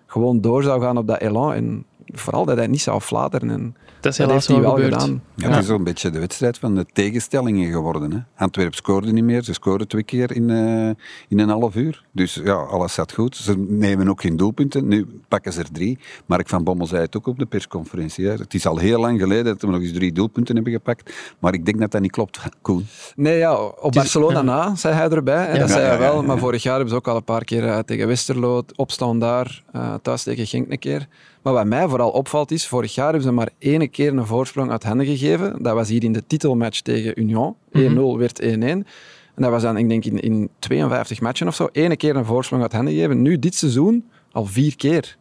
gewoon 0.06 0.40
door 0.40 0.62
zou 0.62 0.82
gaan 0.82 0.96
op 0.96 1.06
dat 1.06 1.20
elan. 1.20 1.52
En 1.52 1.84
vooral 2.06 2.44
dat 2.44 2.56
hij 2.56 2.66
niet 2.66 2.80
zou 2.80 3.00
flateren. 3.00 3.50
En 3.50 3.76
Dat 4.00 4.12
is 4.12 4.18
dat 4.18 4.30
heeft 4.30 4.46
hij 4.46 4.56
wel 4.60 4.64
wel 4.64 4.74
gebeurd. 4.84 5.02
gedaan. 5.02 5.22
Ja, 5.34 5.48
het 5.50 5.62
is 5.62 5.68
een 5.68 5.84
beetje 5.84 6.10
de 6.10 6.18
wedstrijd 6.18 6.58
van 6.58 6.74
de 6.74 6.86
tegenstellingen 6.92 7.72
geworden. 7.72 8.12
Hè. 8.12 8.18
Antwerp 8.44 8.74
scoorde 8.74 9.12
niet 9.12 9.24
meer. 9.24 9.42
Ze 9.42 9.52
scoorden 9.52 9.88
twee 9.88 10.02
keer 10.02 10.32
in, 10.36 10.50
eh, 10.50 10.86
in 11.28 11.38
een 11.38 11.48
half 11.48 11.74
uur. 11.74 12.04
Dus 12.12 12.34
ja, 12.44 12.52
alles 12.54 12.94
zat 12.94 13.12
goed. 13.12 13.36
Ze 13.36 13.58
nemen 13.68 14.08
ook 14.08 14.20
geen 14.20 14.36
doelpunten. 14.36 14.88
Nu 14.88 15.06
pakken 15.28 15.52
ze 15.52 15.60
er 15.60 15.72
drie. 15.72 15.98
Mark 16.26 16.48
van 16.48 16.64
Bommel 16.64 16.86
zei 16.86 17.02
het 17.02 17.16
ook 17.16 17.26
op 17.26 17.38
de 17.38 17.46
persconferentie. 17.46 18.26
Hè. 18.26 18.32
Het 18.34 18.54
is 18.54 18.66
al 18.66 18.76
heel 18.78 19.00
lang 19.00 19.20
geleden 19.20 19.44
dat 19.44 19.60
we 19.62 19.66
nog 19.66 19.80
eens 19.80 19.92
drie 19.92 20.12
doelpunten 20.12 20.54
hebben 20.54 20.72
gepakt. 20.72 21.12
Maar 21.38 21.54
ik 21.54 21.64
denk 21.66 21.78
dat 21.80 21.90
dat 21.90 22.00
niet 22.00 22.10
klopt, 22.10 22.40
Koen. 22.62 22.86
Nee, 23.16 23.38
ja, 23.38 23.54
op 23.64 23.90
is- 23.90 23.96
Barcelona 23.96 24.38
ja. 24.38 24.42
na, 24.44 24.74
zei 24.74 24.94
hij 24.94 25.08
erbij. 25.10 25.46
En 25.46 25.52
Ja. 25.54 25.58
dat 25.60 25.68
Ja, 25.68 25.74
zei 25.74 25.86
hij 25.86 25.98
wel. 25.98 26.14
ja. 26.20 26.22
Maar 26.26 26.38
vorig 26.38 26.62
jaar 26.62 26.74
hebben 26.74 26.90
ze 26.90 26.96
ook 26.96 27.08
al 27.08 27.16
een 27.16 27.24
paar 27.24 27.44
keer 27.44 27.64
eh, 27.68 27.78
tegen 27.78 28.06
Westerlo 28.06 28.62
opstaan 28.76 29.18
daar, 29.18 29.62
eh, 29.72 29.94
thuis 30.02 30.22
tegen 30.22 30.46
Genk 30.46 30.70
een 30.70 30.78
keer. 30.78 31.08
Maar 31.42 31.52
wat 31.52 31.66
mij 31.66 31.88
vooral 31.88 32.10
opvalt 32.10 32.50
is, 32.50 32.66
vorig 32.66 32.94
jaar 32.94 33.04
hebben 33.06 33.22
ze 33.22 33.32
maar 33.32 33.48
één 33.58 33.90
keer 33.90 34.16
een 34.16 34.26
voorsprong 34.26 34.70
uit 34.70 34.82
handen 34.82 35.06
gegeven. 35.06 35.62
Dat 35.62 35.74
was 35.74 35.88
hier 35.88 36.04
in 36.04 36.12
de 36.12 36.26
titelmatch 36.26 36.80
tegen 36.80 37.20
Union. 37.20 37.54
1-0 37.72 38.18
werd 38.18 38.42
1-1. 38.42 38.44
En 39.34 39.46
dat 39.46 39.50
was 39.50 39.62
dan, 39.62 39.76
ik 39.76 39.88
denk, 39.88 40.04
in, 40.04 40.20
in 40.20 40.50
52 40.58 41.20
matchen 41.20 41.46
of 41.46 41.54
zo. 41.54 41.68
Eén 41.72 41.96
keer 41.96 42.16
een 42.16 42.24
voorsprong 42.24 42.62
uit 42.62 42.72
handen 42.72 42.94
gegeven. 42.94 43.22
Nu, 43.22 43.38
dit 43.38 43.54
seizoen, 43.54 44.08
al 44.32 44.44
vier 44.44 44.76
keer. 44.76 45.16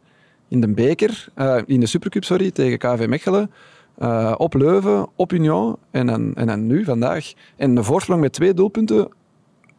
In 0.48 0.60
de 0.60 0.68
beker, 0.68 1.28
eh, 1.34 1.56
in 1.66 1.80
de 1.80 1.86
Supercup, 1.86 2.24
sorry, 2.24 2.50
tegen 2.50 2.78
KV 2.78 3.06
Mechelen. 3.08 3.50
eh, 3.98 4.34
op 4.36 4.54
Leuven, 4.54 5.08
op 5.16 5.32
Union 5.32 5.76
en 5.90 6.06
dan, 6.06 6.34
en 6.34 6.46
dan 6.46 6.66
nu, 6.66 6.84
vandaag. 6.84 7.32
En 7.56 7.76
een 7.76 7.84
voorsprong 7.84 8.20
met 8.20 8.32
twee 8.32 8.54
doelpunten, 8.54 9.08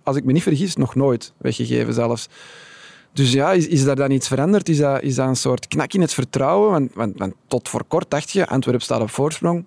als 0.04 0.16
ik 0.16 0.24
me 0.24 0.32
niet 0.32 0.44
vergis, 0.44 0.76
nog 0.76 0.96
nooit 0.96 1.34
weggegeven 1.38 1.94
zelfs. 1.94 2.28
Dus 3.14 3.32
ja, 3.32 3.52
is, 3.52 3.68
is 3.68 3.84
daar 3.84 3.96
dan 3.96 4.12
iets 4.12 4.28
veranderd? 4.28 4.70
Is 4.70 4.78
dat, 4.78 5.02
is 5.02 5.16
dat 5.16 5.28
een 5.28 5.36
soort 5.36 5.68
knak 5.68 5.94
in 5.94 6.02
het 6.02 6.14
vertrouwen? 6.14 6.72
Want, 6.72 6.94
want, 6.94 7.18
want 7.18 7.34
tot 7.48 7.70
voor 7.70 7.84
kort 7.88 8.10
dacht 8.10 8.32
je, 8.32 8.48
Antwerpen 8.48 8.84
staat 8.84 9.02
op 9.02 9.10
voorsprong, 9.10 9.66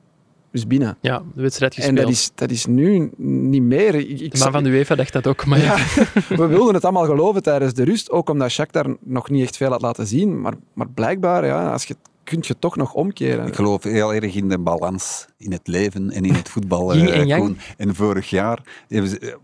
dus 0.51 0.67
binnen. 0.67 0.97
Ja, 1.01 1.23
de 1.35 1.43
wedstrijd 1.43 1.75
gespeeld. 1.75 1.97
En 1.99 2.05
dat 2.05 2.13
is, 2.13 2.31
dat 2.35 2.51
is 2.51 2.67
nu 2.67 3.11
niet 3.17 3.63
meer. 3.63 3.95
Ik, 3.95 4.21
ik 4.21 4.33
de 4.33 4.39
man 4.39 4.53
van 4.53 4.65
de 4.65 4.71
UEFA 4.71 4.95
dacht 4.95 5.13
dat 5.13 5.27
ook, 5.27 5.47
maar 5.47 5.59
ja. 5.59 5.77
ja, 5.77 6.07
we 6.37 6.47
wilden 6.47 6.75
het 6.75 6.85
allemaal 6.85 7.05
geloven 7.05 7.43
tijdens 7.43 7.75
de 7.75 7.85
rust, 7.85 8.11
ook 8.11 8.29
omdat 8.29 8.51
Shakhtar 8.51 8.97
nog 9.01 9.31
niet 9.31 9.43
echt 9.43 9.57
veel 9.57 9.71
had 9.71 9.83
laten 9.83 10.07
zien. 10.07 10.41
Maar, 10.41 10.55
maar 10.73 10.89
blijkbaar, 10.89 11.47
ja, 11.47 11.73
als 11.73 11.85
je, 11.85 11.97
kun 12.25 12.39
je 12.41 12.59
toch 12.59 12.77
nog 12.77 12.93
omkeren. 12.93 13.47
Ik 13.47 13.55
geloof 13.55 13.83
heel 13.83 14.15
erg 14.15 14.35
in 14.35 14.49
de 14.49 14.59
balans 14.59 15.27
in 15.39 15.53
het 15.53 15.67
leven 15.69 16.11
en 16.11 16.25
in 16.25 16.35
het 16.35 16.49
voetbal. 16.49 16.93
Eh, 16.93 17.33
en. 17.33 17.39
Koen. 17.39 17.59
En 17.77 17.95
vorig 17.95 18.31
jaar 18.31 18.63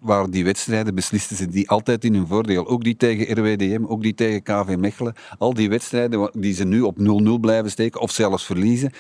waren 0.01 0.31
die 0.31 0.45
wedstrijden, 0.45 0.95
beslisten 0.95 1.37
ze 1.37 1.49
die 1.49 1.69
altijd 1.69 2.05
in 2.05 2.15
hun 2.15 2.27
voordeel. 2.27 2.69
Ook 2.69 2.85
die 2.85 2.97
tegen 2.97 3.39
RWDM, 3.39 3.85
ook 3.87 4.03
die 4.03 4.15
tegen 4.15 4.43
KV 4.43 4.77
Mechelen. 4.77 5.15
Al 5.39 5.55
die 5.55 5.69
wedstrijden 5.69 6.31
die 6.33 6.55
ze 6.55 6.65
nu 6.65 6.81
op 6.81 6.97
0-0 6.99 7.41
blijven 7.41 7.71
steken 7.71 8.01
of 8.01 8.11
zelfs 8.11 8.45
verliezen, 8.45 8.93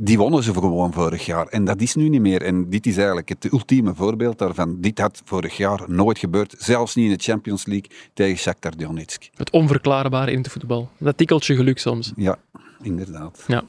die 0.00 0.18
wonnen 0.18 0.42
ze 0.42 0.52
gewoon 0.52 0.92
vorig 0.92 1.26
jaar. 1.26 1.46
En 1.46 1.64
dat 1.64 1.80
is 1.80 1.94
nu 1.94 2.08
niet 2.08 2.20
meer. 2.20 2.42
En 2.42 2.70
dit 2.70 2.86
is 2.86 2.96
eigenlijk 2.96 3.28
het 3.28 3.52
ultieme 3.52 3.94
voorbeeld 3.94 4.38
daarvan. 4.38 4.80
Dit 4.80 4.98
had 4.98 5.22
vorig 5.24 5.56
jaar 5.56 5.80
nooit 5.86 6.18
gebeurd, 6.18 6.54
zelfs 6.58 6.94
niet 6.94 7.10
in 7.10 7.16
de 7.16 7.22
Champions 7.22 7.66
League 7.66 7.90
tegen 8.14 8.38
Shakhtar 8.38 8.76
Donetsk. 8.76 9.28
Het 9.34 9.50
onverklaarbare 9.50 10.30
in 10.32 10.38
het 10.38 10.48
voetbal. 10.48 10.88
Dat 10.98 11.16
tikkeltje 11.16 11.56
geluk 11.56 11.78
soms. 11.78 12.12
Ja, 12.16 12.38
inderdaad. 12.82 13.44
Ja. 13.46 13.64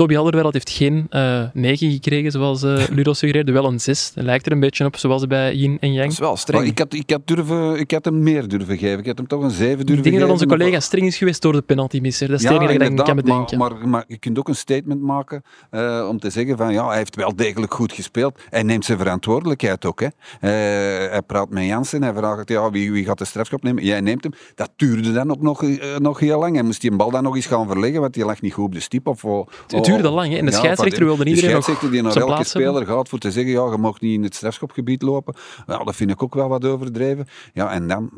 Toby 0.00 0.16
Alderweireld 0.16 0.54
heeft 0.54 0.70
geen 0.70 1.06
eh 1.10 1.42
9 1.52 1.90
gekregen, 1.90 2.30
zoals 2.30 2.62
eh 2.62 2.82
Ludo 2.96 3.12
suggereerde, 3.12 3.52
wel 3.52 3.64
een 3.64 3.80
6. 3.80 4.12
Dat 4.14 4.24
lijkt 4.24 4.46
er 4.46 4.52
een 4.52 4.60
beetje 4.60 4.84
op, 4.84 4.96
zoals 4.96 5.26
bij 5.26 5.54
Yin 5.54 5.70
en 5.80 5.88
Dat 5.88 5.96
Yang. 5.98 6.10
is 6.10 6.18
wel 6.18 6.28
Maar 6.28 6.38
streng. 6.38 6.66
ik, 6.66 6.78
had, 6.78 6.92
ik, 6.94 7.10
had 7.10 7.20
durven, 7.24 7.78
ik 7.78 7.90
had 7.90 8.04
hem 8.04 8.22
meer 8.22 8.48
durven 8.48 8.78
geven. 8.78 8.98
Ik 8.98 9.06
had 9.06 9.16
hem 9.18 9.26
toch 9.26 9.42
een 9.42 9.50
7 9.50 9.66
durven 9.76 9.80
Ik 9.80 9.86
denk 9.86 10.04
geven. 10.04 10.20
dat 10.20 10.30
onze 10.30 10.46
maar- 10.46 10.58
collega 10.58 10.80
streng 10.80 11.06
is 11.06 11.16
geweest 11.16 11.42
door 11.42 11.52
de 11.52 11.62
penaltymisser. 11.62 12.28
Dat 12.28 12.36
is 12.38 12.44
het 12.44 12.52
Ja, 12.52 12.58
enige 12.60 12.78
dat 12.78 12.88
ik 12.98 13.04
kan 13.04 13.16
bedenken. 13.16 13.58
maar, 13.58 13.72
maar, 13.74 13.88
maar 13.88 14.04
je 14.06 14.18
kunt 14.18 14.38
ook 14.38 14.48
een 14.48 14.54
statement 14.56 15.00
maken 15.02 15.42
eh, 15.70 16.06
om 16.08 16.18
te 16.20 16.30
zeggen 16.30 16.56
van 16.56 16.72
ja, 16.72 16.86
hij 16.88 16.96
heeft 16.96 17.16
wel 17.16 17.36
degelijk 17.36 17.74
goed 17.74 17.92
gespeeld. 17.92 18.40
Hij 18.50 18.62
neemt 18.62 18.84
zijn 18.84 18.98
verantwoordelijkheid 18.98 19.84
ook. 19.84 20.00
Hè. 20.00 20.06
Eh, 20.40 21.10
hij 21.10 21.22
praat 21.26 21.50
met 21.50 21.64
Jansen, 21.64 22.02
hij 22.02 22.12
vraagt 22.14 22.48
ja, 22.48 22.70
wie, 22.70 22.92
wie 22.92 23.04
gaat 23.04 23.18
de 23.18 23.24
strafschop 23.24 23.62
nemen. 23.62 23.84
Jij 23.84 24.00
neemt 24.00 24.22
hem. 24.24 24.32
Dat 24.54 24.70
duurde 24.76 25.12
dan 25.12 25.30
ook 25.30 25.42
nog, 25.42 25.62
nog 25.98 26.18
heel 26.20 26.38
lang. 26.38 26.54
Hij 26.54 26.64
moest 26.64 26.80
die 26.80 26.96
bal 26.96 27.10
dan 27.10 27.22
nog 27.22 27.36
eens 27.36 27.46
gaan 27.46 27.66
verleggen, 27.68 28.00
want 28.00 28.14
die 28.14 28.24
lag 28.24 28.40
niet 28.40 28.52
goed 28.52 28.64
op 28.64 28.72
de 28.72 28.80
stip. 28.80 29.06
Of, 29.06 29.22
Het 29.66 29.86
duurde 29.92 30.10
lang, 30.10 30.32
hè. 30.32 30.38
En 30.38 30.46
de 30.46 30.52
scheidsrechter 30.52 31.04
wilde 31.04 31.24
iedereen 31.24 31.48
De 31.48 31.54
nog 31.54 31.62
scheidsrechter 31.62 31.90
die 31.90 32.02
naar 32.02 32.16
elke 32.16 32.30
hebben. 32.30 32.46
speler 32.46 32.86
gaat 32.86 33.08
voor 33.08 33.18
te 33.18 33.30
zeggen 33.30 33.52
ja, 33.52 33.70
je 33.70 33.78
mag 33.78 34.00
niet 34.00 34.14
in 34.14 34.22
het 34.22 34.34
strafschopgebied 34.34 35.02
lopen. 35.02 35.34
Ja, 35.66 35.84
dat 35.84 35.96
vind 35.96 36.10
ik 36.10 36.22
ook 36.22 36.34
wel 36.34 36.48
wat 36.48 36.64
overdreven. 36.64 37.28
Ja, 37.54 37.72
en 37.72 37.88
dan 37.88 38.10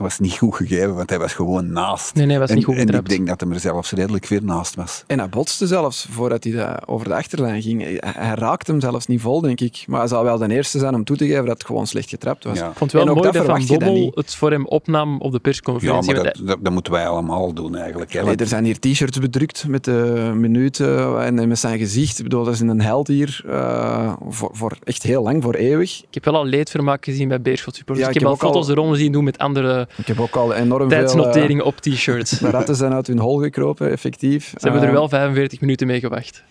was 0.00 0.18
niet 0.18 0.38
goed 0.38 0.54
gegeven, 0.54 0.94
want 0.94 1.10
hij 1.10 1.18
was 1.18 1.32
gewoon 1.32 1.72
naast. 1.72 2.14
Nee, 2.14 2.22
nee, 2.26 2.30
hij 2.36 2.40
was 2.40 2.48
en, 2.50 2.56
niet 2.56 2.64
goed 2.64 2.74
En 2.76 2.88
ik 2.88 3.08
denk 3.08 3.26
dat 3.26 3.40
hij 3.40 3.50
er 3.50 3.60
zelfs 3.60 3.90
redelijk 3.90 4.26
weer 4.26 4.44
naast 4.44 4.74
was. 4.74 5.04
En 5.06 5.18
hij 5.18 5.28
botste 5.28 5.66
zelfs 5.66 6.06
voordat 6.10 6.44
hij 6.44 6.52
de- 6.52 6.78
over 6.86 7.08
de 7.08 7.14
achterlijn 7.14 7.62
ging. 7.62 7.82
Hij, 7.82 7.98
hij 8.16 8.34
raakte 8.34 8.70
hem 8.70 8.80
zelfs 8.80 9.06
niet 9.06 9.20
vol, 9.20 9.40
denk 9.40 9.60
ik. 9.60 9.84
Maar 9.86 9.98
hij 9.98 10.08
zal 10.08 10.24
wel 10.24 10.38
de 10.38 10.52
eerste 10.54 10.78
zijn 10.78 10.94
om 10.94 11.04
toe 11.04 11.16
te 11.16 11.26
geven 11.26 11.44
dat 11.44 11.58
het 11.58 11.66
gewoon 11.66 11.86
slecht 11.86 12.08
getrapt 12.08 12.44
was. 12.44 12.58
Ja. 12.58 12.68
Ik 12.68 12.76
vond 12.76 12.92
het 12.92 12.92
wel 12.92 13.02
En 13.02 13.08
ook 13.08 13.14
mooi 13.14 13.30
dat 13.32 13.46
dat 13.46 13.66
Van 13.66 13.78
Bommel 13.78 14.12
het 14.14 14.34
voor 14.34 14.50
hem 14.50 14.66
opnam 14.66 15.14
op 15.14 15.26
de 15.30 15.30
Ja, 15.32 15.38
persconferentie. 15.38 16.14
maar 16.14 16.22
want 16.22 16.36
dat, 16.36 16.46
dat, 16.46 16.58
dat 16.62 16.72
moeten 16.72 16.92
wij 16.92 17.06
allemaal 17.08 17.52
doen 17.52 17.76
eigenlijk. 17.76 18.12
Hè. 18.12 18.34
Er 18.36 18.46
zijn 18.46 18.64
hier 18.64 18.78
t-shirts 18.78 19.18
bedrukt 19.18 19.64
met 19.68 19.84
de 19.84 20.30
minuten 20.34 21.22
en 21.24 21.48
met 21.48 21.58
zijn 21.58 21.78
gezicht. 21.78 22.18
Ik 22.18 22.24
bedoel, 22.24 22.44
dat 22.44 22.54
is 22.54 22.60
een 22.60 22.80
held 22.80 23.06
hier 23.08 23.42
eh, 23.48 24.12
voor, 24.28 24.50
voor 24.52 24.76
echt 24.84 25.02
heel 25.02 25.22
lang, 25.22 25.42
voor 25.42 25.54
eeuwig. 25.54 25.98
Ik 26.08 26.14
heb 26.14 26.24
wel 26.24 26.34
al 26.34 26.44
leedvermaak 26.44 27.04
gezien 27.04 27.28
bij 27.28 27.40
Beerschot 27.40 27.74
supporters. 27.76 28.06
Ja, 28.06 28.12
ik 28.12 28.20
ik 28.20 28.20
heb 28.20 28.30
al 28.30 28.36
ook 28.36 28.42
al- 28.42 28.52
foto's 28.52 28.68
erom 28.68 28.94
zien 28.94 29.12
doen 29.12 29.24
met 29.24 29.38
andere 29.38 29.88
Ik 29.96 30.06
heb 30.06 30.20
ook 30.20 30.36
al 30.36 30.54
enorm 30.54 30.88
tijdsnoteringen 30.88 31.64
op 31.64 31.76
t-shirts. 31.80 32.40
eh, 32.42 32.50
ratten 32.56 32.76
zijn 32.76 32.92
uit 32.92 33.06
hun 33.06 33.18
hol 33.18 33.38
gekropen, 33.38 33.90
effectief. 33.90 34.44
Ze 34.48 34.54
hebben 34.60 34.82
er 34.82 34.88
Eh, 34.88 34.94
wel 34.94 35.08
45 35.08 35.60
minuten 35.60 35.86
mee 35.86 36.00
gewacht. 36.00 36.42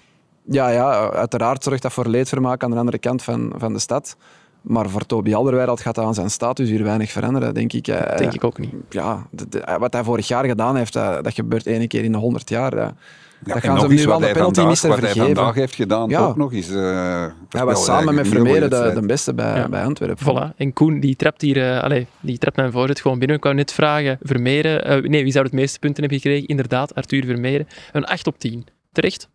Ja, 0.51 0.69
ja, 0.69 1.09
uiteraard 1.11 1.63
zorgt 1.63 1.81
dat 1.81 1.93
voor 1.93 2.07
leedvermaak 2.07 2.63
aan 2.63 2.71
de 2.71 2.77
andere 2.77 2.97
kant 2.97 3.23
van, 3.23 3.53
van 3.57 3.73
de 3.73 3.79
stad. 3.79 4.15
Maar 4.61 4.89
voor 4.89 5.05
Toby 5.05 5.33
Alderweireld 5.33 5.81
gaat 5.81 5.95
dat 5.95 6.05
aan 6.05 6.13
zijn 6.13 6.29
status 6.29 6.69
hier 6.69 6.83
weinig 6.83 7.11
veranderen, 7.11 7.53
denk 7.53 7.73
ik. 7.73 7.87
Eh, 7.87 8.17
Denk 8.17 8.33
ik 8.33 8.43
ook 8.43 8.57
niet. 8.59 8.73
Ja, 8.89 9.27
de- 9.31 9.49
de- 9.49 9.75
wat 9.79 9.93
hij 9.93 10.03
vorig 10.03 10.27
jaar 10.27 10.45
gedaan 10.45 10.75
heeft, 10.75 10.93
dat, 10.93 11.23
dat 11.23 11.33
gebeurt 11.33 11.67
één 11.67 11.87
keer 11.87 12.03
in 12.03 12.11
de 12.11 12.17
honderd 12.17 12.49
jaar. 12.49 12.71
Dat, 12.71 12.79
Ja, 12.79 13.53
dat 13.53 13.55
en 13.55 13.61
gaan 13.69 13.79
ze 13.79 13.85
hem 13.87 13.95
nu 13.95 14.05
wel 14.05 14.19
de 14.19 14.25
penalty 14.25 14.43
vandaag- 14.43 14.67
missen 14.67 14.89
Wat 14.89 14.99
hij 14.99 15.09
vergeven. 15.09 15.35
vandaag 15.35 15.55
heeft 15.55 15.75
gedaan, 15.75 16.09
Ja. 16.09 16.19
ook 16.19 16.35
nog 16.37 16.53
eens. 16.53 16.69
eh 16.69 17.25
Hij 17.49 17.65
was 17.65 17.85
samen 17.85 18.15
met 18.15 18.27
Vermeeren 18.27 18.69
de, 18.69 19.01
beste 19.05 19.33
bij, 19.33 19.55
Ja. 19.55 19.69
bij 19.69 19.83
Antwerpen. 19.83 20.25
Voilà. 20.53 20.55
En 20.55 20.73
Koen, 20.73 20.99
die 20.99 21.15
trapt 21.15 21.41
hier, 21.41 21.71
eh 21.75 21.83
allee, 21.83 22.07
die 22.19 22.37
trapt 22.37 22.55
mijn 22.55 22.71
voorzet 22.71 23.01
gewoon 23.01 23.19
binnen. 23.19 23.37
Ik 23.37 23.43
wou 23.43 23.55
net 23.55 23.71
vragen, 23.73 24.17
Vermeeren, 24.21 24.85
eh, 24.85 25.01
nee, 25.09 25.23
wie 25.23 25.31
zou 25.31 25.45
het 25.45 25.53
meeste 25.53 25.79
punten 25.79 26.01
hebben 26.03 26.19
gekregen? 26.21 26.47
Inderdaad, 26.47 26.95
Arthur 26.95 27.25
Vermeeren. 27.25 27.67
Een 27.91 28.05
8 28.05 28.27
op 28.27 28.39
10. 28.39 28.65
Terecht? 28.91 29.29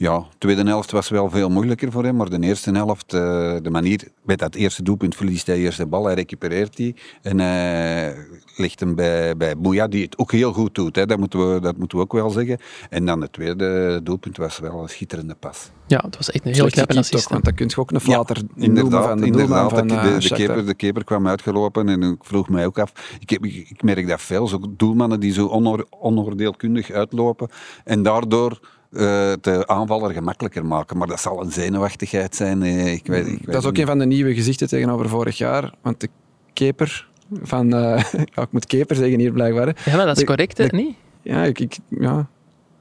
Ja, 0.00 0.18
de 0.18 0.38
tweede 0.38 0.62
helft 0.62 0.90
was 0.90 1.08
wel 1.08 1.30
veel 1.30 1.48
moeilijker 1.48 1.92
voor 1.92 2.04
hem, 2.04 2.16
maar 2.16 2.30
de 2.30 2.40
eerste 2.40 2.70
helft, 2.70 3.12
eh, 3.12 3.20
de 3.62 3.70
manier, 3.70 4.08
bij 4.24 4.36
dat 4.36 4.54
eerste 4.54 4.82
doelpunt 4.82 5.16
verliest 5.16 5.46
hij 5.46 5.58
eerst 5.58 5.78
de 5.78 5.86
bal, 5.86 6.04
hij 6.04 6.14
recupereert 6.14 6.76
die 6.76 6.94
en 7.22 7.38
hij 7.38 8.16
legt 8.56 8.80
hem 8.80 8.94
bij, 8.94 9.36
bij 9.36 9.56
Boeja, 9.58 9.88
die 9.88 10.04
het 10.04 10.18
ook 10.18 10.32
heel 10.32 10.52
goed 10.52 10.74
doet, 10.74 10.96
hè. 10.96 11.06
Dat, 11.06 11.18
moeten 11.18 11.54
we, 11.54 11.60
dat 11.60 11.76
moeten 11.76 11.98
we 11.98 12.04
ook 12.04 12.12
wel 12.12 12.30
zeggen. 12.30 12.58
En 12.90 13.06
dan 13.06 13.20
het 13.20 13.32
tweede 13.32 14.00
doelpunt 14.02 14.36
was 14.36 14.58
wel 14.58 14.82
een 14.82 14.88
schitterende 14.88 15.34
pas. 15.34 15.70
Ja, 15.86 16.00
het 16.04 16.16
was 16.16 16.30
echt 16.30 16.44
een 16.44 16.54
heel 16.54 16.70
knappe 16.70 16.98
assist. 16.98 17.28
want 17.28 17.44
dat 17.44 17.54
kun 17.54 17.66
je 17.68 17.76
ook 17.76 17.90
een 17.90 18.00
flater 18.00 18.36
noemen 18.36 18.64
Inderdaad, 18.64 19.08
van 19.08 19.20
de 19.20 19.26
inderdaad 19.26 19.70
van 19.70 19.88
de, 19.88 19.94
eh, 19.94 20.18
de, 20.18 20.34
keeper, 20.34 20.66
de 20.66 20.74
keeper 20.74 21.04
kwam 21.04 21.28
uitgelopen 21.28 21.88
en 21.88 22.02
ik 22.02 22.24
vroeg 22.24 22.48
mij 22.48 22.66
ook 22.66 22.78
af. 22.78 22.92
Ik, 23.18 23.30
heb, 23.30 23.44
ik, 23.44 23.70
ik 23.70 23.82
merk 23.82 24.08
dat 24.08 24.20
veel, 24.20 24.46
zo 24.46 24.60
doelmannen 24.76 25.20
die 25.20 25.32
zo 25.32 25.46
onoor, 25.46 25.86
onoordeelkundig 25.90 26.90
uitlopen 26.90 27.48
en 27.84 28.02
daardoor 28.02 28.60
de 28.90 29.62
aanvaller 29.66 30.10
gemakkelijker 30.12 30.66
maken. 30.66 30.96
Maar 30.98 31.06
dat 31.06 31.20
zal 31.20 31.40
een 31.42 31.52
zenuwachtigheid 31.52 32.36
zijn. 32.36 32.62
eh, 32.62 32.92
ik 32.92 33.06
weet, 33.06 33.26
ik 33.26 33.32
weet 33.32 33.46
Dat 33.46 33.62
is 33.62 33.64
ook 33.68 33.72
niet. 33.72 33.80
een 33.80 33.86
van 33.86 33.98
de 33.98 34.06
nieuwe 34.06 34.34
gezichten 34.34 34.68
tegenover 34.68 35.08
vorig 35.08 35.38
jaar. 35.38 35.74
Want 35.82 36.00
de 36.00 36.08
keeper 36.52 37.08
van... 37.42 37.72
eh, 37.74 38.02
ja, 38.34 38.42
ik 38.42 38.52
moet 38.52 38.66
keeper 38.66 38.96
zeggen 38.96 39.18
hier 39.18 39.32
blijkbaar. 39.32 39.66
Ja, 39.84 39.96
maar 39.96 40.06
dat 40.06 40.14
is 40.14 40.20
De- 40.20 40.24
correct, 40.26 40.58
hè? 40.58 40.66
niet? 40.70 40.94
Ja, 41.22 41.44
ik... 41.44 41.58
ik 41.60 41.78
ja. 41.88 42.28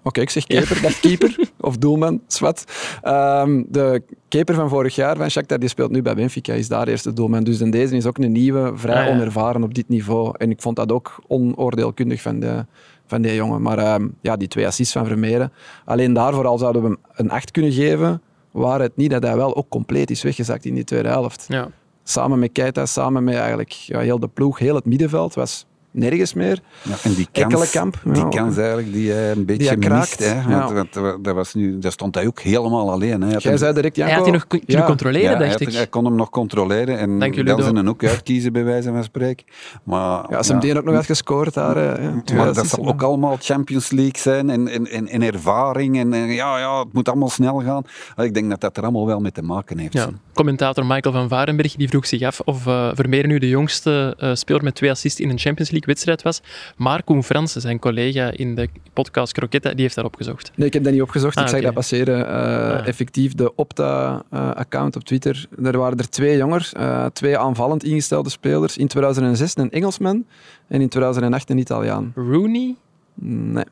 Oké, 0.04 0.22
ik 0.22 0.30
zeg 0.30 0.46
keeper, 0.46 0.82
dat 0.82 1.00
keeper. 1.10 1.40
Of 1.60 1.78
doelman, 1.78 2.22
zwart. 2.28 2.64
Ehm, 3.02 3.64
de 3.68 4.02
keeper 4.28 4.56
van 4.56 4.70
vorig 4.70 4.96
jaar 4.96 5.18
van 5.18 5.30
Shakhtar, 5.30 5.60
die 5.60 5.70
speelt 5.70 5.92
nu 5.92 6.02
bij 6.02 6.16
Benfica, 6.16 6.54
is 6.54 6.68
daar 6.68 6.88
eerste 6.88 7.14
doelman. 7.14 7.44
Dus 7.44 7.60
en 7.62 7.72
deze 7.72 7.96
is 7.96 8.06
ook 8.06 8.18
een 8.18 8.32
nieuwe, 8.32 8.72
vrij 8.76 8.96
Ah, 9.02 9.06
ja. 9.08 9.12
onervaren 9.12 9.64
op 9.64 9.74
dit 9.74 9.90
niveau. 9.90 10.34
En 10.38 10.52
ik 10.52 10.62
vond 10.62 10.76
dat 10.76 10.92
ook 10.92 11.20
onoordeelkundig 11.28 12.22
van, 12.22 12.40
de, 12.40 12.66
van 13.10 13.22
die 13.22 13.36
jongen. 13.36 13.62
Maar 13.62 13.78
ehm, 13.78 14.08
ja, 14.22 14.38
die 14.38 14.48
twee 14.48 14.68
assists 14.68 14.94
van 14.94 15.06
Vermeeren. 15.06 15.52
Alleen 15.86 16.14
daarvoor 16.14 16.48
al 16.48 16.58
zouden 16.58 16.82
we 16.82 16.88
hem 16.88 16.98
een 17.16 17.32
8 17.32 17.52
kunnen 17.52 17.72
geven, 17.72 18.22
waar 18.52 18.80
het 18.80 18.96
niet 18.96 19.12
dat 19.12 19.24
hij 19.24 19.36
wel 19.36 19.56
ook 19.56 19.70
compleet 19.70 20.12
is 20.12 20.22
weggezakt 20.22 20.66
in 20.66 20.74
die 20.74 20.84
tweede 20.84 21.10
helft. 21.10 21.46
Ja. 21.48 21.68
Samen 22.04 22.40
met 22.40 22.52
Keita, 22.52 22.86
samen 22.86 23.24
met 23.24 23.36
eigenlijk 23.36 23.72
ja, 23.72 24.00
heel 24.00 24.20
de 24.20 24.28
ploeg, 24.28 24.60
heel 24.60 24.76
het 24.76 24.86
middenveld 24.86 25.34
was 25.34 25.66
nergens 25.92 26.34
meer. 26.34 26.60
Ja, 26.82 26.96
en 27.04 27.14
die 27.14 27.28
kans, 27.32 27.46
Ekkelenkamp, 27.54 28.00
die 28.04 28.30
kans 28.30 28.58
eigenlijk 28.58 28.94
die 28.94 29.12
hij 29.12 29.32
een 29.32 29.46
beetje 29.46 29.68
hij 29.68 29.78
kraakt, 29.78 30.20
mist. 30.20 30.32
Hè, 30.34 30.42
ja. 30.52 30.74
want, 30.74 30.94
want 30.94 31.24
dat 31.24 31.36
was 31.36 31.54
nu, 31.54 31.80
daar 31.80 31.92
stond 31.92 32.16
hij 32.16 32.28
ook 32.28 32.40
helemaal 32.40 32.92
alleen. 32.92 33.12
Hè. 33.22 33.26
Hij 33.26 33.34
had 33.34 33.42
Jij 33.42 33.52
hem- 33.52 33.60
zei 33.60 33.74
direct, 33.74 33.96
Hij 33.96 34.06
Janko, 34.06 34.16
had 34.22 34.32
die 34.32 34.34
nog 34.40 34.48
kun- 34.48 34.60
kunnen 34.66 34.82
ja, 34.82 34.88
controleren, 34.90 35.30
ja, 35.32 35.38
hij, 35.38 35.48
dacht 35.48 35.52
had- 35.60 35.62
ik. 35.68 35.74
hij 35.74 35.88
kon 35.88 36.06
hem 36.06 36.16
nog 36.16 36.30
controleren 36.30 36.98
en 36.98 37.20
Dank 37.20 37.34
jullie, 37.36 37.50
dan 37.50 37.62
zijn 37.62 37.76
Ludo. 37.76 37.88
een 37.88 37.94
ook 37.94 38.04
uitkiezen, 38.04 38.54
bij 38.54 38.64
wijze 38.64 38.90
van 38.92 39.04
spreken. 39.04 39.46
Maar, 39.84 40.26
Ja, 40.30 40.40
hem 40.42 40.60
die 40.60 40.78
ook 40.78 40.84
nog 40.84 40.96
had 40.96 41.06
gescoord 41.06 41.54
daar. 41.54 41.78
eh, 41.78 42.04
ja, 42.04 42.22
twee 42.26 42.38
Maar 42.40 42.54
dat 42.54 42.68
zal 42.68 42.84
ja. 42.84 42.90
ook 42.90 43.02
allemaal 43.02 43.38
Champions 43.40 43.92
League 43.92 44.18
zijn 44.18 44.50
en, 44.50 44.68
en, 44.68 44.88
en, 44.88 45.08
en 45.08 45.22
ervaring. 45.22 45.98
En, 46.00 46.14
en 46.14 46.28
ja, 46.28 46.58
ja, 46.60 46.80
het 46.80 46.94
moet 46.94 47.08
allemaal 47.10 47.30
snel 47.30 47.62
gaan. 47.62 47.84
Ik 48.26 48.34
denk 48.34 48.50
dat 48.50 48.62
dat 48.62 48.78
er 48.78 48.84
allemaal 48.84 49.06
wel 49.06 49.20
mee 49.20 49.32
te 49.32 49.42
maken 49.42 49.78
heeft. 49.78 49.94
Ja. 49.94 50.10
Commentator 50.34 50.86
Michael 50.86 51.16
van 51.16 51.30
Varenberg 51.30 51.76
die 51.76 51.88
vroeg 51.90 52.06
zich 52.06 52.22
af 52.22 52.40
of 52.40 52.68
eh 52.68 52.90
Vermeeren 52.94 53.30
nu 53.30 53.38
de 53.40 53.50
jongste 53.50 54.16
eh, 54.18 54.36
speler 54.36 54.64
met 54.64 54.76
twee 54.76 54.90
assists 54.92 55.20
in 55.20 55.30
een 55.30 55.40
Champions 55.40 55.70
League 55.72 55.79
wedstrijd 55.86 56.22
was. 56.22 56.42
Maar 56.78 57.04
Koen 57.04 57.24
Fransen, 57.24 57.62
zijn 57.62 57.80
collega 57.80 58.32
in 58.32 58.56
de 58.56 58.70
podcast 58.94 59.34
Croquetta, 59.34 59.70
die 59.72 59.82
heeft 59.82 59.96
dat 59.96 60.06
opgezocht. 60.06 60.52
Nee, 60.56 60.68
ik 60.68 60.74
heb 60.74 60.84
dat 60.84 60.94
niet 60.94 61.02
opgezocht. 61.02 61.36
Ah, 61.38 61.44
ik 61.44 61.50
zag 61.50 61.58
oké. 61.58 61.66
dat 61.66 61.76
passeren. 61.76 62.28
eh, 62.28 62.34
Ah. 62.80 62.88
Effectief, 62.88 63.34
de 63.34 63.56
Opta-account 63.56 64.96
op 64.96 65.04
Twitter. 65.04 65.48
Er 65.64 65.78
waren 65.78 65.98
er 65.98 66.10
twee 66.10 66.38
jongens, 66.38 66.74
eh, 66.74 67.06
twee 67.06 67.38
aanvallend 67.38 67.84
ingestelde 67.84 68.30
spelers. 68.30 68.78
In 68.78 68.88
2006 68.88 69.58
een 69.58 69.72
Engelsman 69.72 70.26
en 70.68 70.82
in 70.82 70.90
2008 70.90 71.50
een 71.50 71.58
Italiaan. 71.58 72.12
Rooney, 72.16 72.76
Nee. 73.22 73.64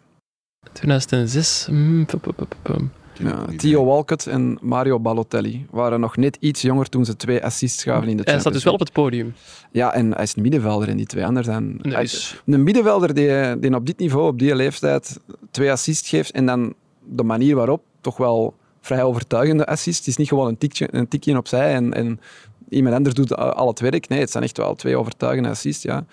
2006. 0.74 1.68
mm, 1.72 2.06
pum, 2.06 2.20
pum, 2.20 2.34
pum, 2.36 2.48
pum. 2.62 2.92
Ja, 3.20 3.46
Theo 3.58 3.86
Walcott 3.86 4.28
en 4.28 4.58
Mario 4.62 5.00
Balotelli 5.00 5.66
waren 5.72 6.00
nog 6.00 6.18
net 6.18 6.38
iets 6.40 6.62
jonger 6.62 6.90
toen 6.90 7.06
ze 7.06 7.16
twee 7.16 7.44
assists 7.44 7.84
gaven 7.84 8.08
in 8.08 8.18
de 8.18 8.24
Hij 8.24 8.34
Champions 8.34 8.42
staat 8.42 8.54
dus 8.54 8.64
wel 8.64 8.74
op 8.74 8.80
het 8.80 8.92
podium. 8.92 9.34
Ja, 9.72 9.94
en 9.94 10.14
hij 10.14 10.24
is 10.24 10.36
een 10.36 10.42
middenvelder 10.42 10.88
en 10.90 10.98
die 10.98 11.06
twee 11.06 11.26
anderen 11.26 11.44
zijn... 11.44 11.80
Nee, 11.82 11.94
hij- 11.94 12.02
dus- 12.02 12.42
Een 12.46 12.64
middenvelder 12.64 13.14
die, 13.14 13.60
die 13.60 13.76
op 13.76 13.86
dit 13.86 13.98
niveau, 14.00 14.28
op 14.28 14.40
die 14.40 14.56
leeftijd, 14.56 15.20
twee 15.52 15.72
assists 15.72 16.10
geeft 16.10 16.32
en 16.32 16.46
dan 16.46 16.74
de 17.06 17.24
manier 17.24 17.56
waarop, 17.56 17.82
toch 18.02 18.18
wel 18.18 18.56
vrij 18.82 19.04
overtuigende 19.04 19.66
assist. 19.66 19.98
Het 19.98 20.08
is 20.08 20.18
niet 20.18 20.28
gewoon 20.28 20.48
een 20.48 20.58
tikje, 20.58 20.88
een 20.92 21.08
tikje 21.08 21.38
opzij 21.38 21.74
en, 21.74 21.94
en 21.94 22.20
iemand 22.70 22.96
anders 22.96 23.16
doet 23.16 23.36
al 23.36 23.68
het 23.68 23.80
werk. 23.80 24.08
Nee, 24.08 24.20
het 24.20 24.32
zijn 24.32 24.44
echt 24.44 24.58
wel 24.58 24.76
twee 24.76 24.98
overtuigende 24.98 25.50
assists, 25.50 25.84
ja. 25.84 26.06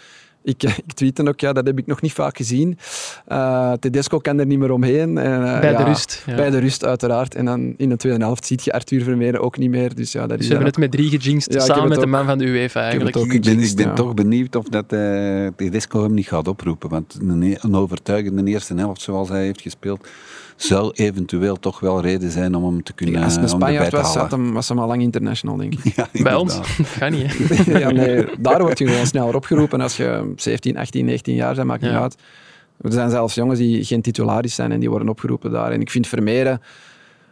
Ik, 0.44 0.62
ik 0.87 0.92
tweette 0.92 1.28
ook, 1.28 1.40
ja, 1.40 1.52
dat 1.52 1.66
heb 1.66 1.78
ik 1.78 1.87
nog 1.87 2.00
niet 2.00 2.12
vaak 2.12 2.37
gezien. 2.37 2.78
Eh, 3.26 3.72
Tedesco 3.72 4.18
kan 4.18 4.38
er 4.38 4.46
niet 4.46 4.59
meer 4.59 4.70
omheen. 4.70 5.18
En, 5.18 5.44
eh, 5.54 5.61
Bij 5.61 5.70
ja, 5.72 5.78
de 5.78 5.85
rust. 5.85 6.22
Ja. 6.26 6.35
Bij 6.35 6.50
de 6.50 6.59
rust, 6.59 6.85
uiteraard. 6.85 7.35
En 7.35 7.44
dan 7.44 7.74
in 7.76 7.88
de 7.88 7.96
tweede 7.96 8.24
helft 8.24 8.46
ziet 8.46 8.64
je 8.64 8.72
Arthur 8.72 9.02
Vermeeren 9.02 9.40
ook 9.40 9.59
niet 9.59 9.70
meer. 9.70 9.94
Dus 9.94 10.12
ja, 10.12 10.20
dat 10.20 10.28
Dus 10.28 10.38
is 10.38 10.46
we 10.46 10.52
hebben 10.54 10.70
het 10.70 10.78
met 10.80 10.90
drie 10.90 11.09
gejinxed, 11.11 11.52
Ja, 11.52 11.61
samen 11.61 11.88
met 11.88 12.00
de 12.00 12.07
man 12.07 12.26
van 12.26 12.38
de 12.38 12.44
UEFA 12.46 12.80
eigenlijk. 12.83 13.16
ook 13.16 13.22
Ik 13.24 13.28
ben, 13.30 13.38
ik 13.38 13.44
gejinxed, 13.44 13.76
ben 13.76 13.87
ja. 13.87 13.92
toch 13.92 14.14
benieuwd 14.14 14.57
of 14.57 14.64
dat 14.68 14.92
eh 14.92 15.46
Tedesco 15.57 16.02
hem 16.02 16.14
niet 16.14 16.28
gaat 16.28 16.48
oproepen. 16.48 16.88
Want 16.90 17.18
een, 17.20 17.57
een 17.61 17.74
overtuigende 17.76 18.44
eerste 18.50 18.74
helft 18.74 19.00
zoals 19.00 19.28
hij 19.28 19.44
heeft 19.44 19.61
gespeeld, 19.61 20.09
zou 20.57 20.90
eventueel 20.94 21.59
toch 21.59 21.80
wel 21.80 22.00
reden 22.00 22.30
zijn 22.30 22.54
om 22.54 22.64
hem 22.64 22.83
te 22.83 22.92
kunnen 22.92 23.22
Als 23.22 23.33
het 23.35 23.42
een 23.42 23.48
Spanjaard 23.48 23.90
te 23.90 23.96
was, 23.96 24.04
halen. 24.07 24.20
had 24.20 24.30
hem, 24.30 24.52
was 24.52 24.68
hem 24.68 24.78
al 24.78 24.87
lang 24.87 25.02
international, 25.02 25.57
denk 25.57 25.74
ik. 25.74 25.92
Ja, 25.96 26.22
Bij 26.22 26.35
ons? 26.35 26.59
gaat 26.98 27.11
niet, 27.11 27.37
hè. 27.38 27.78
ja, 27.78 27.90
nee, 27.90 28.24
daar 28.38 28.62
word 28.62 28.78
je 28.78 28.87
gewoon 28.87 29.07
sneller 29.07 29.35
opgeroepen 29.35 29.80
als 29.80 29.96
je 29.96 30.33
17, 30.42 30.77
18, 30.77 31.05
19 31.05 31.35
jaar 31.35 31.55
bent, 31.55 31.66
maakt 31.66 31.83
niet 31.83 31.90
Ja. 31.90 32.01
uit. 32.01 32.16
Er 32.81 32.92
zijn 32.92 33.11
zelfs 33.11 33.35
jongens 33.35 33.59
die 33.59 33.85
geen 33.85 34.03
titularis 34.03 34.55
zijn 34.55 34.73
en 34.73 34.81
die 34.81 34.90
worden 34.90 35.09
opgeroepen 35.09 35.51
daar. 35.51 35.73
En 35.73 35.81
ik 35.81 35.90
vind 35.90 36.07
Vermeeren, 36.07 36.61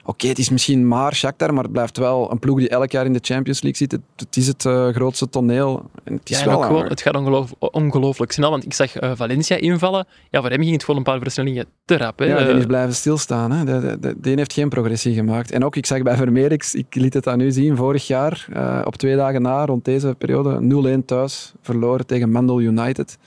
oké, 0.04 0.26
het 0.28 0.38
is 0.38 0.50
misschien 0.50 0.88
maar 0.88 1.14
Shakhtar, 1.14 1.54
maar 1.54 1.62
het 1.62 1.72
blijft 1.72 1.98
wel 1.98 2.30
een 2.30 2.38
ploeg 2.38 2.58
die 2.58 2.68
elk 2.68 2.90
jaar 2.90 3.04
in 3.06 3.12
de 3.12 3.18
Champions 3.22 3.62
League 3.62 3.78
zit. 3.88 3.92
Het, 3.92 4.00
het 4.16 4.36
is 4.36 4.46
het 4.46 4.64
eh, 4.66 4.88
grootste 4.88 5.28
toneel. 5.28 5.90
En 6.04 6.14
het 6.14 6.30
is 6.30 6.38
Ja, 6.40 6.46
wel 6.46 6.60
gewoon, 6.62 6.86
het 6.86 7.00
gaat 7.00 7.14
ongeloof, 7.16 7.52
ongelooflijk 7.58 8.32
snel, 8.32 8.50
want 8.50 8.64
ik 8.64 8.72
zag 8.74 8.96
eh, 8.96 9.10
Valencia 9.14 9.56
invallen. 9.56 10.06
Ja, 10.30 10.40
voor 10.40 10.50
hem 10.50 10.60
ging 10.60 10.72
het 10.72 10.80
gewoon 10.84 10.96
een 10.96 11.02
paar 11.06 11.18
versnellingen 11.20 11.66
te 11.84 11.96
rap. 11.96 12.18
Hè. 12.18 12.24
Ja, 12.24 12.38
die 12.38 12.46
Eh, 12.48 12.56
is 12.58 12.66
blijven 12.66 12.94
stilstaan. 12.94 13.50
Hè. 13.52 13.64
De, 13.64 13.80
de, 13.86 13.98
de- 14.00 14.14
die 14.20 14.36
heeft 14.36 14.52
geen 14.52 14.68
progressie 14.68 15.14
gemaakt. 15.14 15.50
En 15.50 15.64
ook, 15.64 15.76
ik 15.76 15.86
zag 15.86 16.02
bij 16.02 16.16
Vermeer, 16.16 16.52
ik, 16.52 16.70
ik 16.72 16.94
liet 16.94 17.14
het 17.14 17.28
aan 17.28 17.40
u 17.40 17.50
zien, 17.52 17.76
vorig 17.76 18.06
jaar, 18.06 18.46
op 18.84 18.96
twee 18.96 19.16
dagen 19.16 19.42
na, 19.42 19.64
rond 19.64 19.84
deze 19.84 20.14
periode, 20.18 20.96
0-1 21.00 21.04
thuis, 21.04 21.52
verloren 21.62 22.06
tegen 22.06 22.30
Mandel 22.30 22.60
United. 22.60 23.18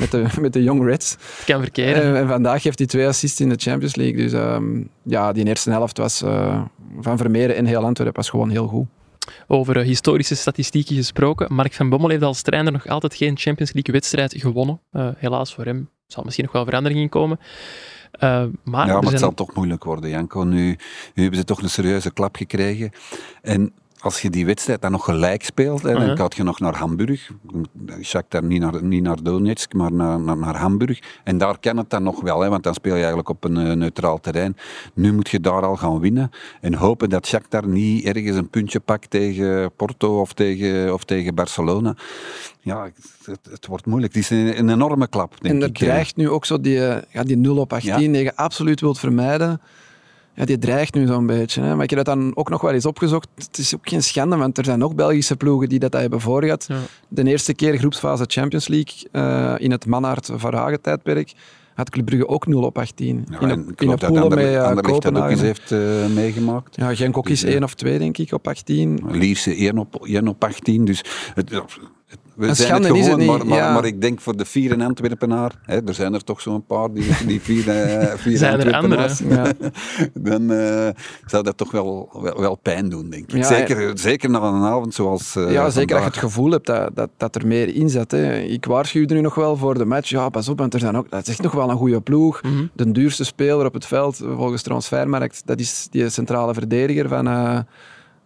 Met 0.00 0.10
de, 0.10 0.26
met 0.40 0.52
de 0.52 0.62
Young 0.62 0.84
Reds. 0.84 1.10
het 1.10 1.44
kan 1.44 1.60
verkeren. 1.60 2.02
En, 2.02 2.16
en 2.16 2.28
vandaag 2.28 2.62
heeft 2.62 2.78
hij 2.78 2.86
twee 2.86 3.06
assists 3.06 3.40
in 3.40 3.48
de 3.48 3.56
Champions 3.58 3.94
League. 3.94 4.16
Dus 4.16 4.32
ehm, 4.32 4.82
ja, 5.02 5.32
die 5.32 5.46
eerste 5.46 5.70
helft 5.70 5.98
was 5.98 6.22
eh, 6.22 6.62
van 7.00 7.16
Vermeer 7.16 7.56
in 7.56 7.64
heel 7.64 7.84
Antwerpen 7.84 8.16
was 8.16 8.30
gewoon 8.30 8.50
heel 8.50 8.66
goed. 8.66 8.86
Over 9.46 9.76
eh, 9.76 9.84
historische 9.84 10.34
statistieken 10.34 10.96
gesproken. 10.96 11.54
Mark 11.54 11.72
van 11.72 11.88
Bommel 11.88 12.10
heeft 12.10 12.22
als 12.22 12.42
trainer 12.42 12.72
nog 12.72 12.86
altijd 12.86 13.14
geen 13.14 13.38
Champions 13.38 13.72
League 13.72 13.94
wedstrijd 13.94 14.34
gewonnen. 14.36 14.80
Eh, 14.90 15.08
helaas 15.16 15.54
voor 15.54 15.64
hem 15.64 15.88
zal 16.06 16.22
misschien 16.24 16.44
nog 16.44 16.54
wel 16.54 16.64
verandering 16.64 17.00
in 17.00 17.08
komen. 17.08 17.38
Eh, 18.10 18.44
maar 18.64 18.86
Ja, 18.86 18.92
maar 18.92 19.02
zijn 19.02 19.12
het 19.12 19.20
zal 19.20 19.34
toch 19.34 19.54
moeilijk 19.54 19.84
worden, 19.84 20.10
Janko. 20.10 20.44
Nu, 20.44 20.78
nu 21.14 21.22
hebben 21.22 21.38
ze 21.38 21.44
toch 21.44 21.62
een 21.62 21.70
serieuze 21.70 22.12
klap 22.12 22.36
gekregen. 22.36 22.90
En 23.42 23.72
als 24.00 24.22
je 24.22 24.30
die 24.30 24.46
wedstrijd 24.46 24.82
dan 24.82 24.90
nog 24.90 25.04
gelijk 25.04 25.44
speelt, 25.44 25.82
hè, 25.82 25.90
Uh-huh. 25.90 26.06
dan 26.06 26.16
gaat 26.16 26.34
je 26.36 26.42
nog 26.42 26.60
naar 26.60 26.76
Hamburg. 26.76 27.30
Shakhtar 28.02 28.44
niet 28.44 28.60
naar, 28.60 28.84
niet 28.84 29.02
naar 29.02 29.22
Donetsk, 29.22 29.72
maar 29.72 29.92
naar, 29.92 30.20
naar, 30.20 30.36
naar 30.36 30.56
Hamburg. 30.56 30.98
En 31.24 31.38
daar 31.38 31.58
kan 31.58 31.76
het 31.76 31.90
dan 31.90 32.02
nog 32.02 32.20
wel, 32.20 32.40
hè, 32.40 32.48
want 32.48 32.62
dan 32.62 32.74
speel 32.74 32.92
je 32.92 32.98
eigenlijk 32.98 33.28
op 33.28 33.44
een 33.44 33.56
eh, 33.56 33.72
neutraal 33.72 34.20
terrein. 34.20 34.56
Nu 34.94 35.12
moet 35.12 35.28
je 35.28 35.40
daar 35.40 35.62
al 35.62 35.76
gaan 35.76 36.00
winnen. 36.00 36.30
En 36.60 36.74
hopen 36.74 37.08
dat 37.08 37.26
Shakhtar 37.26 37.66
niet 37.68 38.04
ergens 38.04 38.36
een 38.36 38.48
puntje 38.50 38.80
pakt 38.80 39.10
tegen 39.10 39.72
Porto 39.76 40.20
of 40.20 40.32
tegen, 40.32 40.92
of 40.94 41.04
tegen 41.04 41.34
Barcelona. 41.34 41.94
Ja, 42.60 42.90
het, 43.24 43.38
het 43.50 43.66
wordt 43.66 43.86
moeilijk. 43.86 44.14
Het 44.14 44.22
is 44.22 44.30
een, 44.30 44.58
een 44.58 44.68
enorme 44.70 45.08
klap, 45.08 45.30
denk 45.40 45.54
en 45.54 45.54
ik. 45.54 45.60
dat 45.60 45.74
dreigt 45.74 46.16
nu 46.16 46.28
ook 46.28 46.44
zo 46.44 46.60
die, 46.60 46.86
eh, 46.86 47.02
ja, 47.12 47.22
die 47.22 47.36
0 47.36 47.56
op 47.58 47.72
18, 47.72 47.90
Ja. 47.90 47.96
die 47.98 48.22
je 48.22 48.36
absoluut 48.36 48.80
wilt 48.80 48.98
vermijden. 48.98 49.60
Ja, 50.40 50.46
die 50.46 50.58
dreigt 50.58 50.94
nu 50.94 51.06
zo'n 51.06 51.26
beetje. 51.26 51.62
Hè. 51.62 51.74
Maar 51.74 51.84
ik 51.84 51.90
heb 51.90 52.04
dat 52.04 52.14
dan 52.16 52.36
ook 52.36 52.48
nog 52.50 52.60
wel 52.60 52.72
eens 52.72 52.86
opgezocht. 52.86 53.28
Het 53.34 53.58
is 53.58 53.74
ook 53.74 53.88
geen 53.88 54.02
schande, 54.02 54.36
want 54.36 54.58
er 54.58 54.64
zijn 54.64 54.78
nog 54.78 54.94
Belgische 54.94 55.36
ploegen 55.36 55.68
die 55.68 55.78
dat 55.78 55.92
hebben 55.92 56.20
voorgehad. 56.20 56.64
Ja. 56.68 56.76
De 57.08 57.24
eerste 57.24 57.54
keer 57.54 57.78
groepsfase 57.78 58.24
Champions 58.26 58.68
League 58.68 59.08
eh, 59.12 59.54
in 59.64 59.70
het 59.70 59.86
Manhart 59.86 60.30
Verhagen 60.34 60.80
tijdperk 60.80 61.32
had 61.74 61.90
Club 61.90 62.04
Brugge 62.06 62.28
ook 62.28 62.46
0 62.46 62.62
op 62.62 62.78
18. 62.78 63.26
Ja, 63.30 63.40
in 63.40 63.48
en 63.48 63.58
een, 63.58 63.60
ik 63.60 63.68
in 63.68 63.74
geloof 63.76 63.92
een 64.02 64.12
dat 64.12 64.20
pool 64.20 64.28
met 64.28 64.38
uh, 64.46 64.62
Anderlecht 64.64 65.02
dat 65.02 65.16
ook 65.16 65.28
eens 65.28 65.40
Kopenhagen. 65.40 65.44
heeft 65.44 65.72
eh, 65.72 66.14
meegemaakt. 66.14 66.76
Ja, 66.76 66.94
Genk 66.94 67.16
ook 67.16 67.28
eens 67.28 67.40
Dus, 67.40 67.48
eh, 67.48 67.54
1 67.54 67.64
of 67.64 67.74
2, 67.74 67.98
denk 67.98 68.18
ik, 68.18 68.32
op 68.32 68.48
18. 68.48 69.00
Lierse 69.10 69.54
1 69.56 69.78
op, 69.78 69.94
1 70.06 70.28
op 70.28 70.44
18. 70.44 70.84
Dus 70.84 71.04
het- 71.34 71.62
we 72.40 72.48
Een 72.48 72.56
zijn 72.56 72.82
het 72.82 72.84
is 72.84 72.90
het 72.90 73.04
gewoon, 73.04 73.18
niet, 73.18 73.28
maar, 73.28 73.46
maar, 73.46 73.58
ja. 73.58 73.72
maar 73.72 73.84
ik 73.84 74.00
denk 74.00 74.20
voor 74.20 74.36
de 74.36 74.44
vier 74.44 74.72
in 74.72 74.82
Antwerpenaar, 74.82 75.52
hè, 75.62 75.86
er 75.86 75.94
zijn 75.94 76.14
er 76.14 76.24
toch 76.24 76.40
zo'n 76.40 76.66
paar 76.66 76.92
die, 76.92 77.26
die 77.26 77.40
vier, 77.40 77.68
eh, 77.68 78.14
vier 78.16 78.36
Zijn 78.36 78.60
er 78.60 78.74
Antwerpenaars, 78.74 79.18
Ja. 79.28 79.52
dan 80.14 80.52
eh, 80.52 80.88
zou 81.26 81.42
dat 81.42 81.56
toch 81.56 81.70
wel, 81.70 82.08
wel, 82.22 82.40
wel 82.40 82.54
pijn 82.54 82.88
doen, 82.88 83.10
denk 83.10 83.32
ik. 83.32 83.36
Ja, 83.36 83.42
zeker, 83.42 83.98
zeker 83.98 84.30
na 84.30 84.40
een 84.40 84.62
avond 84.62 84.94
zoals 84.94 85.36
eh, 85.36 85.52
Ja, 85.52 85.70
zeker 85.70 85.94
dat 85.94 86.04
je 86.04 86.10
het 86.10 86.18
gevoel 86.18 86.50
hebt 86.50 86.66
dat, 86.66 86.90
dat, 86.94 87.10
dat 87.16 87.34
er 87.34 87.46
meer 87.46 87.74
in 87.74 87.90
zit. 87.90 88.10
Hè. 88.10 88.38
Ik 88.38 88.64
waarschuwde 88.64 89.14
nu 89.14 89.20
nog 89.20 89.34
wel 89.34 89.56
voor 89.56 89.78
de 89.78 89.84
match. 89.84 90.08
Ja, 90.08 90.28
pas 90.28 90.48
op, 90.48 90.58
want 90.58 90.74
er 90.74 90.80
zijn 90.80 90.96
ook, 90.96 91.10
dat 91.10 91.22
is 91.22 91.28
echt 91.28 91.42
nog 91.42 91.52
wel 91.52 91.70
een 91.70 91.76
goede 91.76 92.00
ploeg. 92.00 92.42
Mhm. 92.42 92.66
De 92.72 92.92
duurste 92.92 93.24
speler 93.24 93.66
op 93.66 93.74
het 93.74 93.86
veld, 93.86 94.16
volgens 94.16 94.62
Transfermarkt, 94.62 95.42
dat 95.44 95.60
is 95.60 95.88
die 95.90 96.08
centrale 96.08 96.54
verdediger 96.54 97.08
van... 97.08 97.28
eh 97.28 97.58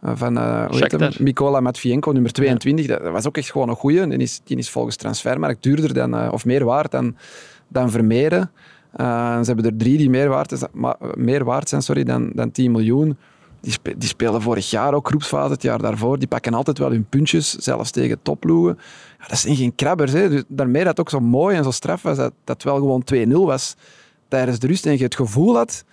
van 0.05 0.39
eh, 0.39 0.61
heet 0.61 0.71
hem? 0.71 1.01
Shakhtar. 1.01 1.23
Mikola 1.23 1.61
Matvienko, 1.61 2.13
nummer 2.13 2.33
22. 2.33 2.87
Dat 2.87 3.03
was 3.03 3.27
ook 3.27 3.37
echt 3.37 3.51
gewoon 3.51 3.69
een 3.69 3.77
goeie. 3.77 4.07
Die 4.07 4.19
is, 4.19 4.41
die 4.45 4.57
is 4.57 4.71
volgens 4.71 4.97
Transfermarkt 4.97 5.63
duurder 5.63 5.95
dan, 5.95 6.17
eh, 6.17 6.33
of 6.33 6.45
meer 6.45 6.65
waard 6.65 6.91
dan, 6.91 7.17
dan 7.69 7.91
Vermeeren. 7.91 8.51
Eh, 8.93 9.39
ze 9.39 9.45
hebben 9.47 9.65
er 9.65 9.77
drie 9.77 9.99
die 9.99 10.11
meer 10.11 10.29
waard, 10.29 10.53
is, 10.53 10.63
maar, 10.73 10.97
meer 11.15 11.45
waard 11.45 11.69
zijn 11.69 11.83
sorry, 11.83 12.05
dan, 12.05 12.31
dan 12.35 12.51
10 12.51 12.73
miljoen. 12.73 13.17
Die, 13.61 13.73
spe- 13.73 13.99
die 13.99 14.09
spelen 14.09 14.43
vorig 14.43 14.71
jaar 14.71 14.95
ook 14.95 15.09
groepsfase, 15.09 15.53
het 15.53 15.63
jaar 15.63 15.83
daarvoor. 15.83 16.19
Die 16.19 16.29
pakken 16.29 16.55
altijd 16.55 16.79
wel 16.79 16.91
hun 16.91 17.07
puntjes, 17.09 17.55
zelfs 17.55 17.91
tegen 17.91 18.23
topploegen. 18.23 18.79
Ja, 19.21 19.27
dat 19.29 19.39
zijn 19.39 19.57
geen 19.57 19.75
krabbers. 19.75 20.13
Hè. 20.13 20.29
Dus 20.29 20.43
daarmee 20.49 20.83
dat 20.85 20.91
het 20.91 21.01
ook 21.01 21.11
zo 21.11 21.21
mooi 21.21 21.57
en 21.57 21.65
zo 21.65 21.71
straf 21.71 22.03
was, 22.03 22.17
dat 22.17 22.33
dat 22.45 22.55
het 22.55 22.65
wel 22.65 22.77
gewoon 22.77 23.05
2-0 23.15 23.47
was 23.47 23.77
tijdens 24.29 24.59
de 24.59 24.67
rust. 24.67 24.87
En 24.87 24.97
je 24.99 25.05
het 25.05 25.17
gevoel 25.17 25.57
had, 25.57 25.85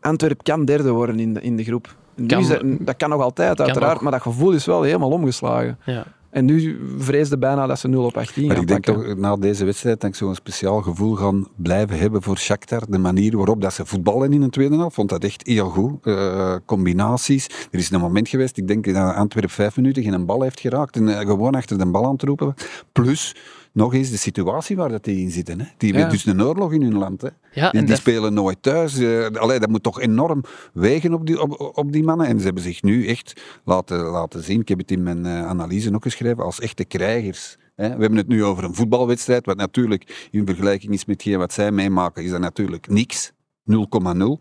Antwerp 0.00 0.42
kan 0.42 0.64
derde 0.64 0.90
worden 0.90 1.20
in 1.20 1.34
de, 1.34 1.40
in 1.40 1.56
de 1.56 1.64
groep. 1.64 1.96
Nu 2.20 2.26
Kan. 2.26 2.40
is 2.40 2.48
dat, 2.48 2.62
dat 2.80 2.96
kan 2.96 3.08
nog 3.10 3.22
altijd, 3.22 3.60
uiteraard. 3.60 3.92
nog. 3.92 4.02
Maar 4.02 4.12
dat 4.12 4.22
gevoel 4.22 4.50
is 4.52 4.64
wel 4.66 4.82
helemaal 4.82 5.10
omgeslagen. 5.10 5.78
Ja. 5.84 6.04
En 6.30 6.44
nu 6.44 6.80
vreesde 6.98 7.38
bijna 7.38 7.66
dat 7.66 7.78
ze 7.78 7.88
0 7.88 8.04
op 8.04 8.16
18 8.16 8.42
Maar 8.46 8.52
gaan 8.54 8.62
ik 8.62 8.68
denk 8.68 8.84
pakken. 8.84 9.04
toch, 9.06 9.16
na 9.16 9.36
deze 9.36 9.64
wedstrijd, 9.64 10.00
dat 10.00 10.10
ik 10.10 10.16
zo'n 10.16 10.34
speciaal 10.34 10.82
gevoel 10.82 11.14
gaan 11.14 11.46
blijven 11.56 11.98
hebben 11.98 12.22
voor 12.22 12.38
Shakhtar. 12.38 12.82
De 12.88 12.98
manier 12.98 13.36
waarop 13.36 13.60
dat 13.60 13.72
ze 13.72 13.86
voetballen 13.86 14.32
in 14.32 14.40
de 14.40 14.48
tweede 14.48 14.76
helft, 14.76 14.94
vond 14.94 15.08
dat 15.08 15.24
echt 15.24 15.46
heel 15.46 15.68
goed. 15.68 15.92
Eh, 16.06 16.54
combinaties. 16.66 17.46
Er 17.70 17.78
is 17.78 17.90
een 17.90 18.00
moment 18.00 18.28
geweest, 18.28 18.56
ik 18.56 18.68
denk 18.68 18.84
dat 18.94 19.14
Antwerp 19.14 19.50
vijf 19.50 19.76
minuten 19.76 20.02
geen 20.02 20.26
bal 20.26 20.42
heeft 20.42 20.60
geraakt 20.60 20.96
en 20.96 21.08
eh, 21.08 21.26
gewoon 21.26 21.54
achter 21.54 21.78
de 21.78 21.86
bal 21.86 22.04
aan 22.04 22.12
het 22.12 22.22
roepen. 22.22 22.54
Plus, 22.92 23.34
nog 23.72 23.94
eens 23.94 24.10
de 24.10 24.16
situatie 24.16 24.76
waar 24.76 24.88
dat 24.88 25.04
die 25.04 25.20
in 25.22 25.30
zitten. 25.30 25.60
Hè. 25.60 25.66
Die 25.76 25.92
Ja. 25.92 25.98
hebben 25.98 26.14
dus 26.14 26.26
een 26.26 26.42
oorlog 26.42 26.72
in 26.72 26.82
hun 26.82 26.98
land. 26.98 27.20
Hè. 27.22 27.28
Ja, 27.28 27.34
die 27.52 27.62
en 27.62 27.70
die 27.78 27.84
dat- 27.86 27.98
spelen 27.98 28.34
nooit 28.34 28.62
thuis. 28.62 28.94
Allee, 29.32 29.58
dat 29.58 29.68
moet 29.68 29.82
toch 29.82 30.00
enorm 30.00 30.44
wegen 30.72 31.14
op 31.14 31.26
die, 31.26 31.40
op, 31.40 31.72
op 31.76 31.92
die 31.92 32.02
mannen. 32.04 32.26
En 32.26 32.38
ze 32.38 32.44
hebben 32.44 32.62
zich 32.62 32.82
nu 32.82 33.06
echt 33.06 33.42
laten, 33.64 33.98
laten 33.98 34.42
zien, 34.42 34.60
ik 34.60 34.68
heb 34.68 34.78
het 34.78 34.90
in 34.90 35.02
mijn 35.02 35.26
eh, 35.26 35.46
analyse 35.46 35.94
ook 35.94 36.02
geschreven, 36.02 36.44
als 36.44 36.60
echte 36.60 36.84
krijgers. 36.84 37.56
Hè. 37.76 37.84
We 37.94 38.00
hebben 38.00 38.16
het 38.16 38.28
nu 38.28 38.44
over 38.44 38.64
een 38.64 38.74
voetbalwedstrijd, 38.74 39.46
wat 39.46 39.56
natuurlijk 39.56 40.28
in 40.30 40.46
vergelijking 40.46 40.92
is 40.92 41.04
met 41.04 41.24
wat 41.36 41.52
zij 41.52 41.72
meemaken, 41.72 42.24
is 42.24 42.30
dat 42.30 42.40
natuurlijk 42.40 42.88
niks. 42.88 43.32
0,0. 43.64 44.38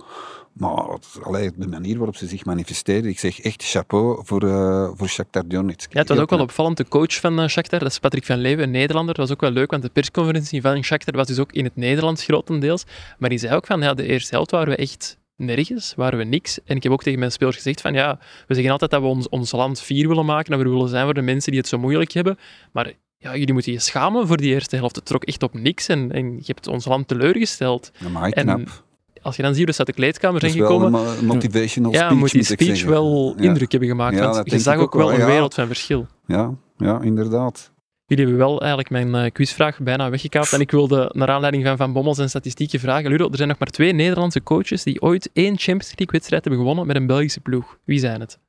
Maar 0.59 0.97
allee, 1.23 1.51
de 1.55 1.67
manier 1.67 1.97
waarop 1.97 2.15
ze 2.15 2.27
zich 2.27 2.45
manifesteren, 2.45 3.09
ik 3.09 3.19
zeg 3.19 3.39
echt 3.39 3.63
chapeau 3.63 4.21
voor, 4.25 4.43
eh 4.43 4.89
voor 4.93 5.07
Shakhtar 5.07 5.47
Donetsk. 5.47 5.93
Ja, 5.93 5.99
het 5.99 6.09
was 6.09 6.17
ook 6.17 6.29
wel 6.29 6.39
opvallend. 6.39 6.77
De 6.77 6.87
coach 6.87 7.13
van 7.19 7.39
eh, 7.39 7.47
Shakhtar, 7.47 7.79
dat 7.79 7.87
is 7.87 7.99
Patrick 7.99 8.25
van 8.25 8.37
Leeuwen, 8.37 8.63
een 8.63 8.71
Nederlander. 8.71 9.15
Dat 9.15 9.27
was 9.27 9.35
ook 9.35 9.41
wel 9.41 9.51
leuk, 9.51 9.71
want 9.71 9.83
de 9.83 9.89
persconferentie 9.89 10.61
van 10.61 10.83
Shakhtar 10.83 11.15
was 11.15 11.27
dus 11.27 11.39
ook 11.39 11.51
in 11.51 11.63
het 11.63 11.75
Nederlands 11.75 12.23
grotendeels. 12.23 12.83
Maar 13.17 13.29
die 13.29 13.37
zei 13.37 13.55
ook 13.55 13.65
van, 13.65 13.81
ja, 13.81 13.93
de 13.93 14.05
eerste 14.05 14.35
helft 14.35 14.51
waren 14.51 14.69
we 14.69 14.75
echt 14.75 15.17
nergens, 15.35 15.93
waren 15.95 16.17
we 16.17 16.23
niks. 16.23 16.59
En 16.65 16.75
ik 16.75 16.83
heb 16.83 16.91
ook 16.91 17.03
tegen 17.03 17.19
mijn 17.19 17.31
spelers 17.31 17.55
gezegd 17.55 17.81
van, 17.81 17.93
ja, 17.93 18.19
we 18.47 18.53
zeggen 18.53 18.71
altijd 18.71 18.91
dat 18.91 19.01
we 19.01 19.07
ons, 19.07 19.29
ons 19.29 19.51
land 19.51 19.81
vier 19.81 20.07
willen 20.07 20.25
maken, 20.25 20.51
dat 20.51 20.61
we 20.61 20.69
willen 20.69 20.89
zijn 20.89 21.05
voor 21.05 21.13
de 21.13 21.21
mensen 21.21 21.51
die 21.51 21.59
het 21.59 21.69
zo 21.69 21.77
moeilijk 21.77 22.11
hebben. 22.11 22.37
Maar 22.71 22.93
ja, 23.17 23.35
jullie 23.35 23.53
moeten 23.53 23.71
je 23.71 23.79
schamen 23.79 24.27
voor 24.27 24.37
die 24.37 24.53
eerste 24.53 24.75
helft. 24.75 24.95
Het 24.95 25.05
trok 25.05 25.23
echt 25.23 25.43
op 25.43 25.53
niks 25.53 25.87
en, 25.87 26.11
en 26.11 26.35
je 26.35 26.43
hebt 26.45 26.67
ons 26.67 26.85
land 26.85 27.07
teleurgesteld. 27.07 27.91
Ja, 27.97 28.09
maar 28.09 28.29
En 28.29 28.43
knap. 28.43 28.83
Als 29.21 29.35
je 29.35 29.41
dan 29.41 29.53
ziet 29.53 29.63
hoe 29.63 29.73
ze 29.73 29.79
uit 29.79 29.87
de 29.87 29.93
kleedkamer 29.93 30.39
Dat 30.41 30.51
zijn 30.51 30.63
gekomen, 30.63 30.85
een 30.93 31.25
mo- 31.25 31.33
motivational 31.33 31.91
ja, 31.91 32.05
speech, 32.05 32.19
moet 32.19 32.31
die 32.31 32.43
speech 32.43 32.83
wel 32.83 33.33
Ja. 33.37 33.43
indruk 33.43 33.71
hebben 33.71 33.89
gemaakt. 33.89 34.15
Ja, 34.17 34.31
want 34.31 34.51
je 34.51 34.59
zag 34.59 34.77
ook 34.77 34.93
wel 34.93 35.13
een 35.13 35.25
wereld 35.25 35.53
van 35.53 35.67
verschil. 35.67 36.07
Ja, 36.25 36.53
ja, 36.77 37.01
inderdaad. 37.01 37.71
Jullie 38.05 38.25
hebben 38.25 38.43
wel 38.45 38.59
eigenlijk 38.59 38.89
mijn 38.89 39.15
eh, 39.25 39.31
quizvraag 39.31 39.79
bijna 39.79 40.09
weggekaapt. 40.09 40.53
En 40.53 40.59
ik 40.59 40.71
wilde, 40.71 41.11
naar 41.13 41.27
aanleiding 41.29 41.65
van 41.65 41.77
Van 41.77 41.93
Bommel 41.93 42.15
zijn 42.15 42.29
statistieken 42.29 42.79
vragen. 42.79 43.09
Ludo, 43.09 43.29
er 43.29 43.35
zijn 43.37 43.47
nog 43.49 43.59
maar 43.59 43.67
twee 43.67 43.93
Nederlandse 43.93 44.43
coaches 44.43 44.83
die 44.83 45.01
ooit 45.01 45.29
één 45.33 45.57
Champions 45.57 45.87
League-wedstrijd 45.87 46.43
hebben 46.43 46.61
gewonnen 46.61 46.87
met 46.87 46.95
een 46.95 47.07
Belgische 47.07 47.39
ploeg. 47.39 47.77
Wie 47.85 47.99
zijn 47.99 48.19
het? 48.19 48.39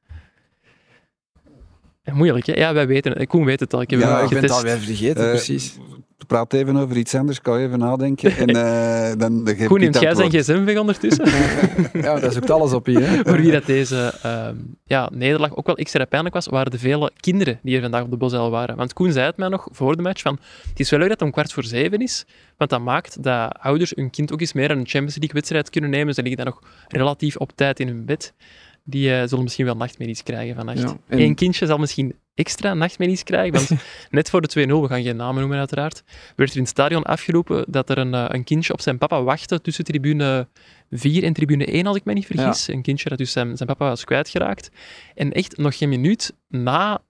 Moeilijk, 2.04 2.46
hè? 2.46 2.52
Ja, 2.52 2.72
wij 2.72 2.86
weten 2.86 3.12
het. 3.12 3.28
Koen 3.28 3.44
weet 3.44 3.60
het 3.60 3.74
al. 3.74 3.80
Ik 3.80 3.90
heb 3.90 4.00
Ja, 4.00 4.20
ik 4.20 4.28
ben 4.28 4.42
het 4.42 4.50
alweer 4.50 4.78
vergeten, 4.78 5.24
Eh, 5.24 5.30
precies. 5.30 5.78
Praat 6.26 6.52
even 6.52 6.76
over 6.76 6.96
iets 6.96 7.14
anders, 7.14 7.36
ik 7.36 7.42
kan 7.42 7.58
even 7.58 7.78
nadenken. 7.78 8.36
En 8.36 8.48
eh, 8.48 9.18
dan, 9.18 9.44
dan 9.44 9.54
geef 9.56 9.66
Koen, 9.66 9.80
neemt 9.80 10.00
jij 10.00 10.14
zijn 10.14 10.30
gsm 10.30 10.64
weg 10.64 10.78
ondertussen? 10.78 11.24
Ja, 12.02 12.18
dat 12.20 12.32
zoekt 12.32 12.50
alles 12.50 12.72
op 12.72 12.86
hier. 12.86 13.08
Hè. 13.08 13.16
Voor 13.30 13.40
wie 13.40 13.52
dat 13.52 13.66
deze 13.66 14.14
ehm, 14.22 14.56
ja, 14.84 15.08
nederlaag 15.12 15.56
ook 15.56 15.66
wel 15.66 15.76
extra 15.76 16.04
pijnlijk 16.04 16.34
was, 16.34 16.46
waren 16.46 16.70
de 16.70 16.78
vele 16.78 17.12
kinderen 17.20 17.58
die 17.62 17.74
er 17.76 17.82
vandaag 17.82 18.02
op 18.02 18.10
de 18.10 18.16
Bosuil 18.16 18.50
waren. 18.50 18.76
Want 18.76 18.92
Koen 18.92 19.12
zei 19.12 19.26
het 19.26 19.36
mij 19.36 19.48
nog 19.48 19.68
voor 19.70 19.96
de 19.96 20.02
match, 20.02 20.22
van 20.22 20.38
het 20.68 20.80
is 20.80 20.90
wel 20.90 20.98
leuk 20.98 21.08
dat 21.08 21.18
het 21.18 21.26
om 21.28 21.34
kwart 21.34 21.52
voor 21.52 21.64
zeven 21.64 22.00
is, 22.00 22.24
want 22.56 22.70
dat 22.70 22.80
maakt 22.80 23.22
dat 23.22 23.52
ouders 23.60 23.92
hun 23.96 24.10
kind 24.10 24.32
ook 24.32 24.40
eens 24.40 24.52
meer 24.52 24.70
aan 24.70 24.78
een 24.78 24.86
Champions 24.86 25.16
League-wedstrijd 25.16 25.70
kunnen 25.70 25.90
nemen. 25.90 26.14
Ze 26.14 26.22
liggen 26.22 26.44
dan 26.44 26.54
nog 26.54 26.62
relatief 26.88 27.36
op 27.36 27.52
tijd 27.54 27.80
in 27.80 27.86
hun 27.88 28.04
bed. 28.04 28.32
Die 28.90 29.14
eh, 29.14 29.28
zullen 29.28 29.42
misschien 29.44 29.64
wel 29.64 29.76
nachtmerries 29.76 30.22
krijgen 30.22 30.54
vannacht. 30.54 30.80
Ja, 30.80 30.96
en- 31.08 31.20
Eén 31.20 31.34
kindje 31.34 31.66
zal 31.66 31.78
misschien 31.78 32.14
extra 32.34 32.74
nachtmerries 32.74 33.22
krijgen, 33.22 33.52
want 33.52 33.70
net 34.10 34.30
voor 34.30 34.40
de 34.40 34.66
2-0, 34.68 34.70
we 34.70 34.86
gaan 34.86 35.02
geen 35.02 35.16
namen 35.16 35.40
noemen 35.40 35.58
uiteraard, 35.58 36.02
werd 36.36 36.50
er 36.50 36.56
in 36.56 36.62
het 36.62 36.70
stadion 36.70 37.02
afgeroepen 37.02 37.64
dat 37.68 37.90
er 37.90 37.98
een, 37.98 38.14
eh, 38.14 38.24
een 38.28 38.44
kindje 38.44 38.72
op 38.72 38.80
zijn 38.80 38.98
papa 38.98 39.22
wachtte 39.22 39.60
tussen 39.60 39.84
tribune 39.84 40.48
4 40.90 41.22
en 41.24 41.32
tribune 41.32 41.74
1, 41.74 41.86
als 41.86 41.96
ik 41.96 42.04
me 42.04 42.12
niet 42.12 42.26
vergis. 42.26 42.68
Een 42.68 42.82
kindje 42.82 43.08
dat 43.08 43.18
dus 43.18 43.32
zijn, 43.32 43.56
zijn 43.56 43.68
papa 43.68 43.88
was 43.88 44.04
kwijtgeraakt. 44.04 44.70
En 45.14 45.32
echt 45.32 45.56
nog 45.56 45.76
geen 45.76 45.88
minuut 45.88 46.34
na 46.48 47.00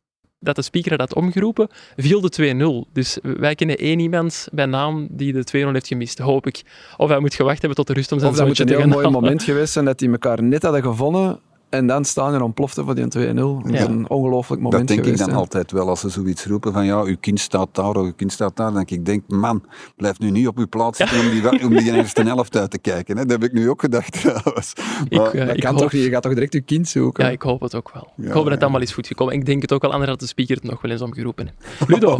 dat 0.42 0.56
de 0.56 0.62
speaker 0.62 0.98
had 0.98 1.14
omgeroepen, 1.14 1.68
viel 1.96 2.20
de 2.20 2.84
2-0. 2.86 2.88
Dus 2.92 3.18
wij 3.22 3.54
kennen 3.54 3.76
één 3.76 3.98
iemand 3.98 4.48
bij 4.52 4.66
naam 4.66 5.06
die 5.10 5.32
de 5.32 5.44
2-0 5.44 5.72
heeft 5.72 5.86
gemist, 5.86 6.18
hoop 6.18 6.46
ik. 6.46 6.62
Of 6.96 7.08
hij 7.08 7.18
moet 7.18 7.34
gewacht 7.34 7.58
hebben 7.58 7.76
tot 7.76 7.86
de 7.86 7.92
rust 7.92 8.12
om 8.12 8.18
zijn 8.18 8.30
Of 8.30 8.36
dat 8.36 8.46
moet 8.46 8.56
zoontje 8.56 8.74
een 8.74 8.80
te 8.80 8.86
heel 8.88 9.00
gaan 9.02 9.10
mooi 9.12 9.22
moment 9.26 9.42
geweest 9.42 9.72
zijn 9.72 9.84
dat 9.84 9.98
die 9.98 10.10
elkaar 10.10 10.42
net 10.42 10.62
hadden 10.62 10.82
gevonden 10.82 11.40
en 11.70 11.86
dan 11.86 12.04
staan 12.04 12.34
en 12.34 12.42
ontplofte 12.42 12.84
voor 12.84 12.94
die 12.94 13.04
2-0. 13.04 13.08
Dat 13.12 13.72
is 13.72 13.78
Ja. 13.78 13.88
een 13.88 14.08
ongelooflijk 14.10 14.62
moment 14.62 14.88
Dat 14.88 14.96
denk 14.96 15.08
ik 15.08 15.18
dan 15.18 15.30
hè. 15.30 15.36
altijd 15.36 15.72
wel, 15.72 15.88
als 15.88 16.00
ze 16.00 16.08
zoiets 16.08 16.44
roepen 16.46 16.72
van 16.72 16.84
ja, 16.84 17.02
uw 17.02 17.16
kind 17.20 17.40
staat 17.40 17.68
daar 17.72 17.96
of 17.96 18.04
uw 18.04 18.12
kind 18.12 18.32
staat 18.32 18.56
daar. 18.56 18.66
Dan 18.66 18.74
denk 18.74 18.90
ik, 18.90 19.04
denk, 19.06 19.22
man, 19.28 19.64
blijf 19.96 20.18
nu 20.18 20.30
niet 20.30 20.46
op 20.46 20.58
uw 20.58 20.68
plaats 20.68 20.98
zitten 20.98 21.20
om, 21.20 21.30
die, 21.30 21.64
om 21.64 21.76
die 21.76 21.92
eerste 21.96 22.22
helft 22.22 22.56
uit 22.56 22.70
te 22.70 22.78
kijken. 22.78 23.16
Hè. 23.16 23.22
Dat 23.26 23.40
heb 23.40 23.50
ik 23.50 23.56
nu 23.56 23.70
ook 23.70 23.80
gedacht 23.80 24.12
trouwens. 24.22 24.72
Ik, 25.08 25.18
Maar- 25.18 25.30
eh, 25.34 25.46
Dat 25.46 25.56
ik 25.56 25.62
kan 25.62 25.70
hoop- 25.72 25.80
toch 25.82 25.92
niet? 25.92 26.04
Je 26.04 26.10
gaat 26.10 26.22
toch 26.22 26.34
direct 26.34 26.52
je 26.52 26.60
kind 26.60 26.88
zoeken? 26.88 27.24
Ja, 27.24 27.30
ik 27.30 27.42
hoop 27.42 27.60
het 27.60 27.74
ook 27.74 27.90
wel. 27.92 28.12
ik 28.16 28.24
hoop 28.24 28.34
dat 28.34 28.44
het 28.44 28.54
ja. 28.54 28.60
allemaal 28.60 28.80
is 28.80 28.92
goed 28.92 29.06
gekomen. 29.06 29.34
Ik 29.34 29.46
denk 29.46 29.62
het 29.62 29.72
ook 29.72 29.82
wel, 29.82 29.92
anders 29.92 30.10
had 30.10 30.20
de 30.20 30.26
speaker 30.26 30.54
het 30.54 30.64
nog 30.64 30.82
wel 30.82 30.90
eens 30.90 31.00
omgeroepen. 31.02 31.48
Ludo, 31.86 32.18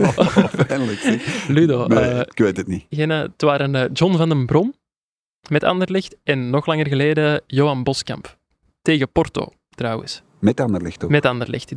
Pijnlijk, 0.66 0.98
zeg. 0.98 1.48
Ludo 1.48 1.86
Nee, 1.86 1.98
eh, 1.98 2.18
ik 2.20 2.38
weet 2.38 2.56
het 2.56 2.66
niet. 2.66 2.86
Gene, 2.90 3.14
het 3.14 3.42
waren 3.42 3.74
eh, 3.74 3.88
John 3.92 4.16
van 4.16 4.28
den 4.28 4.46
Brom 4.46 4.74
met 5.48 5.64
Anderlecht 5.64 6.16
en 6.24 6.50
nog 6.50 6.66
langer 6.66 6.86
geleden 6.86 7.42
Johan 7.46 7.82
Boskamp. 7.82 8.38
Tegen 8.90 9.10
Porto, 9.12 9.48
trouwens. 9.74 10.22
Met 10.38 10.60
Anderlecht 10.60 11.04
ook. 11.04 11.10
Met 11.10 11.26
Anderlecht. 11.26 11.72
93-94, 11.74 11.76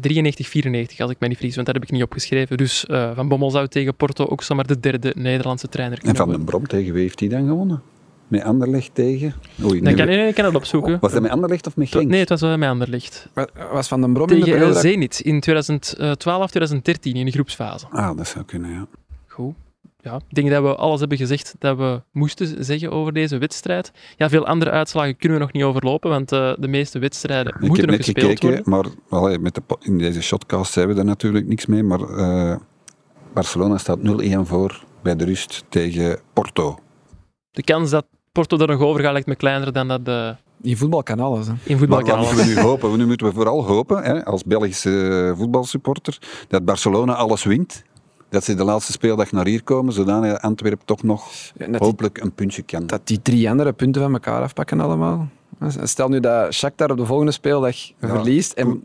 als 0.97 1.11
ik 1.11 1.19
me 1.19 1.27
niet 1.27 1.37
vergis, 1.37 1.55
want 1.55 1.65
dat 1.65 1.75
heb 1.75 1.83
ik 1.83 1.91
niet 1.91 2.03
opgeschreven. 2.03 2.57
Dus 2.57 2.85
eh, 2.85 3.11
Van 3.15 3.27
Bommel 3.27 3.49
zou 3.51 3.67
tegen 3.67 3.95
Porto 3.95 4.25
ook 4.25 4.43
zomaar 4.43 4.67
de 4.67 4.79
derde 4.79 5.13
Nederlandse 5.17 5.67
trainer 5.69 5.97
En 5.97 6.03
kunnen 6.03 6.17
Van 6.21 6.27
worden. 6.29 6.45
den 6.45 6.55
Brom, 6.55 6.67
tegen 6.67 6.93
wie 6.93 7.01
heeft 7.01 7.19
hij 7.19 7.29
dan 7.29 7.47
gewonnen? 7.47 7.81
Met 8.27 8.43
Anderlecht 8.43 8.89
tegen? 8.95 9.33
Oei, 9.63 9.73
Dan 9.73 9.83
nee, 9.83 9.95
kan, 9.95 10.05
nee, 10.05 10.27
ik 10.27 10.35
kan 10.35 10.45
het 10.45 10.55
opzoeken. 10.55 10.97
Was 11.01 11.11
dat 11.11 11.21
met 11.21 11.31
Anderlecht 11.31 11.67
of 11.67 11.75
met 11.75 11.89
Genk? 11.89 12.09
Nee, 12.09 12.19
het 12.19 12.29
was 12.29 12.41
wel 12.41 12.57
met 12.57 12.69
Anderlecht. 12.69 13.27
Wa- 13.33 13.47
Was 13.71 13.87
Van 13.87 14.01
den 14.01 14.13
Brom 14.13 14.29
in 14.29 14.39
de 14.39 14.45
Tegen 14.45 14.67
eh. 14.67 14.75
Zenit 14.75 15.19
in 15.19 15.39
2012, 15.39 16.49
2013 16.49 17.15
in 17.15 17.25
de 17.25 17.31
groepsfase. 17.31 17.85
Ah, 17.89 18.17
dat 18.17 18.27
zou 18.27 18.45
kunnen, 18.45 18.71
ja. 18.71 18.87
Goed. 19.27 19.53
Ja, 20.03 20.15
ik 20.15 20.35
denk 20.35 20.49
dat 20.49 20.63
we 20.63 20.75
alles 20.75 20.99
hebben 20.99 21.17
gezegd 21.17 21.55
dat 21.59 21.77
we 21.77 22.01
moesten 22.11 22.65
zeggen 22.65 22.91
over 22.91 23.13
deze 23.13 23.37
wedstrijd. 23.37 23.91
Ja, 24.17 24.29
veel 24.29 24.45
andere 24.45 24.71
uitslagen 24.71 25.17
kunnen 25.17 25.37
we 25.37 25.43
nog 25.43 25.53
niet 25.53 25.63
overlopen, 25.63 26.09
want 26.09 26.31
eh, 26.31 26.53
de 26.59 26.67
meeste 26.67 26.99
wedstrijden 26.99 27.53
Ik 27.53 27.67
moeten 27.67 27.87
nog 27.87 27.95
gespeeld 27.95 28.39
gekeken, 28.39 28.63
worden. 28.65 28.95
maar 29.09 29.19
allee, 29.19 29.39
met 29.39 29.55
de, 29.55 29.61
in 29.79 29.97
deze 29.97 30.21
shotcast 30.21 30.75
hebben 30.75 30.95
we 30.95 31.01
daar 31.01 31.09
natuurlijk 31.11 31.47
niks 31.47 31.65
mee. 31.65 31.83
Maar 31.83 31.99
eh, 32.01 32.55
Barcelona 33.33 33.77
staat 33.77 33.99
0-1 33.99 34.03
voor 34.41 34.83
bij 35.01 35.15
de 35.15 35.25
rust 35.25 35.63
tegen 35.69 36.19
Porto. 36.33 36.77
De 37.51 37.63
kans 37.63 37.89
dat 37.89 38.05
Porto 38.31 38.57
er 38.57 38.67
nog 38.67 38.81
over 38.81 39.01
gaat 39.01 39.11
lijkt 39.11 39.27
me 39.27 39.35
kleiner 39.35 39.73
dan 39.73 39.87
dat 39.87 40.05
de, 40.05 40.35
In 40.61 40.77
voetbal 40.77 41.03
kan 41.03 41.19
alles. 41.19 41.47
Hè. 41.47 41.53
in 41.63 41.77
voetbal 41.77 41.97
Maar 41.99 42.07
kan 42.07 42.17
wat 42.17 42.27
alles. 42.27 42.37
moeten 42.37 42.55
we 42.55 42.61
nu 42.61 42.67
hopen? 42.67 42.97
Nu 42.97 43.05
moeten 43.05 43.27
we 43.27 43.33
vooral 43.33 43.63
hopen, 43.65 44.03
hè, 44.03 44.25
als 44.25 44.43
Belgische 44.43 45.33
voetbalsupporter, 45.37 46.17
dat 46.47 46.65
Barcelona 46.65 47.13
alles 47.13 47.43
wint. 47.43 47.83
Dat 48.33 48.43
ze 48.43 48.55
de 48.55 48.63
laatste 48.63 48.91
speeldag 48.91 49.31
naar 49.31 49.45
hier 49.45 49.63
komen, 49.63 49.93
zodat 49.93 50.41
Antwerpen 50.41 50.85
toch 50.85 51.03
nog 51.03 51.31
Ja, 51.57 51.67
net 51.67 51.79
die- 51.79 51.87
hopelijk 51.87 52.17
een 52.21 52.31
puntje 52.31 52.61
kan. 52.61 52.87
dat 52.87 53.01
die 53.07 53.21
drie 53.21 53.49
andere 53.49 53.71
punten 53.73 54.01
van 54.01 54.13
elkaar 54.13 54.41
afpakken 54.41 54.79
allemaal. 54.79 55.27
Stel 55.83 56.09
nu 56.09 56.19
dat 56.19 56.53
Shakhtar 56.53 56.91
op 56.91 56.97
de 56.97 57.05
volgende 57.05 57.31
speeldag 57.31 57.75
verliest 57.99 58.51
en 58.51 58.81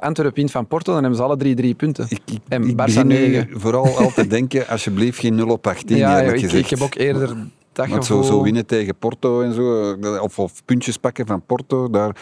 Antwerpen 0.00 0.34
wint 0.34 0.50
van 0.50 0.66
Porto, 0.66 0.92
dan 0.92 1.00
hebben 1.00 1.18
ze 1.18 1.24
alle 1.24 1.36
drie 1.36 1.54
drie 1.54 1.74
punten. 1.74 2.06
Ik, 2.08 2.20
ik, 2.24 2.38
en 2.48 2.68
ik 2.68 2.76
begin 2.76 3.06
nu 3.06 3.14
9. 3.14 3.60
vooral 3.60 3.98
altijd 3.98 4.30
denken, 4.30 4.68
alsjeblieft 4.74 5.18
geen 5.18 5.34
0 5.34 5.48
op 5.48 5.66
18, 5.66 5.96
ja, 5.96 6.20
ik 6.20 6.68
heb 6.68 6.80
ook 6.80 6.94
eerder 6.94 7.36
dat 7.76 7.88
Want 7.88 8.04
zo, 8.04 8.16
gevoel... 8.16 8.30
zo 8.36 8.42
winnen 8.42 8.66
tegen 8.66 8.96
Porto 8.96 9.40
en 9.42 9.52
zo, 9.52 9.92
eh, 9.92 10.22
of, 10.22 10.38
of 10.38 10.64
puntjes 10.64 10.96
pakken 10.96 11.26
van 11.26 11.42
Porto, 11.46 11.90
daar, 11.90 12.16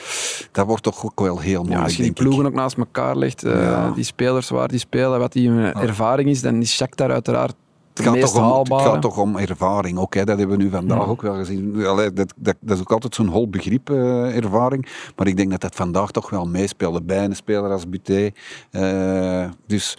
dat 0.53 0.67
wordt 0.67 0.83
toch 0.83 1.05
ook 1.05 1.21
wel 1.21 1.39
heel 1.39 1.53
Ja, 1.53 1.59
moeilijk, 1.61 1.83
als 1.85 1.93
je 1.97 2.03
die 2.03 2.11
ik. 2.11 2.17
ploegen 2.17 2.47
ook 2.47 2.53
naast 2.55 2.77
elkaar 2.77 3.17
legt, 3.17 3.45
eh, 3.45 3.63
Ja. 3.63 3.91
die 3.91 4.05
spelers 4.05 4.49
waar 4.49 4.69
die 4.69 4.79
spelen, 4.79 5.19
wat 5.19 5.33
die 5.33 5.49
hun 5.51 5.75
ervaring 5.75 6.29
is, 6.29 6.41
dan 6.41 6.55
is 6.61 6.75
Shakhtar 6.75 7.11
uiteraard 7.11 7.55
Het 7.95 8.07
gaat, 8.07 8.21
toch 8.21 8.59
om, 8.59 8.73
het 8.77 8.83
gaat 8.87 9.03
toch 9.03 9.19
om 9.19 9.37
ervaring 9.37 9.99
ook, 9.99 10.15
hè. 10.15 10.25
dat 10.25 10.39
hebben 10.39 10.57
we 10.57 10.63
nu 10.63 10.71
vandaag 10.71 10.99
Ja. 10.99 11.05
ook 11.05 11.23
wel 11.23 11.35
gezien. 11.35 11.87
Allee, 11.87 12.13
dat, 12.13 12.35
dat, 12.37 12.57
dat 12.61 12.77
is 12.77 12.81
ook 12.83 12.93
altijd 12.93 13.15
zo'n 13.15 13.27
hol 13.29 13.49
begrip, 13.49 13.91
eh, 13.91 14.37
ervaring. 14.37 14.87
Maar 15.17 15.27
ik 15.27 15.37
denk 15.37 15.51
dat 15.51 15.61
dat 15.61 15.75
vandaag 15.75 16.11
toch 16.11 16.31
wel 16.31 16.45
meespeelde 16.47 17.03
bij 17.03 17.25
een 17.25 17.37
speler 17.37 17.71
als 17.71 17.89
Buté. 17.89 18.31
Dus 19.67 19.97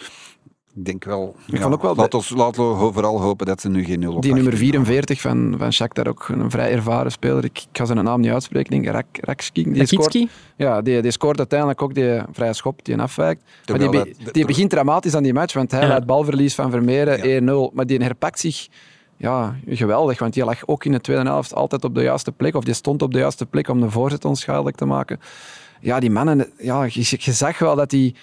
ik 0.76 0.84
denk 0.84 1.04
wel... 1.04 1.34
Ik 1.46 1.60
vond 1.60 1.74
ook 1.74 1.82
wel 1.82 1.94
laat 1.94 2.10
de- 2.10 2.16
ons, 2.16 2.30
laten 2.30 2.68
we 2.86 2.92
vooral 2.92 3.20
hopen 3.20 3.46
dat 3.46 3.60
ze 3.60 3.68
nu 3.68 3.84
geen 3.84 4.00
0 4.00 4.14
op 4.14 4.22
Die 4.22 4.32
18 4.32 4.34
nummer 4.34 4.52
gaan. 4.52 4.84
44 4.84 5.20
van, 5.20 5.54
van 5.58 5.72
Shakhtar, 5.72 6.06
ook 6.08 6.28
een 6.28 6.50
vrij 6.50 6.72
ervaren 6.72 7.10
speler. 7.12 7.44
Ik, 7.44 7.58
ik 7.58 7.66
ga 7.72 7.84
zijn 7.84 8.04
naam 8.04 8.20
niet 8.20 8.30
uitspreken, 8.30 8.70
denk 8.70 8.86
Rak, 8.94 9.06
Rakski. 9.20 9.72
Die 9.72 9.86
scoort, 9.86 10.26
ja, 10.56 10.82
die, 10.82 11.02
die 11.02 11.10
scoort 11.10 11.38
uiteindelijk 11.38 11.82
ook 11.82 11.94
die 11.94 12.20
vrije 12.32 12.52
schop 12.52 12.84
die 12.84 12.94
een 12.94 13.00
afwijkt. 13.00 13.42
Maar 13.66 13.78
die, 13.78 13.90
dat- 13.90 14.34
die 14.34 14.46
begint 14.46 14.70
dramatisch 14.70 15.14
aan 15.14 15.22
die 15.22 15.34
match, 15.34 15.54
want 15.54 15.70
hij 15.70 15.80
Ja. 15.82 15.88
laat 15.88 16.06
balverlies 16.06 16.54
van 16.54 16.70
Vermeeren, 16.70 17.28
Ja. 17.28 17.40
1-0. 17.70 17.72
Maar 17.74 17.86
die 17.86 17.98
herpakt 18.02 18.38
zich 18.38 18.68
ja, 19.16 19.56
geweldig, 19.66 20.18
want 20.18 20.34
die 20.34 20.44
lag 20.44 20.66
ook 20.66 20.84
in 20.84 20.92
de 20.92 21.00
tweede 21.00 21.22
helft 21.22 21.54
altijd 21.54 21.84
op 21.84 21.94
de 21.94 22.02
juiste 22.02 22.32
plek, 22.32 22.54
of 22.54 22.64
die 22.64 22.74
stond 22.74 23.02
op 23.02 23.12
de 23.12 23.18
juiste 23.18 23.46
plek 23.46 23.68
om 23.68 23.80
de 23.80 23.90
voorzet 23.90 24.24
onschadelijk 24.24 24.76
te 24.76 24.84
maken. 24.84 25.20
Ja, 25.80 26.00
die 26.00 26.10
mannen, 26.10 26.46
ja, 26.58 26.82
je, 26.84 27.16
je 27.18 27.32
zag 27.32 27.58
wel 27.58 27.76
dat 27.76 27.90
die 27.90 28.14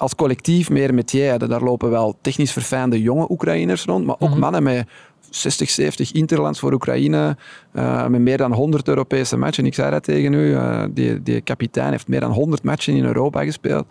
als 0.00 0.14
collectief 0.14 0.70
meer 0.70 0.94
metier 0.94 1.30
hadden. 1.30 1.48
Daar 1.48 1.62
lopen 1.62 1.90
wel 1.90 2.18
technisch 2.20 2.52
verfijnde 2.52 3.02
jonge 3.02 3.30
Oekraïners 3.30 3.84
rond, 3.84 4.06
maar 4.06 4.16
ook 4.18 4.30
Mhm. 4.30 4.38
mannen 4.38 4.62
met 4.62 4.88
60, 5.30 5.70
70 5.70 6.12
interlands 6.12 6.58
voor 6.58 6.72
Oekraïne, 6.72 7.36
eh, 7.72 8.06
met 8.06 8.20
meer 8.20 8.36
dan 8.36 8.52
100 8.52 8.88
Europese 8.88 9.36
matchen. 9.36 9.66
Ik 9.66 9.74
zei 9.74 9.90
dat 9.90 10.02
tegen 10.02 10.32
u, 10.32 10.54
eh, 10.54 10.84
die, 10.90 11.22
die 11.22 11.40
kapitein 11.40 11.90
heeft 11.90 12.08
meer 12.08 12.20
dan 12.20 12.32
100 12.32 12.62
matchen 12.62 12.94
in 12.94 13.04
Europa 13.04 13.44
gespeeld. 13.44 13.86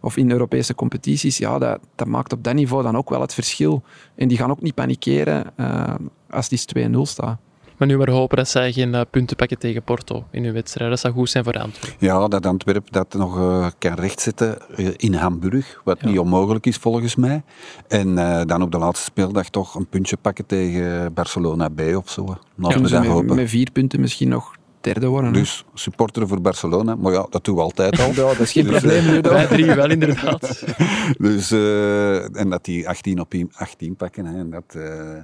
Of 0.00 0.16
in 0.16 0.30
Europese 0.30 0.74
competities. 0.74 1.38
Ja, 1.38 1.58
dat, 1.58 1.78
dat 1.94 2.06
maakt 2.06 2.32
op 2.32 2.44
dat 2.44 2.54
niveau 2.54 2.82
dan 2.82 2.96
ook 2.96 3.10
wel 3.10 3.20
het 3.20 3.34
verschil. 3.34 3.82
En 4.16 4.28
die 4.28 4.36
gaan 4.38 4.50
ook 4.50 4.62
niet 4.62 4.74
panikeren 4.74 5.44
eh, 5.56 5.94
als 6.30 6.48
die 6.48 6.58
2-0 6.66 7.06
staat. 7.06 7.38
Maar 7.82 7.90
nu 7.90 7.96
maar 7.96 8.10
hopen 8.10 8.36
dat 8.36 8.48
zij 8.48 8.72
geen 8.72 8.94
eh, 8.94 9.00
punten 9.10 9.36
pakken 9.36 9.58
tegen 9.58 9.82
Porto 9.82 10.24
in 10.30 10.44
hun 10.44 10.52
wedstrijd. 10.52 10.90
Dat 10.90 11.00
zou 11.00 11.14
goed 11.14 11.30
zijn 11.30 11.44
voor 11.44 11.52
Antwerpen. 11.52 12.06
Ja, 12.06 12.28
dat 12.28 12.46
Antwerpen 12.46 12.92
dat 12.92 13.14
nog 13.14 13.38
eh, 13.38 13.66
kan 13.78 13.94
rechtzetten 13.94 14.58
eh, 14.76 14.88
in 14.96 15.14
Hamburg, 15.14 15.80
wat 15.84 15.98
Ja. 16.00 16.08
niet 16.08 16.18
onmogelijk 16.18 16.66
is 16.66 16.76
volgens 16.76 17.16
mij. 17.16 17.42
En 17.88 18.18
eh, 18.18 18.40
dan 18.46 18.62
op 18.62 18.70
de 18.70 18.78
laatste 18.78 19.04
speeldag 19.04 19.48
toch 19.48 19.74
een 19.74 19.86
puntje 19.86 20.16
pakken 20.16 20.46
tegen 20.46 21.14
Barcelona 21.14 21.68
B 21.68 21.80
of 21.80 22.10
zo. 22.10 22.36
Laten 22.54 22.82
we 22.82 22.98
met, 22.98 23.06
hopen. 23.06 23.36
met 23.36 23.48
vier 23.48 23.70
punten 23.72 24.00
misschien 24.00 24.28
nog 24.28 24.54
derde 24.80 25.06
worden. 25.06 25.32
Dus 25.32 25.64
supporteren 25.74 26.28
voor 26.28 26.40
Barcelona, 26.40 26.94
maar 26.94 27.12
ja, 27.12 27.26
dat 27.30 27.44
doen 27.44 27.54
we 27.54 27.60
altijd 27.60 28.00
al. 28.00 28.06
Ja, 28.14 28.14
dat 28.14 28.38
is 28.38 28.52
geen 28.52 28.64
Dus, 28.64 28.80
probleem 28.80 29.06
nu. 29.06 29.20
Wij 29.20 29.46
drie 29.46 29.74
wel, 29.74 29.90
inderdaad. 29.90 30.64
Dus, 31.18 31.50
eh, 31.50 32.36
en 32.40 32.50
dat 32.50 32.64
die 32.64 32.88
18 32.88 33.20
op 33.20 33.34
18 33.52 33.96
pakken, 33.96 34.24
hè, 34.26 34.38
en 34.38 34.50
dat, 34.50 34.74
eh, 34.74 35.22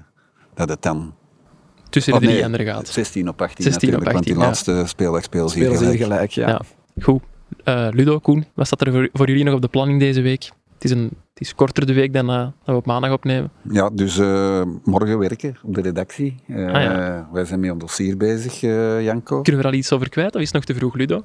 dat 0.54 0.68
het 0.68 0.82
dan... 0.82 1.14
Tussen 1.88 2.12
de 2.12 2.18
Oh, 2.18 2.24
drie 2.24 2.34
nee, 2.34 2.44
anderen 2.44 2.66
gaat. 2.66 2.88
16 2.88 3.28
op 3.28 3.42
18 3.42 3.64
16 3.64 3.88
op 3.88 3.94
natuurlijk, 3.94 4.12
want 4.12 4.24
die 4.24 4.34
18, 4.34 4.44
ja. 4.44 4.48
laatste 4.76 4.94
speeldag 4.94 5.22
spelen 5.22 5.48
ze 5.48 5.58
hier 5.58 5.76
gelijk. 5.76 5.98
gelijk, 6.02 6.30
ja. 6.30 6.48
Ja. 6.48 6.60
Goed. 7.02 7.22
Eh, 7.64 7.88
Ludo, 7.90 8.18
Koen, 8.18 8.44
wat 8.54 8.66
staat 8.66 8.80
er 8.80 8.92
voor, 8.92 9.08
voor 9.12 9.28
jullie 9.28 9.44
nog 9.44 9.54
op 9.54 9.62
de 9.62 9.68
planning 9.68 10.00
deze 10.00 10.20
week? 10.20 10.50
Het 10.74 10.84
is, 10.84 10.90
een, 10.90 11.10
het 11.32 11.40
is 11.40 11.54
korter 11.54 11.86
de 11.86 11.92
week 11.92 12.12
dan 12.12 12.30
eh, 12.30 12.36
dat 12.38 12.50
we 12.64 12.74
op 12.74 12.86
maandag 12.86 13.12
opnemen. 13.12 13.50
Ja, 13.70 13.90
dus 13.92 14.18
eh, 14.18 14.62
morgen 14.84 15.18
werken 15.18 15.56
op 15.62 15.74
de 15.74 15.80
redactie. 15.80 16.36
Eh, 16.46 16.66
Ah, 16.66 16.82
ja. 16.82 17.28
Wij 17.32 17.44
zijn 17.44 17.60
met 17.60 17.70
een 17.70 17.78
dossier 17.78 18.16
bezig, 18.16 18.62
eh, 18.62 19.02
Janko. 19.02 19.42
Kunnen 19.42 19.60
we 19.62 19.66
er 19.68 19.72
al 19.72 19.78
iets 19.78 19.92
over 19.92 20.08
kwijt 20.08 20.34
of 20.34 20.40
is 20.40 20.46
het 20.46 20.54
nog 20.54 20.64
te 20.64 20.74
vroeg, 20.74 20.94
Ludo? 20.94 21.22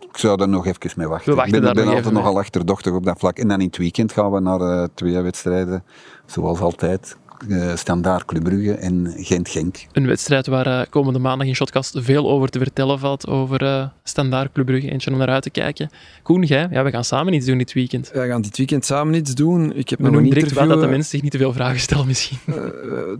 Ik 0.00 0.18
zou 0.18 0.36
daar 0.36 0.48
nog 0.48 0.66
even 0.66 0.90
mee 0.96 1.06
wachten. 1.08 1.30
We 1.30 1.36
wachten 1.36 1.54
ik 1.54 1.60
ben, 1.60 1.66
daar 1.66 1.74
ben 1.74 1.84
nog 1.84 1.94
altijd 1.94 2.14
nogal 2.14 2.38
achterdochtig 2.38 2.92
op 2.92 3.04
dat 3.04 3.18
vlak. 3.18 3.38
En 3.38 3.48
dan 3.48 3.60
in 3.60 3.66
het 3.66 3.76
weekend 3.76 4.12
gaan 4.12 4.32
we 4.32 4.40
naar 4.40 4.60
eh, 4.60 4.84
twee 4.94 5.18
wedstrijden, 5.18 5.84
zoals 6.26 6.60
altijd. 6.60 7.16
Eh, 7.50 7.76
Standaard 7.76 8.24
Club 8.24 8.44
Brugge 8.44 8.72
en 8.72 9.12
Gent-Genk. 9.16 9.76
Een 9.92 10.06
wedstrijd 10.06 10.46
waar 10.46 10.66
eh, 10.66 10.86
komende 10.90 11.18
maandag 11.18 11.46
in 11.46 11.54
Shotcast 11.54 11.96
veel 12.00 12.30
over 12.30 12.48
te 12.48 12.58
vertellen 12.58 12.98
valt. 12.98 13.26
Over 13.26 13.62
eh 13.64 13.84
Standaard 14.04 14.52
Club 14.52 14.66
Brugge. 14.66 14.90
Eentje 14.90 15.10
om 15.10 15.18
naar 15.18 15.28
uit 15.28 15.42
te 15.42 15.50
kijken. 15.50 15.90
Koen, 16.22 16.42
jij? 16.42 16.68
Ja, 16.70 16.82
we 16.84 16.90
gaan 16.90 17.04
samen 17.04 17.32
iets 17.32 17.46
doen 17.46 17.58
dit 17.58 17.72
weekend. 17.72 18.10
We 18.12 18.26
gaan 18.26 18.42
dit 18.42 18.56
weekend 18.56 18.84
samen 18.84 19.14
iets 19.14 19.34
doen. 19.34 19.72
Ik 19.76 19.88
heb 19.88 19.98
We 19.98 20.04
nog 20.04 20.14
doen 20.14 20.24
een 20.24 20.30
direct 20.30 20.52
wel 20.52 20.68
dat 20.68 20.80
de 20.80 20.86
mensen 20.86 21.10
zich 21.10 21.22
niet 21.22 21.30
te 21.30 21.38
veel 21.38 21.52
vragen 21.52 21.80
stellen 21.80 22.06
misschien. 22.06 22.38
eh, 22.46 22.54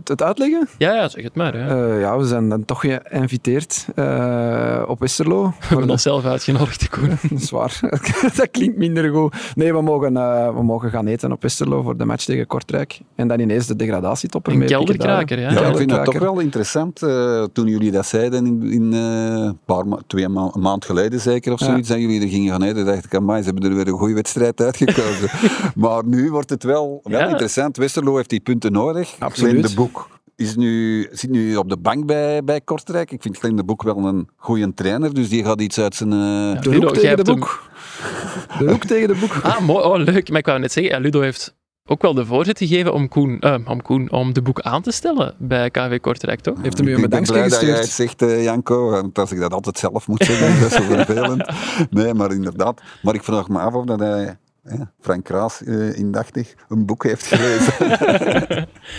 het 0.03 0.21
uitleggen? 0.21 0.67
Ja, 0.77 0.93
ja, 0.93 1.07
zeg 1.09 1.23
het 1.23 1.35
maar. 1.35 1.53
Hè. 1.53 1.93
Eh, 1.93 1.99
ja, 2.01 2.17
we 2.17 2.25
zijn 2.25 2.49
dan 2.49 2.65
toch 2.65 2.79
geïnviteerd 2.81 3.87
eh, 3.95 4.83
op 4.87 4.99
Westerlo. 4.99 5.43
we 5.59 5.65
hebben 5.67 5.89
onszelf 5.89 6.25
uitgenodigd, 6.25 6.89
Koen. 6.89 7.09
Dat 7.29 7.41
is 7.41 7.49
waar. 7.49 7.79
dat 8.35 8.51
klinkt 8.51 8.77
minder 8.77 9.09
goed. 9.13 9.35
Nee, 9.55 9.73
we 9.73 9.81
mogen, 9.81 10.17
eh, 10.17 10.55
we 10.55 10.63
mogen 10.63 10.89
gaan 10.89 11.07
eten 11.07 11.31
op 11.31 11.41
Westerlo 11.41 11.81
voor 11.81 11.97
de 11.97 12.05
match 12.05 12.25
tegen 12.25 12.47
Kortrijk. 12.47 12.99
En 13.15 13.27
dan 13.27 13.39
ineens 13.39 13.67
de 13.67 13.75
degradatietopper. 13.75 14.11
Een 14.21 14.29
mee 14.43 14.67
pikken 14.67 14.67
kelderkraker, 14.67 15.39
ja. 15.39 15.51
Ja, 15.51 15.67
ik 15.67 15.77
vind 15.77 15.91
het 15.91 16.05
toch 16.05 16.17
wel 16.19 16.39
interessant. 16.39 17.01
eh, 17.01 17.43
toen 17.53 17.67
jullie 17.67 17.91
dat 17.91 18.05
zeiden, 18.05 18.45
in, 18.45 18.63
in 18.71 18.93
eh, 18.93 18.99
een 19.45 19.59
paar 19.65 19.87
ma 19.87 19.97
twee 20.07 20.27
ma 20.29 20.49
een 20.53 20.61
maand 20.61 20.85
geleden 20.85 21.19
zeker 21.19 21.53
of 21.53 21.59
Ja. 21.59 21.65
zoiets, 21.65 21.87
dat 21.87 21.97
jullie 21.97 22.21
er 22.21 22.27
gingen 22.27 22.51
gaan 22.51 22.63
eten, 22.63 22.85
dacht 22.85 23.05
ik, 23.05 23.15
amai, 23.15 23.43
ze 23.43 23.49
hebben 23.49 23.69
er 23.69 23.75
weer 23.75 23.87
een 23.87 23.97
goede 23.97 24.13
wedstrijd 24.13 24.61
uitgekozen. 24.61 25.29
maar 25.75 26.05
nu 26.05 26.31
wordt 26.31 26.49
het 26.49 26.63
wel, 26.63 26.99
wel 27.03 27.19
Ja. 27.19 27.27
interessant. 27.27 27.77
Westerlo 27.77 28.15
heeft 28.15 28.29
die 28.29 28.39
punten 28.39 28.71
nodig. 28.71 29.15
Absoluut. 29.19 29.51
Glenn 29.51 29.67
de 29.67 29.73
Boek 29.75 30.09
is 30.35 30.55
nu, 30.55 31.07
zit 31.11 31.29
nu 31.29 31.55
op 31.55 31.69
de 31.69 31.77
bank 31.77 32.05
bij, 32.05 32.43
bij 32.43 32.61
Kortrijk. 32.61 33.11
Ik 33.11 33.21
vind 33.21 33.37
Glenn 33.37 33.55
de 33.55 33.63
Boek 33.63 33.83
wel 33.83 33.97
een 33.97 34.29
goede 34.35 34.73
trainer, 34.73 35.13
dus 35.13 35.29
die 35.29 35.43
gaat 35.43 35.61
iets 35.61 35.79
uit 35.79 35.95
zijn... 35.95 36.11
eh, 36.11 36.61
De 36.61 36.69
Ludo, 36.69 36.85
hoek 36.87 36.95
tegen 36.97 37.23
de 37.23 37.31
hem- 37.31 37.39
boek. 37.39 37.69
De 38.59 38.69
hoek 38.71 38.83
tegen 38.85 39.07
de 39.07 39.15
boek. 39.19 39.39
Ah, 39.43 39.59
mooi. 39.59 39.83
Oh, 39.85 39.97
leuk. 39.97 40.29
Maar 40.29 40.39
ik 40.39 40.45
wou 40.45 40.59
net 40.59 40.71
zeggen, 40.71 40.93
ja, 40.93 40.99
Ludo 40.99 41.21
heeft 41.21 41.55
ook 41.85 42.01
wel 42.01 42.13
de 42.13 42.25
voorzet 42.25 42.57
gegeven 42.57 42.93
om 42.93 43.07
Koen, 43.07 43.39
eh, 43.39 43.55
om, 43.65 43.81
Koen 43.81 44.11
om 44.11 44.33
de 44.33 44.41
boek 44.41 44.59
aan 44.61 44.81
te 44.81 44.91
stellen 44.91 45.35
bij 45.37 45.69
KV 45.69 45.99
Kortrijk, 45.99 46.39
toch? 46.39 46.61
Heeft 46.61 46.77
hem 46.77 46.87
u 46.87 46.89
een 46.89 46.95
ik 46.95 47.01
ben 47.01 47.09
bedankje 47.09 47.33
blij 47.33 47.49
dat 47.49 47.61
jij 47.61 47.69
het 47.69 47.79
gestuurd. 47.79 48.09
zegt, 48.19 48.31
eh, 48.31 48.43
Janko, 48.43 48.89
want 48.89 49.19
als 49.19 49.31
ik 49.31 49.39
dat 49.39 49.53
altijd 49.53 49.77
zelf 49.77 50.07
moet 50.07 50.23
zeggen, 50.23 50.59
dat 50.61 50.71
is 50.71 50.77
zo 50.77 50.93
vervelend. 50.93 51.49
Nee, 51.89 52.13
maar 52.13 52.31
inderdaad. 52.31 52.81
Maar 53.01 53.13
ik 53.13 53.23
vraag 53.23 53.47
me 53.47 53.59
af 53.59 53.73
of 53.73 53.85
dat 53.85 53.99
hij, 53.99 54.37
ja, 54.69 54.91
Frank 55.01 55.23
Kraas, 55.23 55.63
eh, 55.63 55.97
indachtig, 55.97 56.53
een 56.69 56.85
boek 56.85 57.03
heeft 57.03 57.25
gelezen. 57.25 57.73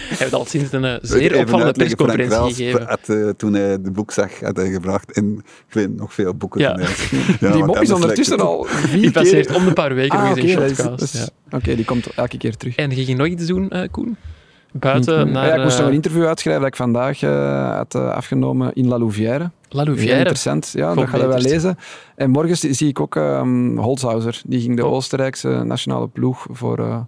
Hij 0.09 0.17
heeft 0.19 0.33
al 0.35 0.45
sinds 0.45 0.73
een 0.73 0.85
eh, 0.85 0.95
zeer 1.03 1.39
opvallende 1.39 1.73
persconferentie 1.73 2.37
Kraas 2.37 2.55
gegeven. 2.57 2.87
Had, 2.87 3.09
eh, 3.09 3.29
toen 3.37 3.53
hij 3.55 3.83
de 3.83 3.91
boek 3.91 4.11
zag, 4.13 4.41
had 4.41 4.57
hij 4.57 4.71
gebracht 4.71 5.13
en 5.13 5.35
ik 5.69 5.75
weet 5.75 5.97
nog 5.97 6.15
veel 6.15 6.35
boeken 6.35 6.61
Ja. 6.61 6.77
Die 7.53 7.65
mop 7.65 7.79
is 7.81 7.91
ondertussen 7.93 8.37
het- 8.37 8.45
al 8.47 8.65
vier 8.65 9.01
Die 9.01 9.11
passeert 9.11 9.47
keer. 9.47 9.57
om 9.57 9.65
de 9.65 9.73
paar 9.73 9.95
weken 9.95 10.19
Ah, 10.19 10.29
nog 10.29 10.37
eens 10.39 10.51
in 10.53 10.75
Shotcast. 10.75 11.15
is-. 11.15 11.29
Oké, 11.51 11.75
die 11.75 11.85
komt 11.85 12.07
elke 12.15 12.37
keer 12.37 12.57
terug. 12.57 12.77
En 12.77 12.91
je 12.91 13.05
ging 13.05 13.19
nog 13.19 13.27
iets 13.27 13.47
doen, 13.47 13.71
eh, 13.71 13.89
Koen? 13.91 14.17
Buiten 14.73 15.33
naar 15.33 15.47
ja, 15.47 15.55
ik 15.55 15.63
moest 15.63 15.79
nog 15.79 15.87
een 15.87 15.93
interview 15.95 16.27
uitschrijven 16.27 16.63
dat 16.63 16.71
ik 16.73 16.77
vandaag 16.77 17.23
eh, 17.23 17.77
had 17.77 17.95
eh, 17.95 18.09
afgenomen 18.11 18.71
in 18.75 18.89
La 18.89 18.99
Louvière. 18.99 19.51
La 19.75 19.85
Louvière. 19.85 20.19
interessant, 20.19 20.71
ja, 20.75 20.95
dat 20.95 21.09
ga 21.09 21.17
je 21.17 21.27
wel 21.27 21.39
lezen. 21.39 21.79
En 22.17 22.31
morgen 22.31 22.57
zie 22.57 22.73
zie 22.73 22.89
ik 22.89 23.01
ook 23.01 23.15
Holzhauser. 23.77 24.43
Die 24.47 24.61
ging 24.61 24.77
de 24.77 24.83
Top. 24.83 24.93
Oostenrijkse 24.93 25.49
nationale 25.49 26.09
ploeg 26.09 26.47
voor, 26.51 26.79
eh, 26.79 27.01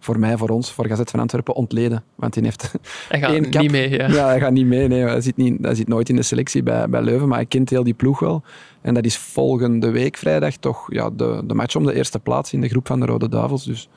voor 0.00 0.18
mij, 0.18 0.36
voor 0.36 0.48
ons, 0.48 0.72
voor 0.72 0.86
Gazet 0.86 1.10
van 1.10 1.20
Antwerpen 1.20 1.54
ontleden. 1.54 2.04
Want 2.14 2.34
die 2.34 2.42
heeft 2.42 2.72
Hij 3.08 3.20
gaat 3.20 3.32
één 3.32 3.48
niet 3.50 3.70
mee, 3.70 3.90
ja. 3.90 4.08
Ja, 4.08 4.26
hij 4.26 4.40
gaat 4.40 4.52
niet 4.52 4.66
mee. 4.66 4.88
Nee. 4.88 5.02
Hij, 5.02 5.20
zit 5.20 5.36
niet, 5.36 5.56
hij 5.62 5.74
zit 5.74 5.88
nooit 5.88 6.08
in 6.08 6.16
de 6.16 6.22
selectie 6.22 6.62
bij, 6.62 6.88
bij 6.88 7.02
Leuven, 7.02 7.28
maar 7.28 7.38
hij 7.38 7.46
kent 7.46 7.70
heel 7.70 7.84
die 7.84 7.94
ploeg 7.94 8.18
wel. 8.18 8.42
En 8.80 8.94
dat 8.94 9.04
is 9.04 9.16
volgende 9.16 9.90
week 9.90 10.16
vrijdag 10.16 10.56
toch 10.56 10.92
ja, 10.92 11.10
de, 11.10 11.42
de 11.44 11.54
match 11.54 11.76
om 11.76 11.86
de 11.86 11.94
eerste 11.94 12.18
plaats 12.18 12.52
in 12.52 12.60
de 12.60 12.68
groep 12.68 12.86
van 12.86 13.00
de 13.00 13.06
Rode 13.06 13.28
Duivels. 13.28 13.64
Dus 13.64 13.88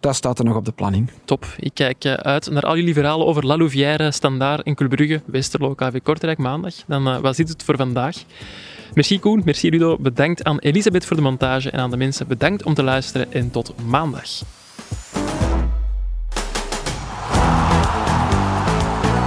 dat 0.00 0.14
staat 0.14 0.38
er 0.38 0.44
nog 0.44 0.56
op 0.56 0.64
de 0.64 0.72
planning. 0.72 1.10
Top. 1.24 1.46
Ik 1.56 1.70
kijk 1.74 2.04
eh, 2.04 2.12
uit 2.12 2.50
naar 2.50 2.62
al 2.62 2.76
jullie 2.76 2.94
verhalen 2.94 3.26
over 3.26 3.46
La 3.46 3.56
Louvière, 3.56 4.10
Standaard 4.10 4.62
en 4.62 4.74
Club 4.74 5.20
Westerlo, 5.24 5.74
KV 5.74 6.02
Kortrijk 6.02 6.38
maandag. 6.38 6.74
Dan 6.86 7.08
eh, 7.08 7.18
was 7.18 7.36
dit 7.36 7.48
het 7.48 7.62
voor 7.62 7.76
vandaag. 7.76 8.16
Merci 8.94 9.20
Koen, 9.20 9.42
merci 9.44 9.70
Ludo. 9.70 9.96
Bedankt 9.98 10.44
aan 10.44 10.58
Elisabeth 10.58 11.06
voor 11.06 11.16
de 11.16 11.22
montage 11.22 11.70
en 11.70 11.78
aan 11.78 11.90
de 11.90 11.96
mensen 11.96 12.26
bedankt 12.26 12.62
om 12.62 12.74
te 12.74 12.82
luisteren 12.82 13.32
en 13.32 13.50
tot 13.50 13.74
maandag. 13.86 14.28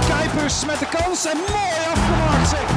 Kuipers 0.08 0.66
met 0.66 0.78
de 0.78 0.86
kans 0.90 1.26
en 1.26 1.36
mooi 1.36 1.70
afgemaakt 1.92 2.48
zeg. 2.48 2.73